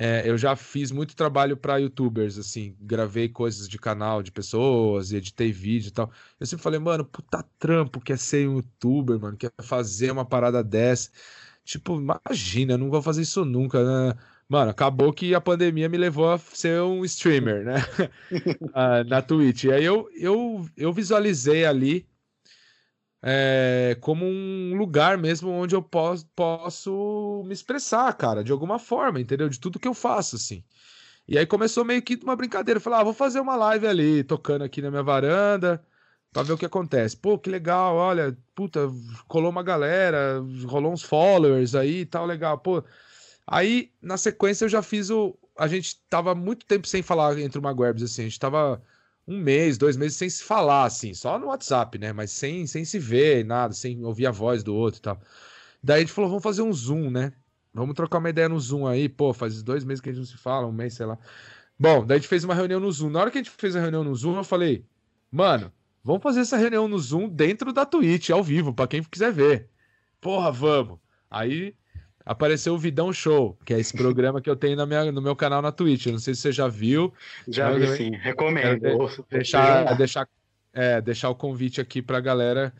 É, 0.00 0.22
eu 0.30 0.38
já 0.38 0.54
fiz 0.54 0.92
muito 0.92 1.16
trabalho 1.16 1.56
para 1.56 1.78
youtubers, 1.78 2.38
assim, 2.38 2.76
gravei 2.80 3.28
coisas 3.28 3.68
de 3.68 3.78
canal 3.78 4.22
de 4.22 4.30
pessoas, 4.30 5.12
editei 5.12 5.50
vídeo 5.50 5.88
e 5.88 5.90
tal. 5.90 6.08
Eu 6.38 6.46
sempre 6.46 6.62
falei, 6.62 6.78
mano, 6.78 7.04
puta 7.04 7.44
trampo 7.58 8.00
quer 8.00 8.16
ser 8.16 8.48
um 8.48 8.56
youtuber, 8.58 9.18
mano, 9.18 9.36
quer 9.36 9.50
fazer 9.60 10.12
uma 10.12 10.24
parada 10.24 10.62
dessa. 10.62 11.10
Tipo, 11.64 11.96
imagina, 12.00 12.74
eu 12.74 12.78
não 12.78 12.90
vou 12.90 13.02
fazer 13.02 13.22
isso 13.22 13.44
nunca, 13.44 13.82
né? 13.82 14.14
Mano, 14.48 14.70
acabou 14.70 15.12
que 15.12 15.34
a 15.34 15.40
pandemia 15.40 15.88
me 15.88 15.98
levou 15.98 16.30
a 16.30 16.38
ser 16.38 16.80
um 16.82 17.04
streamer, 17.04 17.64
né? 17.64 17.74
Ah, 18.74 19.02
na 19.04 19.20
Twitch. 19.20 19.64
E 19.64 19.72
aí 19.72 19.84
eu, 19.84 20.08
eu, 20.14 20.64
eu 20.76 20.92
visualizei 20.92 21.64
ali 21.66 22.08
é, 23.22 23.96
como 24.00 24.24
um 24.24 24.76
lugar 24.76 25.18
mesmo 25.18 25.50
onde 25.50 25.74
eu 25.74 25.82
posso, 25.82 26.26
posso 26.36 27.42
me 27.46 27.52
expressar, 27.52 28.12
cara, 28.14 28.44
de 28.44 28.52
alguma 28.52 28.78
forma, 28.78 29.20
entendeu? 29.20 29.48
De 29.48 29.58
tudo 29.58 29.78
que 29.78 29.88
eu 29.88 29.94
faço, 29.94 30.36
assim. 30.36 30.62
E 31.26 31.36
aí 31.36 31.46
começou 31.46 31.84
meio 31.84 32.02
que 32.02 32.18
uma 32.22 32.36
brincadeira. 32.36 32.80
Falei, 32.80 33.00
ah, 33.00 33.04
vou 33.04 33.12
fazer 33.12 33.40
uma 33.40 33.56
live 33.56 33.86
ali, 33.86 34.24
tocando 34.24 34.64
aqui 34.64 34.80
na 34.80 34.90
minha 34.90 35.02
varanda, 35.02 35.84
pra 36.32 36.42
ver 36.42 36.52
o 36.54 36.58
que 36.58 36.66
acontece. 36.66 37.16
Pô, 37.16 37.38
que 37.38 37.50
legal, 37.50 37.96
olha, 37.96 38.36
puta, 38.54 38.88
colou 39.26 39.50
uma 39.50 39.62
galera, 39.62 40.40
rolou 40.66 40.92
uns 40.92 41.02
followers 41.02 41.74
aí 41.74 42.00
e 42.00 42.06
tal, 42.06 42.24
legal. 42.24 42.58
Pô, 42.58 42.82
aí 43.46 43.92
na 44.00 44.16
sequência 44.16 44.64
eu 44.64 44.68
já 44.68 44.82
fiz 44.82 45.10
o. 45.10 45.36
A 45.58 45.66
gente 45.66 46.00
tava 46.08 46.34
muito 46.34 46.64
tempo 46.66 46.86
sem 46.86 47.02
falar 47.02 47.38
entre 47.38 47.58
uma 47.58 47.74
Maguebs, 47.74 48.02
assim, 48.02 48.22
a 48.22 48.24
gente 48.26 48.38
tava 48.38 48.82
um 49.28 49.38
mês, 49.38 49.76
dois 49.76 49.94
meses 49.94 50.16
sem 50.16 50.30
se 50.30 50.42
falar, 50.42 50.84
assim, 50.84 51.12
só 51.12 51.38
no 51.38 51.48
WhatsApp, 51.48 51.98
né? 51.98 52.14
Mas 52.14 52.30
sem, 52.30 52.66
sem 52.66 52.82
se 52.82 52.98
ver, 52.98 53.44
nada, 53.44 53.74
sem 53.74 54.02
ouvir 54.02 54.26
a 54.26 54.30
voz 54.30 54.64
do 54.64 54.74
outro 54.74 55.00
e 55.00 55.02
tal. 55.02 55.20
Daí 55.82 55.98
a 55.98 56.00
gente 56.00 56.12
falou, 56.12 56.30
vamos 56.30 56.42
fazer 56.42 56.62
um 56.62 56.72
Zoom, 56.72 57.10
né? 57.10 57.34
Vamos 57.74 57.94
trocar 57.94 58.18
uma 58.18 58.30
ideia 58.30 58.48
no 58.48 58.58
Zoom 58.58 58.86
aí, 58.86 59.06
pô, 59.06 59.34
faz 59.34 59.62
dois 59.62 59.84
meses 59.84 60.00
que 60.00 60.08
a 60.08 60.12
gente 60.12 60.20
não 60.20 60.26
se 60.26 60.38
fala, 60.38 60.66
um 60.66 60.72
mês, 60.72 60.94
sei 60.94 61.04
lá. 61.04 61.18
Bom, 61.78 62.06
daí 62.06 62.16
a 62.16 62.18
gente 62.18 62.28
fez 62.28 62.42
uma 62.42 62.54
reunião 62.54 62.80
no 62.80 62.90
Zoom. 62.90 63.10
Na 63.10 63.20
hora 63.20 63.30
que 63.30 63.36
a 63.36 63.42
gente 63.42 63.50
fez 63.50 63.76
a 63.76 63.80
reunião 63.80 64.02
no 64.02 64.14
Zoom, 64.14 64.38
eu 64.38 64.44
falei, 64.44 64.82
mano, 65.30 65.70
vamos 66.02 66.22
fazer 66.22 66.40
essa 66.40 66.56
reunião 66.56 66.88
no 66.88 66.98
Zoom 66.98 67.28
dentro 67.28 67.70
da 67.70 67.84
Twitch, 67.84 68.30
ao 68.30 68.42
vivo, 68.42 68.72
para 68.72 68.88
quem 68.88 69.02
quiser 69.02 69.30
ver. 69.30 69.68
Porra, 70.22 70.50
vamos. 70.50 70.98
Aí 71.30 71.76
apareceu 72.28 72.74
o 72.74 72.78
Vidão 72.78 73.10
Show, 73.10 73.56
que 73.64 73.72
é 73.72 73.80
esse 73.80 73.96
programa 73.96 74.38
que 74.38 74.50
eu 74.50 74.54
tenho 74.54 74.76
na 74.76 74.84
minha, 74.84 75.10
no 75.10 75.22
meu 75.22 75.34
canal 75.34 75.62
na 75.62 75.72
Twitch. 75.72 76.06
Eu 76.06 76.12
não 76.12 76.18
sei 76.18 76.34
se 76.34 76.42
você 76.42 76.52
já 76.52 76.68
viu. 76.68 77.10
Já 77.48 77.72
vi, 77.72 77.96
sim. 77.96 78.10
Recomendo. 78.10 79.08
deixar, 79.30 79.96
deixar, 79.96 80.28
é, 80.74 81.00
deixar 81.00 81.30
o 81.30 81.34
convite 81.34 81.80
aqui 81.80 82.02
para 82.02 82.18
a 82.18 82.20
galera 82.20 82.74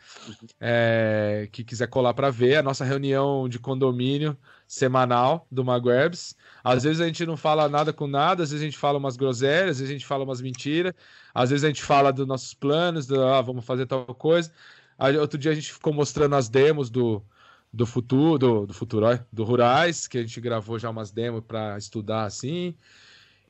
é, 0.60 1.48
que 1.50 1.64
quiser 1.64 1.86
colar 1.88 2.12
para 2.12 2.28
ver 2.28 2.56
a 2.56 2.62
nossa 2.62 2.84
reunião 2.84 3.48
de 3.48 3.58
condomínio 3.58 4.36
semanal 4.66 5.46
do 5.50 5.64
Maguebs. 5.64 6.36
Às 6.62 6.84
vezes 6.84 7.00
a 7.00 7.06
gente 7.06 7.24
não 7.24 7.36
fala 7.36 7.70
nada 7.70 7.90
com 7.90 8.06
nada, 8.06 8.42
às 8.42 8.50
vezes 8.50 8.62
a 8.62 8.66
gente 8.66 8.76
fala 8.76 8.98
umas 8.98 9.16
groselhas, 9.16 9.70
às 9.70 9.78
vezes 9.78 9.88
a 9.88 9.94
gente 9.94 10.06
fala 10.06 10.24
umas 10.24 10.42
mentiras, 10.42 10.92
às 11.34 11.48
vezes 11.48 11.64
a 11.64 11.68
gente 11.68 11.82
fala 11.82 12.12
dos 12.12 12.26
nossos 12.26 12.52
planos, 12.52 13.06
do, 13.06 13.22
ah, 13.22 13.40
vamos 13.40 13.64
fazer 13.64 13.86
tal 13.86 14.04
coisa. 14.14 14.52
Aí, 14.98 15.16
outro 15.16 15.38
dia 15.38 15.52
a 15.52 15.54
gente 15.54 15.72
ficou 15.72 15.94
mostrando 15.94 16.34
as 16.36 16.50
demos 16.50 16.90
do, 16.90 17.24
do 17.72 17.86
futuro, 17.86 18.38
do, 18.38 18.66
do 18.66 18.74
futuro, 18.74 19.06
do 19.32 19.44
Rurais, 19.44 20.06
que 20.06 20.18
a 20.18 20.22
gente 20.22 20.40
gravou 20.40 20.78
já 20.78 20.90
umas 20.90 21.10
demos 21.10 21.42
para 21.46 21.76
estudar 21.76 22.24
assim. 22.24 22.74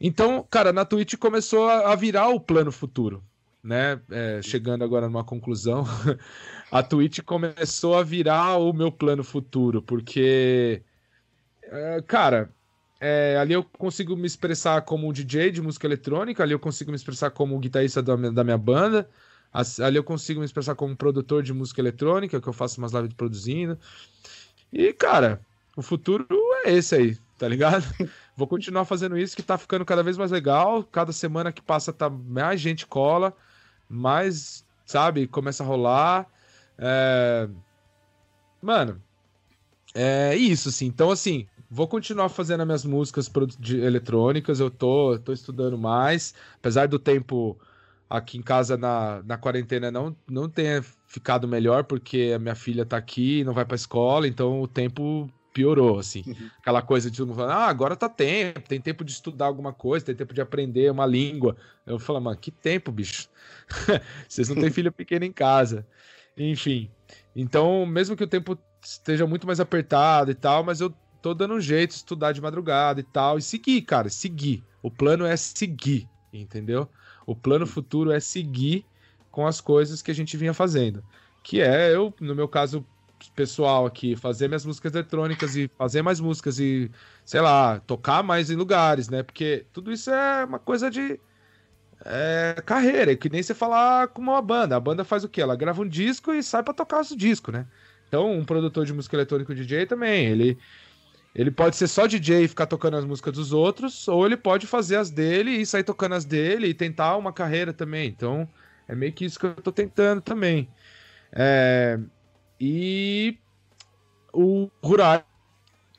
Então, 0.00 0.46
cara, 0.48 0.72
na 0.72 0.84
Twitch 0.84 1.14
começou 1.16 1.68
a, 1.68 1.94
virar 1.94 2.28
o 2.28 2.40
plano 2.40 2.70
futuro, 2.70 3.22
né? 3.62 4.00
É, 4.10 4.40
chegando 4.42 4.84
agora 4.84 5.06
numa 5.08 5.24
conclusão, 5.24 5.84
a 6.70 6.82
Twitch 6.82 7.20
começou 7.20 7.96
a 7.96 8.02
virar 8.02 8.58
o 8.58 8.72
meu 8.72 8.92
plano 8.92 9.24
futuro, 9.24 9.82
porque, 9.82 10.82
é, 11.62 12.02
cara, 12.06 12.50
é, 13.00 13.36
ali 13.38 13.54
eu 13.54 13.64
consigo 13.64 14.16
me 14.16 14.26
expressar 14.26 14.82
como 14.82 15.08
um 15.08 15.12
DJ 15.12 15.50
de 15.50 15.62
música 15.62 15.86
eletrônica, 15.86 16.42
ali 16.42 16.52
eu 16.52 16.58
consigo 16.60 16.90
me 16.90 16.96
expressar 16.96 17.30
como 17.30 17.58
guitarrista 17.58 18.02
da 18.02 18.16
minha, 18.16 18.32
da 18.32 18.44
minha 18.44 18.58
banda, 18.58 19.08
Ali 19.52 19.96
eu 19.96 20.04
consigo 20.04 20.40
me 20.40 20.46
expressar 20.46 20.74
como 20.74 20.96
produtor 20.96 21.42
de 21.42 21.52
música 21.52 21.80
eletrônica, 21.80 22.40
que 22.40 22.48
eu 22.48 22.52
faço 22.52 22.78
umas 22.80 22.92
lives 22.92 23.14
produzindo. 23.14 23.78
E, 24.72 24.92
cara, 24.92 25.40
o 25.76 25.82
futuro 25.82 26.26
é 26.64 26.72
esse 26.72 26.94
aí, 26.94 27.16
tá 27.38 27.48
ligado? 27.48 27.84
Vou 28.36 28.46
continuar 28.46 28.84
fazendo 28.84 29.16
isso, 29.16 29.34
que 29.34 29.42
tá 29.42 29.56
ficando 29.56 29.84
cada 29.84 30.02
vez 30.02 30.16
mais 30.18 30.30
legal. 30.30 30.84
Cada 30.84 31.12
semana 31.12 31.50
que 31.52 31.62
passa, 31.62 31.92
tá 31.92 32.10
mais 32.10 32.60
gente 32.60 32.86
cola, 32.86 33.34
mais, 33.88 34.64
sabe, 34.84 35.26
começa 35.26 35.62
a 35.62 35.66
rolar. 35.66 36.26
É... 36.76 37.48
Mano, 38.60 39.02
é 39.94 40.36
isso, 40.36 40.68
assim. 40.68 40.86
Então, 40.86 41.10
assim, 41.10 41.46
vou 41.70 41.88
continuar 41.88 42.28
fazendo 42.28 42.60
as 42.60 42.66
minhas 42.66 42.84
músicas 42.84 43.30
de 43.58 43.80
eletrônicas, 43.80 44.60
eu 44.60 44.70
tô, 44.70 45.18
tô 45.18 45.32
estudando 45.32 45.78
mais, 45.78 46.34
apesar 46.56 46.86
do 46.88 46.98
tempo 46.98 47.58
aqui 48.08 48.38
em 48.38 48.42
casa 48.42 48.76
na, 48.76 49.22
na 49.24 49.36
quarentena 49.36 49.90
não, 49.90 50.16
não 50.28 50.48
tenha 50.48 50.82
ficado 51.06 51.46
melhor, 51.46 51.84
porque 51.84 52.32
a 52.34 52.38
minha 52.38 52.54
filha 52.54 52.86
tá 52.86 52.96
aqui, 52.96 53.44
não 53.44 53.52
vai 53.52 53.64
pra 53.64 53.74
escola, 53.74 54.26
então 54.26 54.60
o 54.62 54.68
tempo 54.68 55.30
piorou, 55.52 55.98
assim. 55.98 56.22
Uhum. 56.26 56.50
Aquela 56.60 56.80
coisa 56.80 57.10
de 57.10 57.16
todo 57.16 57.26
mundo 57.26 57.36
falando, 57.36 57.52
ah, 57.52 57.66
agora 57.66 57.96
tá 57.96 58.08
tempo, 58.08 58.60
tem 58.60 58.80
tempo 58.80 59.04
de 59.04 59.10
estudar 59.10 59.46
alguma 59.46 59.72
coisa, 59.72 60.06
tem 60.06 60.14
tempo 60.14 60.32
de 60.32 60.40
aprender 60.40 60.90
uma 60.90 61.04
língua. 61.04 61.56
Eu 61.84 61.98
falo, 61.98 62.20
mano, 62.20 62.36
que 62.36 62.50
tempo, 62.50 62.92
bicho? 62.92 63.28
Vocês 64.28 64.48
não 64.48 64.56
têm 64.56 64.70
filho 64.70 64.92
pequeno 64.92 65.24
em 65.24 65.32
casa. 65.32 65.86
Enfim. 66.36 66.90
Então, 67.34 67.84
mesmo 67.84 68.16
que 68.16 68.24
o 68.24 68.28
tempo 68.28 68.56
esteja 68.82 69.26
muito 69.26 69.46
mais 69.46 69.58
apertado 69.58 70.30
e 70.30 70.34
tal, 70.34 70.62
mas 70.62 70.80
eu 70.80 70.94
tô 71.20 71.34
dando 71.34 71.54
um 71.54 71.60
jeito 71.60 71.90
de 71.90 71.96
estudar 71.96 72.32
de 72.32 72.40
madrugada 72.40 73.00
e 73.00 73.02
tal, 73.02 73.38
e 73.38 73.42
seguir, 73.42 73.82
cara, 73.82 74.08
seguir. 74.08 74.64
O 74.82 74.90
plano 74.90 75.26
é 75.26 75.36
seguir, 75.36 76.08
entendeu? 76.32 76.88
O 77.28 77.36
plano 77.36 77.66
futuro 77.66 78.10
é 78.10 78.18
seguir 78.18 78.86
com 79.30 79.46
as 79.46 79.60
coisas 79.60 80.00
que 80.00 80.10
a 80.10 80.14
gente 80.14 80.34
vinha 80.34 80.54
fazendo. 80.54 81.04
Que 81.42 81.60
é, 81.60 81.94
eu, 81.94 82.14
no 82.18 82.34
meu 82.34 82.48
caso 82.48 82.82
pessoal 83.36 83.84
aqui, 83.84 84.16
fazer 84.16 84.48
minhas 84.48 84.64
músicas 84.64 84.94
eletrônicas 84.94 85.54
e 85.54 85.70
fazer 85.76 86.00
mais 86.00 86.20
músicas 86.20 86.58
e, 86.58 86.90
sei 87.26 87.42
lá, 87.42 87.80
tocar 87.80 88.22
mais 88.22 88.50
em 88.50 88.56
lugares, 88.56 89.10
né? 89.10 89.22
Porque 89.22 89.66
tudo 89.74 89.92
isso 89.92 90.10
é 90.10 90.46
uma 90.46 90.58
coisa 90.58 90.90
de 90.90 91.20
é, 92.02 92.62
carreira, 92.64 93.12
é 93.12 93.16
que 93.16 93.28
nem 93.28 93.42
você 93.42 93.52
falar 93.52 94.08
com 94.08 94.22
uma 94.22 94.40
banda. 94.40 94.74
A 94.76 94.80
banda 94.80 95.04
faz 95.04 95.22
o 95.22 95.28
quê? 95.28 95.42
Ela 95.42 95.54
grava 95.54 95.82
um 95.82 95.88
disco 95.88 96.32
e 96.32 96.42
sai 96.42 96.62
para 96.62 96.72
tocar 96.72 97.02
o 97.02 97.16
disco, 97.16 97.52
né? 97.52 97.66
Então, 98.08 98.32
um 98.32 98.42
produtor 98.42 98.86
de 98.86 98.94
música 98.94 99.16
eletrônica, 99.16 99.54
DJ 99.54 99.84
também, 99.84 100.24
ele 100.24 100.58
ele 101.34 101.50
pode 101.50 101.76
ser 101.76 101.86
só 101.86 102.06
DJ 102.06 102.44
e 102.44 102.48
ficar 102.48 102.66
tocando 102.66 102.96
as 102.96 103.04
músicas 103.04 103.32
dos 103.34 103.52
outros, 103.52 104.08
ou 104.08 104.26
ele 104.26 104.36
pode 104.36 104.66
fazer 104.66 104.96
as 104.96 105.10
dele 105.10 105.52
e 105.52 105.66
sair 105.66 105.84
tocando 105.84 106.14
as 106.14 106.24
dele 106.24 106.68
e 106.68 106.74
tentar 106.74 107.16
uma 107.16 107.32
carreira 107.32 107.72
também. 107.72 108.08
Então, 108.08 108.48
é 108.86 108.94
meio 108.94 109.12
que 109.12 109.24
isso 109.24 109.38
que 109.38 109.46
eu 109.46 109.54
tô 109.54 109.70
tentando 109.70 110.20
também. 110.20 110.68
É... 111.32 111.98
E 112.60 113.38
o 114.32 114.68
Rural, 114.82 115.24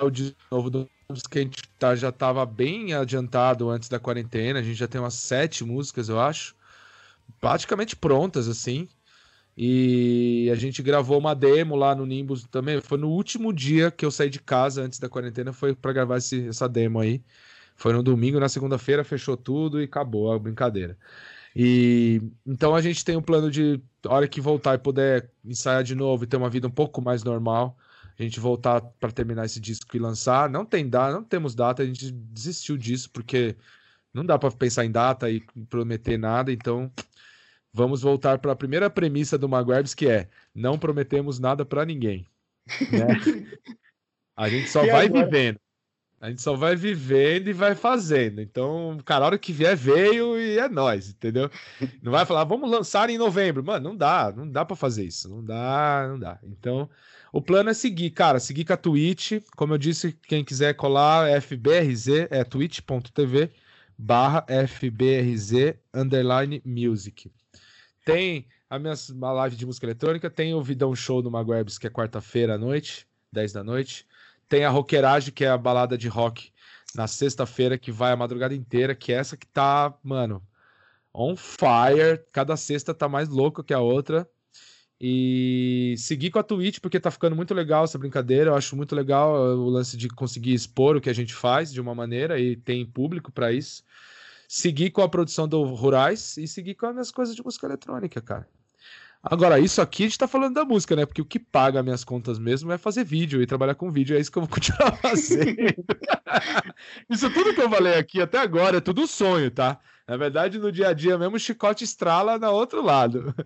o 0.02 0.10
novo 0.52 0.70
do 0.70 0.90
que 1.30 1.40
a 1.40 1.42
gente 1.42 1.68
tá, 1.80 1.96
já 1.96 2.10
estava 2.10 2.46
bem 2.46 2.94
adiantado 2.94 3.70
antes 3.70 3.90
da 3.90 4.00
quarentena. 4.00 4.60
A 4.60 4.64
gente 4.64 4.78
já 4.78 4.88
tem 4.88 5.02
umas 5.02 5.16
sete 5.16 5.64
músicas, 5.64 6.10
eu 6.10 6.20
acho, 6.20 6.56
praticamente 7.40 7.96
prontas 7.96 8.48
assim. 8.48 8.88
E 9.62 10.50
a 10.50 10.56
gente 10.56 10.82
gravou 10.82 11.20
uma 11.20 11.36
demo 11.36 11.76
lá 11.76 11.94
no 11.94 12.06
Nimbus 12.06 12.46
também. 12.46 12.80
Foi 12.80 12.98
no 12.98 13.10
último 13.10 13.52
dia 13.52 13.92
que 13.92 14.06
eu 14.06 14.12
saí 14.12 14.30
de 14.30 14.40
casa 14.40 14.82
antes 14.82 15.00
da 15.00 15.10
quarentena, 15.10 15.52
foi 15.52 15.76
para 15.76 15.92
gravar 15.92 16.18
esse, 16.18 16.48
essa 16.48 16.70
demo 16.70 16.98
aí. 16.98 17.22
Foi 17.76 17.92
no 17.92 18.02
domingo, 18.02 18.40
na 18.40 18.48
segunda-feira 18.48 19.04
fechou 19.04 19.36
tudo 19.36 19.82
e 19.82 19.84
acabou 19.84 20.32
a 20.32 20.40
brincadeira. 20.40 20.98
E 21.54 22.22
então 22.46 22.74
a 22.74 22.82
gente 22.82 23.04
tem 23.04 23.18
um 23.18 23.22
plano 23.22 23.52
de 23.52 23.82
hora 24.08 24.30
que 24.30 24.40
voltar 24.40 24.76
e 24.76 24.78
puder 24.78 25.30
ensaiar 25.44 25.84
de 25.84 25.94
novo 25.94 26.24
e 26.24 26.28
ter 26.28 26.38
uma 26.38 26.50
vida 26.50 26.68
um 26.68 26.72
pouco 26.72 27.02
mais 27.02 27.22
normal, 27.22 27.78
a 28.18 28.24
gente 28.24 28.40
voltar 28.40 28.80
para 28.98 29.12
terminar 29.12 29.46
esse 29.46 29.60
disco 29.60 29.94
e 29.94 30.00
lançar. 30.00 30.50
Não 30.50 30.66
tem 30.66 30.88
data, 30.90 31.14
não 31.14 31.24
temos 31.24 31.54
data, 31.54 31.84
a 31.84 31.86
gente 31.86 32.12
desistiu 32.12 32.78
disso 32.78 33.10
porque 33.12 33.58
não 34.14 34.26
dá 34.26 34.40
para 34.40 34.52
pensar 34.52 34.86
em 34.86 34.92
data 34.92 35.30
e 35.30 35.42
prometer 35.70 36.18
nada, 36.18 36.50
então 36.50 36.90
vamos 37.74 38.02
voltar 38.02 38.40
para 38.40 38.52
a 38.52 38.56
primeira 38.56 38.90
premissa 38.90 39.38
do 39.38 39.50
Maguires, 39.50 39.94
que 39.94 40.08
é 40.08 40.30
não 40.54 40.78
prometemos 40.78 41.40
nada 41.40 41.66
para 41.66 41.86
ninguém. 41.86 42.26
Né? 42.92 43.08
a 44.36 44.50
gente 44.50 44.70
só 44.70 44.84
e 44.84 44.92
vai 44.92 45.06
agora? 45.06 45.26
vivendo. 45.26 45.60
A 46.22 46.30
gente 46.30 46.42
só 46.42 46.54
vai 46.54 46.76
vivendo 46.76 47.48
e 47.48 47.54
vai 47.54 47.76
fazendo. 47.76 48.42
Então, 48.42 48.98
cara, 49.06 49.24
a 49.24 49.28
hora 49.28 49.38
que 49.38 49.54
vier, 49.54 49.76
veio 49.76 50.38
e 50.38 50.60
é 50.60 50.68
nós, 50.68 51.10
entendeu? 51.10 51.50
Não 52.02 52.12
vai 52.12 52.26
falar, 52.26 52.44
vamos 52.44 52.70
lançar 52.70 53.10
em 53.10 53.18
novembro. 53.18 53.64
Mano, 53.64 53.90
não 53.90 53.96
dá, 53.96 54.34
não 54.36 54.50
dá 54.50 54.66
para 54.66 54.76
fazer 54.76 55.06
isso. 55.06 55.30
Não 55.30 55.44
dá, 55.44 56.08
não 56.10 56.20
dá. 56.20 56.38
Então, 56.44 56.90
o 57.32 57.42
plano 57.42 57.70
é 57.70 57.74
seguir, 57.74 58.10
cara, 58.10 58.38
seguir 58.38 58.66
com 58.66 58.74
a 58.74 58.78
Twitch. 58.78 59.42
Como 59.56 59.74
eu 59.74 59.78
disse, 59.78 60.12
quem 60.28 60.44
quiser 60.44 60.74
colar 60.74 61.30
é 61.30 61.40
FBRZ, 61.40 62.28
é 62.30 62.44
twitch.tv 62.44 63.52
barra 63.98 64.46
FBRZ 64.48 65.76
underline 65.94 66.62
music. 66.66 67.32
Tem 68.12 68.48
a 68.70 68.78
minha 68.78 68.94
live 69.20 69.56
de 69.56 69.66
música 69.66 69.86
eletrônica, 69.86 70.30
tem 70.30 70.54
o 70.54 70.62
Vidão 70.62 70.96
Show 70.96 71.24
no 71.24 71.32
Maguebs, 71.32 71.78
que 71.78 71.88
é 71.88 71.90
quarta-feira 71.90 72.56
à 72.56 72.58
noite, 72.58 73.08
10 73.32 73.54
da 73.54 73.64
noite. 73.64 74.06
Tem 74.48 74.64
a 74.64 74.70
Rockerage, 74.70 75.32
que 75.32 75.44
é 75.44 75.50
a 75.50 75.58
balada 75.58 75.98
de 75.98 76.08
rock 76.08 76.52
na 76.96 77.08
sexta-feira, 77.08 77.78
que 77.78 77.92
vai 77.92 78.12
a 78.12 78.16
madrugada 78.16 78.54
inteira, 78.54 78.96
que 78.96 79.12
é 79.12 79.16
essa 79.16 79.38
que 79.38 79.48
tá, 79.48 79.94
mano, 80.04 80.42
on 81.14 81.36
fire. 81.36 82.24
Cada 82.32 82.56
sexta 82.58 82.94
tá 82.94 83.08
mais 83.08 83.30
louca 83.30 83.64
que 83.64 83.74
a 83.74 83.80
outra. 83.80 84.28
E 85.02 85.96
seguir 85.98 86.30
com 86.30 86.40
a 86.40 86.44
Twitch, 86.44 86.80
porque 86.80 87.00
tá 87.00 87.10
ficando 87.10 87.36
muito 87.36 87.54
legal 87.54 87.86
essa 87.86 87.98
brincadeira. 87.98 88.52
Eu 88.52 88.56
acho 88.56 88.76
muito 88.76 88.96
legal 88.96 89.34
o 89.34 89.70
lance 89.70 89.96
de 89.96 90.10
conseguir 90.10 90.54
expor 90.54 90.98
o 90.98 91.02
que 91.02 91.10
a 91.10 91.14
gente 91.14 91.34
faz 91.34 91.72
de 91.72 91.80
uma 91.80 91.96
maneira 91.96 92.40
e 92.40 92.56
tem 92.56 92.86
público 92.86 93.32
para 93.32 93.52
isso 93.52 93.84
seguir 94.50 94.90
com 94.90 95.04
a 95.04 95.08
produção 95.08 95.48
do 95.48 95.62
Rurais 95.64 96.36
e 96.36 96.48
seguir 96.48 96.74
com 96.74 96.88
as 96.88 96.94
minhas 96.94 97.12
coisas 97.12 97.36
de 97.36 97.44
música 97.44 97.68
eletrônica, 97.68 98.20
cara. 98.20 98.48
Agora, 99.22 99.60
isso 99.60 99.80
aqui 99.80 100.04
a 100.04 100.08
gente 100.08 100.18
tá 100.18 100.28
falando 100.28 100.56
da 100.56 100.66
música, 100.66 100.96
né? 100.96 101.06
Porque 101.06 101.22
o 101.22 101.26
que 101.26 101.38
paga 101.38 101.84
minhas 101.84 102.04
contas 102.04 102.40
mesmo 102.40 102.72
é 102.72 102.78
fazer 102.78 103.04
vídeo 103.04 103.44
e 103.44 103.46
trabalhar 103.46 103.76
com 103.76 103.92
vídeo. 103.92 104.18
É 104.18 104.20
isso 104.20 104.32
que 104.32 104.40
eu 104.40 104.44
vou 104.44 104.50
continuar 104.50 104.96
fazendo. 104.98 105.56
isso 107.08 107.32
tudo 107.32 107.54
que 107.54 107.62
eu 107.62 107.70
falei 107.70 107.94
aqui 107.96 108.20
até 108.22 108.40
agora 108.40 108.78
é 108.78 108.82
tudo 108.82 109.06
sonho, 109.06 109.52
tá? 109.52 109.80
Na 110.08 110.18
verdade, 110.18 110.58
no 110.58 110.72
dia 110.72 110.88
a 110.88 110.94
dia 110.94 111.16
mesmo, 111.16 111.36
o 111.36 111.40
chicote 111.40 111.84
estrala 111.84 112.40
na 112.40 112.50
outro 112.50 112.82
lado. 112.82 113.34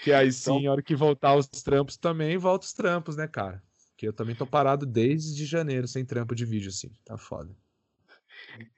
Que 0.00 0.12
aí 0.12 0.30
sim, 0.30 0.58
então... 0.58 0.68
a 0.68 0.72
hora 0.74 0.82
que 0.82 0.94
voltar 0.94 1.34
os 1.34 1.48
trampos 1.48 1.96
também, 1.96 2.38
volta 2.38 2.64
os 2.64 2.72
trampos, 2.72 3.16
né, 3.16 3.26
cara? 3.26 3.60
Que 3.96 4.06
eu 4.06 4.12
também 4.12 4.32
tô 4.32 4.46
parado 4.46 4.86
desde 4.86 5.44
janeiro 5.44 5.88
sem 5.88 6.04
trampo 6.04 6.36
de 6.36 6.44
vídeo, 6.44 6.68
assim. 6.68 6.92
Tá 7.04 7.18
foda. 7.18 7.50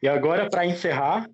E 0.03 0.09
agora, 0.09 0.49
para 0.49 0.64
encerrar, 0.64 1.29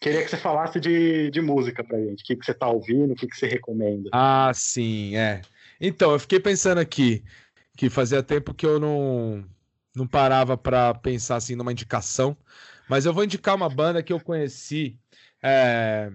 Queria 0.00 0.22
que 0.22 0.30
você 0.30 0.36
falasse 0.36 0.78
de, 0.78 1.30
de 1.30 1.40
música 1.40 1.82
pra 1.82 1.98
gente. 1.98 2.22
O 2.22 2.24
que, 2.24 2.36
que 2.36 2.44
você 2.44 2.54
tá 2.54 2.68
ouvindo, 2.68 3.12
o 3.12 3.16
que, 3.16 3.26
que 3.26 3.36
você 3.36 3.46
recomenda. 3.46 4.10
Ah, 4.12 4.52
sim, 4.54 5.16
é. 5.16 5.40
Então, 5.80 6.12
eu 6.12 6.18
fiquei 6.18 6.38
pensando 6.38 6.78
aqui 6.78 7.24
que 7.76 7.88
fazia 7.88 8.22
tempo 8.22 8.54
que 8.54 8.66
eu 8.66 8.78
não, 8.78 9.44
não 9.94 10.06
parava 10.06 10.56
para 10.56 10.94
pensar 10.94 11.36
assim 11.36 11.54
numa 11.54 11.72
indicação, 11.72 12.36
mas 12.88 13.06
eu 13.06 13.12
vou 13.12 13.24
indicar 13.24 13.54
uma 13.54 13.68
banda 13.68 14.02
que 14.02 14.12
eu 14.12 14.20
conheci 14.20 14.98
é, 15.42 16.10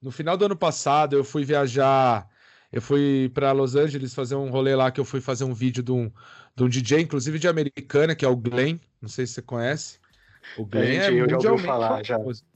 no 0.00 0.10
final 0.10 0.36
do 0.36 0.44
ano 0.44 0.56
passado. 0.56 1.16
Eu 1.16 1.24
fui 1.24 1.44
viajar, 1.44 2.28
eu 2.72 2.82
fui 2.82 3.30
para 3.32 3.52
Los 3.52 3.76
Angeles 3.76 4.14
fazer 4.14 4.34
um 4.34 4.50
rolê 4.50 4.74
lá 4.74 4.90
que 4.90 5.00
eu 5.00 5.04
fui 5.04 5.20
fazer 5.20 5.44
um 5.44 5.54
vídeo 5.54 5.82
de 5.82 5.92
um, 5.92 6.10
de 6.54 6.64
um 6.64 6.68
DJ, 6.68 7.00
inclusive 7.00 7.38
de 7.38 7.48
americana, 7.48 8.14
que 8.14 8.24
é 8.24 8.28
o 8.28 8.36
Glenn. 8.36 8.78
Não 9.00 9.08
sei 9.08 9.26
se 9.26 9.34
você 9.34 9.42
conhece. 9.42 9.98
O 10.58 10.66
Glenn 10.66 11.00
Gente, 11.00 11.04
é 11.04 11.34
eu 11.34 11.40
já 11.40 11.52
ouvi 11.52 11.64
falar 11.64 12.04
famoso. 12.04 12.42
já. 12.44 12.49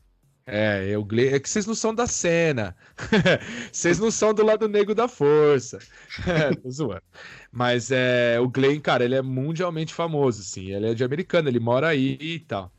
É, 0.47 0.86
eu, 0.90 1.07
é 1.32 1.40
que 1.40 1.49
vocês 1.49 1.64
não 1.66 1.74
são 1.74 1.95
da 1.95 2.07
cena. 2.07 2.76
vocês 3.72 3.99
não 3.99 4.11
são 4.11 4.34
do 4.34 4.45
lado 4.45 4.68
negro 4.68 4.95
da 4.95 5.09
força. 5.09 5.78
Tô 6.62 6.70
zoando. 6.70 7.03
Mas 7.51 7.90
é, 7.90 8.38
o 8.40 8.49
Glenn, 8.49 8.80
cara, 8.80 9.05
ele 9.05 9.14
é 9.14 9.22
mundialmente 9.22 9.95
famoso, 9.95 10.42
assim. 10.42 10.70
Ele 10.70 10.90
é 10.90 10.95
de 10.95 11.03
americano, 11.05 11.49
ele 11.49 11.61
mora 11.61 11.88
aí 11.88 12.18
e 12.20 12.38
tal. 12.40 12.70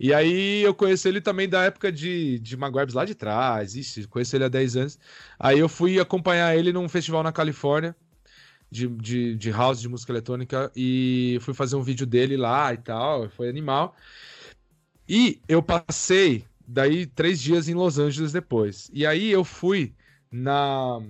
E 0.00 0.12
aí 0.14 0.62
eu 0.62 0.74
conheci 0.74 1.08
ele 1.08 1.20
também 1.20 1.48
da 1.48 1.62
época 1.64 1.92
de, 1.92 2.38
de 2.40 2.56
Maguires 2.56 2.94
lá 2.94 3.04
de 3.04 3.14
trás. 3.14 3.74
Ixi, 3.76 4.06
conheci 4.08 4.36
ele 4.36 4.44
há 4.44 4.48
10 4.48 4.76
anos. 4.76 4.98
Aí 5.38 5.58
eu 5.58 5.68
fui 5.68 6.00
acompanhar 6.00 6.56
ele 6.56 6.72
num 6.72 6.88
festival 6.88 7.22
na 7.22 7.32
Califórnia. 7.32 7.94
De, 8.70 8.88
de, 8.88 9.36
de 9.36 9.50
house 9.50 9.80
de 9.82 9.88
música 9.88 10.12
eletrônica 10.12 10.72
e 10.74 11.36
fui 11.42 11.52
fazer 11.52 11.76
um 11.76 11.82
vídeo 11.82 12.06
dele 12.06 12.38
lá 12.38 12.72
e 12.72 12.78
tal, 12.78 13.28
foi 13.28 13.48
animal. 13.50 13.94
E 15.08 15.40
eu 15.48 15.62
passei 15.62 16.44
daí 16.72 17.06
três 17.06 17.40
dias 17.40 17.68
em 17.68 17.74
Los 17.74 17.98
Angeles 17.98 18.32
depois. 18.32 18.90
E 18.92 19.06
aí 19.06 19.30
eu 19.30 19.44
fui 19.44 19.94
na, 20.30 21.00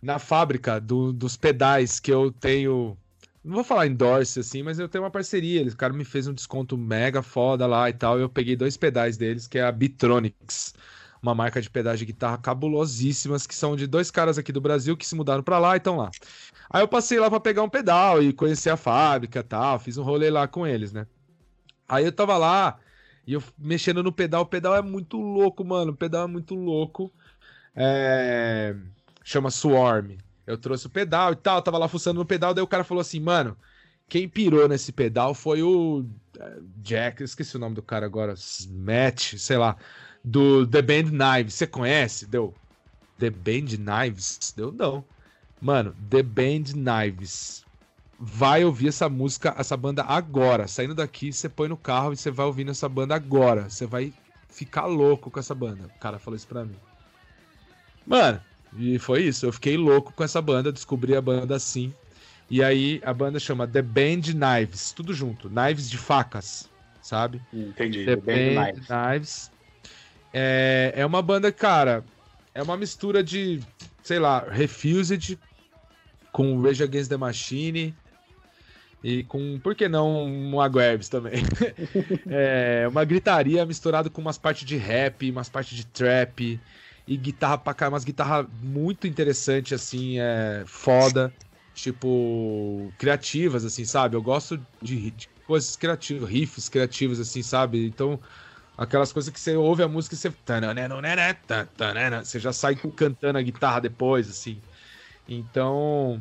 na 0.00 0.18
fábrica 0.18 0.80
do, 0.80 1.12
dos 1.12 1.36
pedais 1.36 2.00
que 2.00 2.12
eu 2.12 2.32
tenho. 2.32 2.96
Não 3.44 3.54
vou 3.54 3.64
falar 3.64 3.86
endorse 3.86 4.40
assim, 4.40 4.62
mas 4.62 4.78
eu 4.78 4.88
tenho 4.88 5.04
uma 5.04 5.10
parceria. 5.10 5.60
Eles, 5.60 5.74
o 5.74 5.76
cara 5.76 5.92
me 5.92 6.04
fez 6.04 6.26
um 6.26 6.34
desconto 6.34 6.76
mega 6.76 7.22
foda 7.22 7.66
lá 7.66 7.88
e 7.88 7.92
tal. 7.92 8.18
Eu 8.18 8.28
peguei 8.28 8.56
dois 8.56 8.76
pedais 8.76 9.16
deles, 9.16 9.46
que 9.46 9.58
é 9.58 9.62
a 9.62 9.72
Bitronics, 9.72 10.74
uma 11.22 11.34
marca 11.34 11.60
de 11.60 11.68
pedais 11.68 11.98
de 11.98 12.06
guitarra 12.06 12.38
cabulosíssimas, 12.38 13.46
que 13.46 13.54
são 13.54 13.76
de 13.76 13.86
dois 13.86 14.10
caras 14.10 14.38
aqui 14.38 14.52
do 14.52 14.60
Brasil 14.60 14.96
que 14.96 15.06
se 15.06 15.14
mudaram 15.14 15.42
para 15.42 15.58
lá 15.58 15.74
e 15.74 15.78
estão 15.78 15.96
lá. 15.96 16.10
Aí 16.70 16.82
eu 16.82 16.88
passei 16.88 17.18
lá 17.20 17.30
para 17.30 17.40
pegar 17.40 17.62
um 17.62 17.68
pedal 17.68 18.22
e 18.22 18.32
conhecer 18.32 18.70
a 18.70 18.76
fábrica 18.76 19.42
tal. 19.42 19.78
Fiz 19.78 19.98
um 19.98 20.02
rolê 20.02 20.30
lá 20.30 20.48
com 20.48 20.66
eles, 20.66 20.92
né? 20.92 21.06
Aí 21.88 22.04
eu 22.04 22.12
tava 22.12 22.36
lá 22.36 22.78
e 23.28 23.34
eu 23.34 23.42
mexendo 23.58 24.02
no 24.02 24.10
pedal, 24.10 24.40
o 24.40 24.46
pedal 24.46 24.74
é 24.74 24.80
muito 24.80 25.20
louco, 25.20 25.62
mano. 25.62 25.92
O 25.92 25.96
pedal 25.96 26.24
é 26.24 26.26
muito 26.26 26.54
louco. 26.54 27.12
É... 27.76 28.74
Chama 29.22 29.50
Swarm. 29.50 30.16
Eu 30.46 30.56
trouxe 30.56 30.86
o 30.86 30.90
pedal 30.90 31.34
e 31.34 31.36
tal, 31.36 31.60
tava 31.60 31.76
lá 31.76 31.86
fuçando 31.88 32.20
no 32.20 32.24
pedal, 32.24 32.54
daí 32.54 32.64
o 32.64 32.66
cara 32.66 32.84
falou 32.84 33.02
assim, 33.02 33.20
mano, 33.20 33.54
quem 34.08 34.26
pirou 34.26 34.66
nesse 34.66 34.92
pedal 34.92 35.34
foi 35.34 35.62
o 35.62 36.06
eh, 36.38 36.58
Jack, 36.78 37.22
esqueci 37.22 37.54
o 37.54 37.58
nome 37.58 37.74
do 37.74 37.82
cara 37.82 38.06
agora, 38.06 38.34
Matt, 38.70 39.34
sei 39.36 39.58
lá, 39.58 39.76
do 40.24 40.66
The 40.66 40.80
Band 40.80 41.10
Knives. 41.10 41.52
Você 41.52 41.66
conhece? 41.66 42.26
Deu? 42.26 42.54
The 43.18 43.28
Band 43.28 43.76
Knives? 43.76 44.54
Deu 44.56 44.72
não. 44.72 45.04
Mano, 45.60 45.94
The 46.08 46.22
Band 46.22 46.72
Knives. 46.72 47.62
Vai 48.18 48.64
ouvir 48.64 48.88
essa 48.88 49.08
música, 49.08 49.54
essa 49.56 49.76
banda 49.76 50.02
agora. 50.02 50.66
Saindo 50.66 50.94
daqui, 50.94 51.32
você 51.32 51.48
põe 51.48 51.68
no 51.68 51.76
carro 51.76 52.12
e 52.12 52.16
você 52.16 52.30
vai 52.30 52.46
ouvindo 52.46 52.70
essa 52.70 52.88
banda 52.88 53.14
agora. 53.14 53.70
Você 53.70 53.86
vai 53.86 54.12
ficar 54.48 54.86
louco 54.86 55.30
com 55.30 55.38
essa 55.38 55.54
banda. 55.54 55.86
O 55.86 55.98
cara 56.00 56.18
falou 56.18 56.36
isso 56.36 56.48
pra 56.48 56.64
mim. 56.64 56.74
Mano, 58.04 58.40
e 58.76 58.98
foi 58.98 59.22
isso. 59.22 59.46
Eu 59.46 59.52
fiquei 59.52 59.76
louco 59.76 60.12
com 60.12 60.24
essa 60.24 60.42
banda, 60.42 60.72
descobri 60.72 61.14
a 61.14 61.20
banda 61.20 61.54
assim. 61.54 61.94
E 62.50 62.62
aí 62.62 63.00
a 63.04 63.12
banda 63.12 63.38
chama 63.38 63.68
The 63.68 63.82
Band 63.82 64.22
Knives, 64.22 64.92
tudo 64.92 65.12
junto. 65.12 65.48
Knives 65.48 65.88
de 65.88 65.98
facas, 65.98 66.68
sabe? 67.02 67.40
Entendi. 67.52 68.04
The, 68.04 68.16
The 68.16 68.22
Band, 68.22 68.54
Band 68.54 68.72
Knives. 68.72 68.86
Knives. 68.86 69.50
É, 70.32 70.92
é 70.96 71.06
uma 71.06 71.22
banda, 71.22 71.52
cara, 71.52 72.04
é 72.54 72.62
uma 72.62 72.76
mistura 72.76 73.22
de, 73.22 73.60
sei 74.02 74.18
lá, 74.18 74.40
Refused 74.40 75.38
com 76.32 76.60
Rage 76.60 76.82
Against 76.82 77.08
the 77.08 77.16
Machine 77.16 77.94
e 79.02 79.22
com, 79.24 79.60
por 79.60 79.74
que 79.74 79.88
não, 79.88 80.24
um 80.24 80.60
Aguerbs 80.60 81.08
também. 81.08 81.42
é 82.28 82.86
uma 82.88 83.04
gritaria 83.04 83.64
misturada 83.64 84.10
com 84.10 84.20
umas 84.20 84.38
partes 84.38 84.66
de 84.66 84.76
rap, 84.76 85.30
umas 85.30 85.48
partes 85.48 85.76
de 85.76 85.86
trap 85.86 86.60
e 87.06 87.16
guitarra 87.16 87.58
pra 87.58 87.74
cá, 87.74 87.88
umas 87.88 88.04
guitarras 88.04 88.46
muito 88.60 89.06
interessantes, 89.06 89.72
assim, 89.72 90.18
é 90.18 90.64
foda. 90.66 91.34
Tipo, 91.72 92.92
criativas, 92.98 93.64
assim, 93.64 93.84
sabe? 93.84 94.16
Eu 94.16 94.22
gosto 94.22 94.58
de, 94.82 95.12
de 95.12 95.28
coisas 95.46 95.76
criativas, 95.76 96.28
riffs 96.28 96.68
criativos, 96.68 97.20
assim, 97.20 97.40
sabe? 97.40 97.86
Então, 97.86 98.20
aquelas 98.76 99.12
coisas 99.12 99.32
que 99.32 99.38
você 99.38 99.56
ouve 99.56 99.82
a 99.82 99.88
música 99.88 100.14
e 100.14 100.18
você. 100.18 100.30
Você 102.24 102.40
já 102.40 102.52
sai 102.52 102.74
cantando 102.96 103.38
a 103.38 103.42
guitarra 103.42 103.80
depois, 103.80 104.28
assim. 104.28 104.60
Então, 105.28 106.20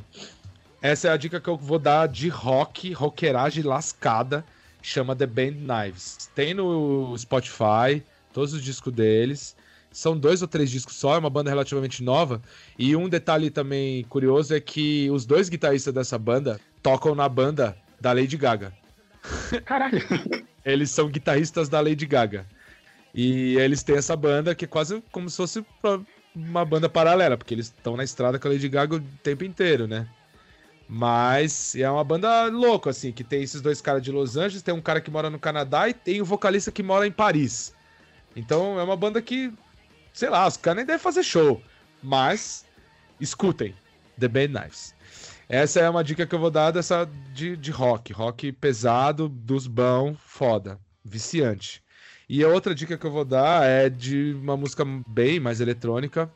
essa 0.82 1.07
é 1.07 1.11
a 1.11 1.17
dica 1.17 1.39
que 1.39 1.49
eu 1.49 1.57
vou 1.57 1.80
dar 1.80 2.07
de 2.07 2.30
rock, 2.30 2.91
rockeragem 2.93 3.63
lascada. 3.63 4.45
Chama 4.82 5.15
The 5.15 5.25
Band 5.25 5.53
Knives. 5.53 6.30
Tem 6.34 6.53
no 6.53 7.17
Spotify, 7.17 8.03
todos 8.32 8.53
os 8.53 8.63
discos 8.63 8.93
deles. 8.93 9.55
São 9.91 10.17
dois 10.17 10.41
ou 10.41 10.47
três 10.47 10.69
discos 10.69 10.95
só, 10.95 11.15
é 11.15 11.17
uma 11.17 11.30
banda 11.30 11.49
relativamente 11.49 12.03
nova. 12.03 12.41
E 12.78 12.95
um 12.95 13.09
detalhe 13.09 13.49
também 13.49 14.03
curioso 14.03 14.53
é 14.53 14.59
que 14.59 15.09
os 15.09 15.25
dois 15.25 15.49
guitarristas 15.49 15.93
dessa 15.93 16.17
banda 16.17 16.59
tocam 16.84 17.15
na 17.15 17.28
banda 17.28 17.75
da 17.99 18.13
Lady 18.13 18.38
Gaga. 18.38 18.71
Caralho! 19.65 20.01
Eles 20.63 20.91
são 20.91 21.09
guitarristas 21.09 21.67
da 21.67 21.82
Lady 21.82 22.05
Gaga. 22.05 22.45
E 23.13 23.57
eles 23.57 23.82
têm 23.82 23.97
essa 23.97 24.15
banda 24.15 24.53
que 24.53 24.65
é 24.65 24.67
quase 24.67 25.03
como 25.11 25.30
se 25.30 25.38
fosse 25.38 25.65
uma 26.36 26.63
banda 26.63 26.88
paralela, 26.88 27.36
porque 27.36 27.55
eles 27.55 27.65
estão 27.65 27.97
na 27.97 28.03
estrada 28.03 28.38
com 28.38 28.47
a 28.47 28.51
Lady 28.51 28.69
Gaga 28.69 28.97
o 28.97 29.01
tempo 29.23 29.43
inteiro, 29.43 29.88
né? 29.88 30.07
Mas 30.89 31.75
é 31.75 31.89
uma 31.89 32.03
banda 32.03 32.45
louca, 32.45 32.91
assim, 32.91 33.11
que 33.11 33.23
tem 33.23 33.43
esses 33.43 33.61
dois 33.61 33.81
caras 33.81 34.01
de 34.01 34.11
Los 34.11 34.38
Angeles, 34.38 34.61
tem 34.61 34.73
um 34.73 34.81
cara 34.81 35.01
que 35.01 35.11
mora 35.11 35.29
no 35.29 35.38
Canadá 35.38 35.89
e 35.89 35.93
tem 35.93 36.21
o 36.21 36.23
um 36.23 36.27
vocalista 36.27 36.71
que 36.71 36.81
mora 36.81 37.05
em 37.05 37.11
Paris. 37.11 37.73
Então 38.35 38.79
é 38.79 38.83
uma 38.83 38.95
banda 38.95 39.21
que 39.21 39.51
sei 40.17 40.29
lá, 40.29 40.47
os 40.47 40.57
caras 40.57 40.77
nem 40.77 40.85
devem 40.85 40.99
fazer 40.99 41.21
show. 41.21 41.61
Mas, 42.01 42.65
escutem, 43.21 43.75
The 44.19 44.27
Band 44.27 44.47
Knives. 44.47 44.95
Essa 45.47 45.79
é 45.79 45.89
uma 45.89 46.03
dica 46.03 46.25
que 46.25 46.33
eu 46.33 46.39
vou 46.39 46.49
dar 46.49 46.71
dessa 46.71 47.07
de, 47.33 47.55
de 47.55 47.69
rock. 47.69 48.11
Rock 48.13 48.51
pesado, 48.51 49.29
dos 49.29 49.67
bão, 49.67 50.17
foda. 50.25 50.79
Viciante. 51.05 51.83
E 52.27 52.43
a 52.43 52.47
outra 52.49 52.73
dica 52.73 52.97
que 52.97 53.05
eu 53.05 53.11
vou 53.11 53.23
dar 53.23 53.63
é 53.63 53.89
de 53.89 54.33
uma 54.41 54.57
música 54.57 54.83
bem 55.07 55.39
mais 55.39 55.61
eletrônica, 55.61 56.29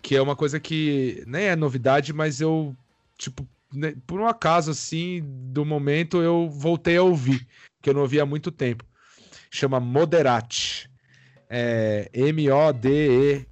que 0.00 0.16
é 0.16 0.22
uma 0.22 0.34
coisa 0.34 0.58
que 0.58 1.22
nem 1.26 1.44
é 1.44 1.54
novidade, 1.54 2.10
mas 2.12 2.40
eu, 2.40 2.74
tipo, 3.18 3.46
por 4.06 4.20
um 4.20 4.26
acaso 4.26 4.70
assim, 4.70 5.22
do 5.24 5.64
momento 5.64 6.22
eu 6.22 6.48
voltei 6.48 6.96
a 6.96 7.02
ouvir, 7.02 7.46
que 7.82 7.90
eu 7.90 7.94
não 7.94 8.02
ouvia 8.02 8.22
há 8.22 8.26
muito 8.26 8.50
tempo. 8.50 8.84
Chama 9.50 9.78
Moderate 9.78 10.90
é 11.56 12.10
M-O-D-E-R-A-T, 12.12 13.44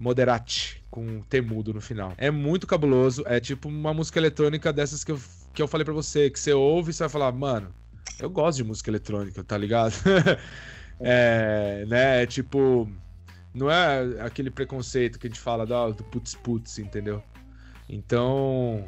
Moderate, 0.00 0.84
com 0.90 1.20
T 1.22 1.40
mudo 1.40 1.72
no 1.72 1.80
final. 1.80 2.12
É 2.18 2.32
muito 2.32 2.66
cabuloso, 2.66 3.22
é 3.26 3.38
tipo 3.38 3.68
uma 3.68 3.94
música 3.94 4.18
eletrônica 4.18 4.72
dessas 4.72 5.04
que 5.04 5.12
eu, 5.12 5.20
que 5.54 5.62
eu 5.62 5.68
falei 5.68 5.84
para 5.84 5.94
você, 5.94 6.28
que 6.28 6.40
você 6.40 6.52
ouve 6.52 6.90
e 6.90 6.92
você 6.92 7.04
vai 7.04 7.08
falar, 7.08 7.30
mano, 7.30 7.72
eu 8.18 8.28
gosto 8.28 8.56
de 8.58 8.64
música 8.64 8.90
eletrônica, 8.90 9.44
tá 9.44 9.56
ligado? 9.56 9.94
é, 11.00 11.84
né, 11.86 12.24
é 12.24 12.26
tipo, 12.26 12.90
não 13.54 13.70
é 13.70 14.20
aquele 14.20 14.50
preconceito 14.50 15.18
que 15.18 15.28
a 15.28 15.30
gente 15.30 15.40
fala 15.40 15.64
do, 15.64 15.92
do 15.92 16.04
putz 16.04 16.34
putz, 16.34 16.78
entendeu? 16.78 17.22
Então, 17.88 18.84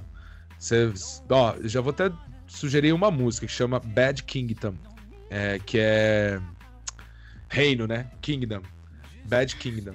você, 0.64 0.90
ó, 1.28 1.54
já 1.62 1.82
vou 1.82 1.90
até 1.90 2.10
sugerir 2.46 2.92
uma 2.92 3.10
música 3.10 3.46
que 3.46 3.52
chama 3.52 3.78
Bad 3.78 4.22
Kingdom, 4.22 4.74
é, 5.28 5.58
que 5.58 5.78
é 5.78 6.40
Reino, 7.50 7.86
né? 7.86 8.10
Kingdom. 8.22 8.62
Bad 9.26 9.56
Kingdom. 9.56 9.94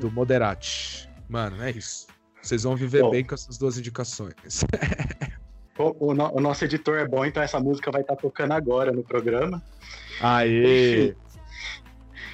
Do 0.00 0.10
Moderati. 0.10 1.08
Mano, 1.28 1.62
é 1.62 1.70
isso. 1.70 2.08
Vocês 2.42 2.64
vão 2.64 2.74
viver 2.74 3.02
bom, 3.02 3.10
bem 3.10 3.24
com 3.24 3.34
essas 3.34 3.56
duas 3.56 3.78
indicações. 3.78 4.64
o, 5.78 6.06
o, 6.06 6.10
o, 6.10 6.40
nosso 6.40 6.64
editor 6.64 6.98
é 6.98 7.06
bom, 7.06 7.24
então 7.24 7.40
essa 7.40 7.60
música 7.60 7.92
vai 7.92 8.00
estar 8.00 8.16
tá 8.16 8.20
tocando 8.20 8.52
agora 8.52 8.90
no 8.90 9.04
programa. 9.04 9.62
Aê! 10.20 11.14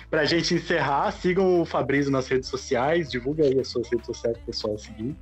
Pra 0.08 0.24
gente 0.24 0.54
encerrar, 0.54 1.10
sigam 1.12 1.60
o 1.60 1.66
Fabrício 1.66 2.10
nas 2.10 2.26
redes 2.26 2.48
sociais, 2.48 3.10
divulga 3.10 3.44
aí 3.44 3.60
as 3.60 3.68
suas 3.68 3.86
redes 3.90 4.06
sociais 4.06 4.34
pro 4.38 4.46
pessoal 4.46 4.78
seguir. 4.78 5.14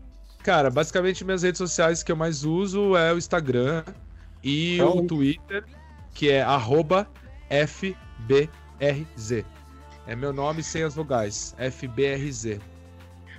Cara, 0.47 0.71
basicamente 0.71 1.25
minhas 1.25 1.43
redes 1.43 1.59
sociais 1.59 2.05
que 2.05 2.13
eu 2.13 2.15
mais 2.15 2.45
uso 2.45 2.97
é 2.97 3.13
o 3.13 3.19
Instagram 3.19 3.83
e 4.45 4.77
então, 4.77 4.99
o 4.99 5.05
Twitter, 5.05 5.65
que 6.15 6.31
é 6.31 6.47
FB 7.67 8.49
FBRZ. 8.79 9.45
É 10.07 10.15
meu 10.15 10.33
nome 10.33 10.63
sem 10.63 10.85
as 10.85 10.95
vogais. 10.95 11.53
FBRZ. 11.59 12.61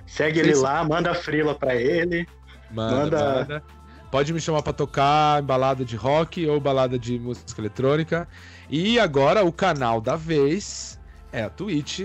Segue 0.06 0.40
ele 0.40 0.54
lá, 0.54 0.84
manda 0.84 1.14
frila 1.14 1.54
pra 1.54 1.74
ele. 1.74 2.28
Manda, 2.70 3.00
manda... 3.00 3.34
manda. 3.36 3.64
Pode 4.10 4.34
me 4.34 4.40
chamar 4.40 4.60
para 4.60 4.74
tocar 4.74 5.40
balada 5.40 5.86
de 5.86 5.96
rock 5.96 6.46
ou 6.46 6.60
balada 6.60 6.98
de 6.98 7.18
música 7.18 7.58
eletrônica. 7.58 8.28
E 8.68 9.00
agora 9.00 9.42
o 9.46 9.50
canal 9.50 9.98
da 9.98 10.14
vez 10.14 11.00
é 11.32 11.42
a 11.42 11.48
Twitch, 11.48 12.00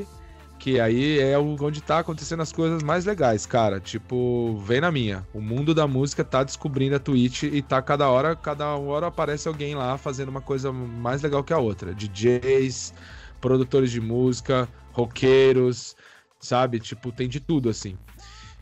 que 0.64 0.80
aí 0.80 1.20
é 1.20 1.38
onde 1.38 1.82
tá 1.82 2.00
acontecendo 2.00 2.42
as 2.42 2.54
coisas 2.54 2.82
mais 2.82 3.04
legais, 3.04 3.46
cara. 3.46 3.82
Tipo, 3.82 4.56
vem 4.66 4.80
na 4.80 4.94
minha. 4.94 5.28
O 5.34 5.42
mundo 5.42 5.74
da 5.74 5.86
música 5.86 6.24
tá 6.24 6.42
descobrindo 6.42 6.96
a 6.96 7.00
Twitch 7.00 7.44
e 7.44 7.62
tá 7.62 7.82
cada 7.82 8.10
hora, 8.10 8.34
cada 8.34 8.74
hora 8.78 9.08
aparece 9.08 9.46
alguém 9.50 9.76
lá 9.76 9.98
fazendo 9.98 10.30
uma 10.30 10.40
coisa 10.40 10.72
mais 10.72 11.22
legal 11.22 11.44
que 11.44 11.52
a 11.52 11.58
outra. 11.58 11.94
DJs, 11.94 12.94
produtores 13.42 13.92
de 13.92 14.00
música, 14.00 14.70
roqueiros, 14.94 15.98
sabe? 16.40 16.80
Tipo, 16.80 17.12
tem 17.12 17.28
de 17.28 17.42
tudo, 17.42 17.68
assim. 17.68 17.98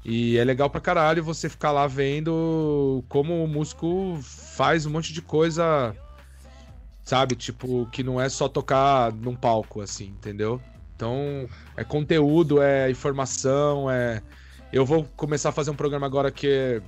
E 0.03 0.39
é 0.39 0.43
legal 0.43 0.71
pra 0.71 0.81
caralho 0.81 1.23
você 1.23 1.47
ficar 1.47 1.71
lá 1.71 1.85
vendo 1.85 3.03
como 3.09 3.43
o 3.43 3.47
músico 3.47 4.17
faz 4.23 4.87
um 4.87 4.89
monte 4.89 5.13
de 5.13 5.21
coisa, 5.21 5.95
sabe? 7.03 7.35
Tipo, 7.35 7.87
que 7.91 8.01
não 8.01 8.19
é 8.19 8.27
só 8.27 8.49
tocar 8.49 9.13
num 9.13 9.35
palco, 9.35 9.81
assim, 9.81 10.05
entendeu? 10.05 10.59
Então, 11.01 11.49
é 11.75 11.83
conteúdo, 11.83 12.61
é 12.61 12.91
informação, 12.91 13.89
é. 13.89 14.21
Eu 14.71 14.85
vou 14.85 15.03
começar 15.15 15.49
a 15.49 15.51
fazer 15.51 15.71
um 15.71 15.75
programa 15.75 16.05
agora 16.05 16.29
que 16.29 16.47
é... 16.47 16.81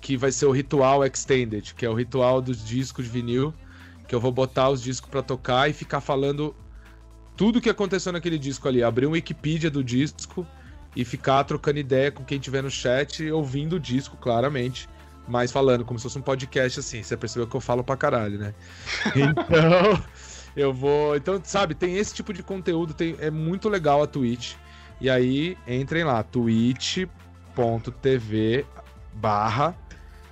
que 0.00 0.16
vai 0.16 0.32
ser 0.32 0.46
o 0.46 0.50
Ritual 0.50 1.06
Extended, 1.06 1.72
que 1.76 1.86
é 1.86 1.88
o 1.88 1.94
ritual 1.94 2.42
dos 2.42 2.64
discos 2.64 3.04
de 3.04 3.10
vinil, 3.12 3.54
que 4.08 4.14
eu 4.14 4.20
vou 4.20 4.32
botar 4.32 4.68
os 4.70 4.82
discos 4.82 5.08
para 5.08 5.22
tocar 5.22 5.70
e 5.70 5.72
ficar 5.72 6.00
falando 6.00 6.52
tudo 7.36 7.60
que 7.60 7.70
aconteceu 7.70 8.12
naquele 8.12 8.40
disco 8.40 8.66
ali, 8.66 8.82
abrir 8.82 9.06
um 9.06 9.12
Wikipedia 9.12 9.70
do 9.70 9.84
disco 9.84 10.44
e 10.96 11.04
ficar 11.04 11.44
trocando 11.44 11.78
ideia 11.78 12.10
com 12.10 12.24
quem 12.24 12.40
tiver 12.40 12.60
no 12.60 12.70
chat, 12.70 13.30
ouvindo 13.30 13.76
o 13.76 13.80
disco, 13.80 14.16
claramente, 14.16 14.88
mas 15.28 15.52
falando 15.52 15.84
como 15.84 15.96
se 15.96 16.02
fosse 16.02 16.18
um 16.18 16.22
podcast 16.22 16.80
assim. 16.80 17.04
Você 17.04 17.16
percebeu 17.16 17.46
que 17.46 17.54
eu 17.54 17.60
falo 17.60 17.84
pra 17.84 17.96
caralho, 17.96 18.36
né? 18.36 18.52
Então, 19.14 20.02
eu 20.58 20.72
vou. 20.74 21.16
Então, 21.16 21.40
sabe, 21.42 21.74
tem 21.74 21.96
esse 21.96 22.12
tipo 22.12 22.32
de 22.32 22.42
conteúdo, 22.42 22.92
tem... 22.92 23.14
é 23.20 23.30
muito 23.30 23.68
legal 23.68 24.02
a 24.02 24.06
Twitch. 24.06 24.54
E 25.00 25.08
aí, 25.08 25.56
entrem 25.66 26.02
lá, 26.02 26.22
twitch.tv 26.24 27.06
barra 29.14 29.76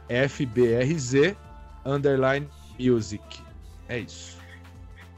FBRZ 0.09 1.37
underline 1.85 2.49
music. 2.79 3.41
É 3.89 4.01
isso. 4.01 4.37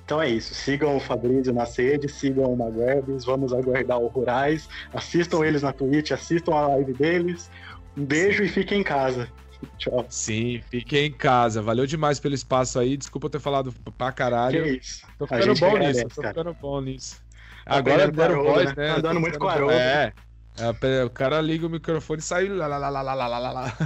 Então 0.05 0.21
é 0.21 0.29
isso. 0.29 0.55
Sigam 0.55 0.97
o 0.97 1.01
Fabrício 1.01 1.53
na 1.53 1.65
sede, 1.67 2.09
sigam 2.09 2.53
o 2.53 2.57
Maguebes, 2.57 3.25
vamos 3.25 3.53
aguardar 3.53 3.99
o 3.99 4.07
Rurais. 4.09 4.69
Assistam 4.93 5.45
eles 5.45 5.63
na 5.63 5.73
Twitch, 5.73 6.13
assistam 6.13 6.55
a 6.55 6.69
live 6.69 6.93
deles. 6.95 7.51
Um 7.97 8.05
beijo 8.05 8.39
Sim. 8.39 8.45
e 8.45 8.49
fiquem 8.49 8.81
em 8.81 8.85
casa. 8.85 9.29
Tchau. 9.77 10.07
Sim, 10.09 10.61
fiquem 10.71 11.07
em 11.07 11.13
casa. 11.13 11.61
Valeu 11.61 11.87
demais 11.87 12.21
pelo 12.21 12.35
espaço 12.35 12.79
aí. 12.79 12.97
Desculpa 12.97 13.27
eu 13.27 13.31
ter 13.31 13.41
falado 13.41 13.73
pra 13.97 14.13
caralho. 14.13 14.63
Que 14.63 14.71
isso. 14.79 15.07
Tô 15.19 15.27
ficando 15.27 15.55
bom 15.59 15.67
agradece, 15.67 16.05
nisso, 16.05 16.15
tô 16.15 16.23
cara. 16.23 16.35
ficando 16.35 16.57
bom 16.61 16.81
nisso. 16.81 17.17
Tá 17.65 17.77
Agora 17.77 18.11
deram 18.11 18.45
voz, 18.45 18.75
né? 18.75 18.75
né? 18.77 18.91
Andando 18.97 19.21
muito 19.21 19.39
com 19.39 19.49
a. 19.49 19.73
É. 19.73 20.13
é. 20.59 21.05
O 21.05 21.11
cara 21.11 21.41
liga 21.41 21.67
o 21.67 21.71
microfone 21.71 22.21
e 22.21 22.23
sai. 22.23 22.49
Lá, 22.49 22.67
lá, 22.67 22.79
lá, 22.79 23.03
lá, 23.03 23.15
lá, 23.15 23.39
lá, 23.39 23.53
lá. 23.53 23.77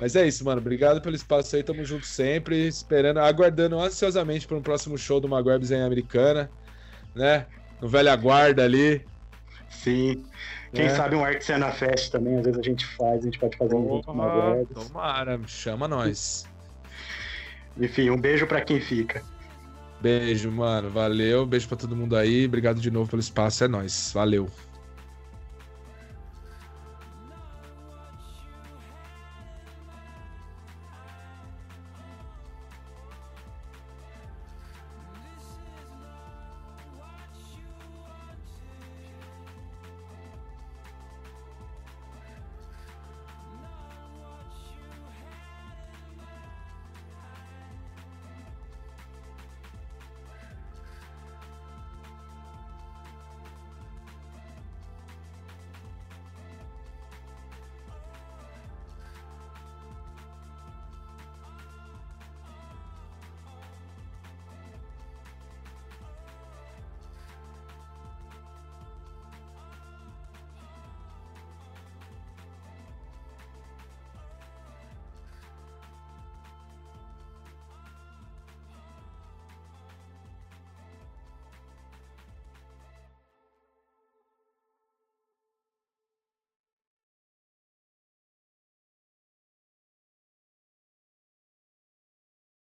Mas 0.00 0.16
é 0.16 0.26
isso, 0.26 0.44
mano. 0.44 0.60
Obrigado 0.60 1.00
pelo 1.00 1.14
espaço 1.14 1.54
aí. 1.56 1.62
Tamo 1.62 1.84
junto 1.84 2.06
sempre. 2.06 2.66
Esperando, 2.66 3.18
aguardando 3.18 3.78
ansiosamente 3.78 4.46
para 4.46 4.56
um 4.56 4.62
próximo 4.62 4.96
show 4.98 5.20
do 5.20 5.28
Maguebs 5.28 5.70
em 5.70 5.82
Americana. 5.82 6.50
Né? 7.14 7.46
No 7.80 7.88
Velha 7.88 8.14
Guarda 8.16 8.64
ali. 8.64 9.04
Sim. 9.68 10.24
Quem 10.72 10.86
é. 10.86 10.90
sabe 10.90 11.16
um 11.16 11.24
Art 11.24 11.42
Cena 11.42 11.72
Fest 11.72 12.12
também, 12.12 12.36
às 12.36 12.44
vezes 12.44 12.60
a 12.60 12.62
gente 12.62 12.86
faz, 12.86 13.20
a 13.20 13.24
gente 13.24 13.38
pode 13.38 13.56
fazer 13.56 13.74
um 13.74 13.88
junto 13.88 14.06
Tomara, 14.72 15.40
chama 15.46 15.88
nós. 15.88 16.46
Enfim, 17.78 18.10
um 18.10 18.20
beijo 18.20 18.46
para 18.46 18.60
quem 18.60 18.80
fica. 18.80 19.22
Beijo, 20.00 20.50
mano. 20.50 20.90
Valeu. 20.90 21.44
Beijo 21.44 21.68
para 21.68 21.76
todo 21.76 21.94
mundo 21.94 22.16
aí. 22.16 22.46
Obrigado 22.46 22.80
de 22.80 22.90
novo 22.90 23.10
pelo 23.10 23.20
espaço. 23.20 23.64
É 23.64 23.68
nóis. 23.68 24.12
Valeu. 24.14 24.48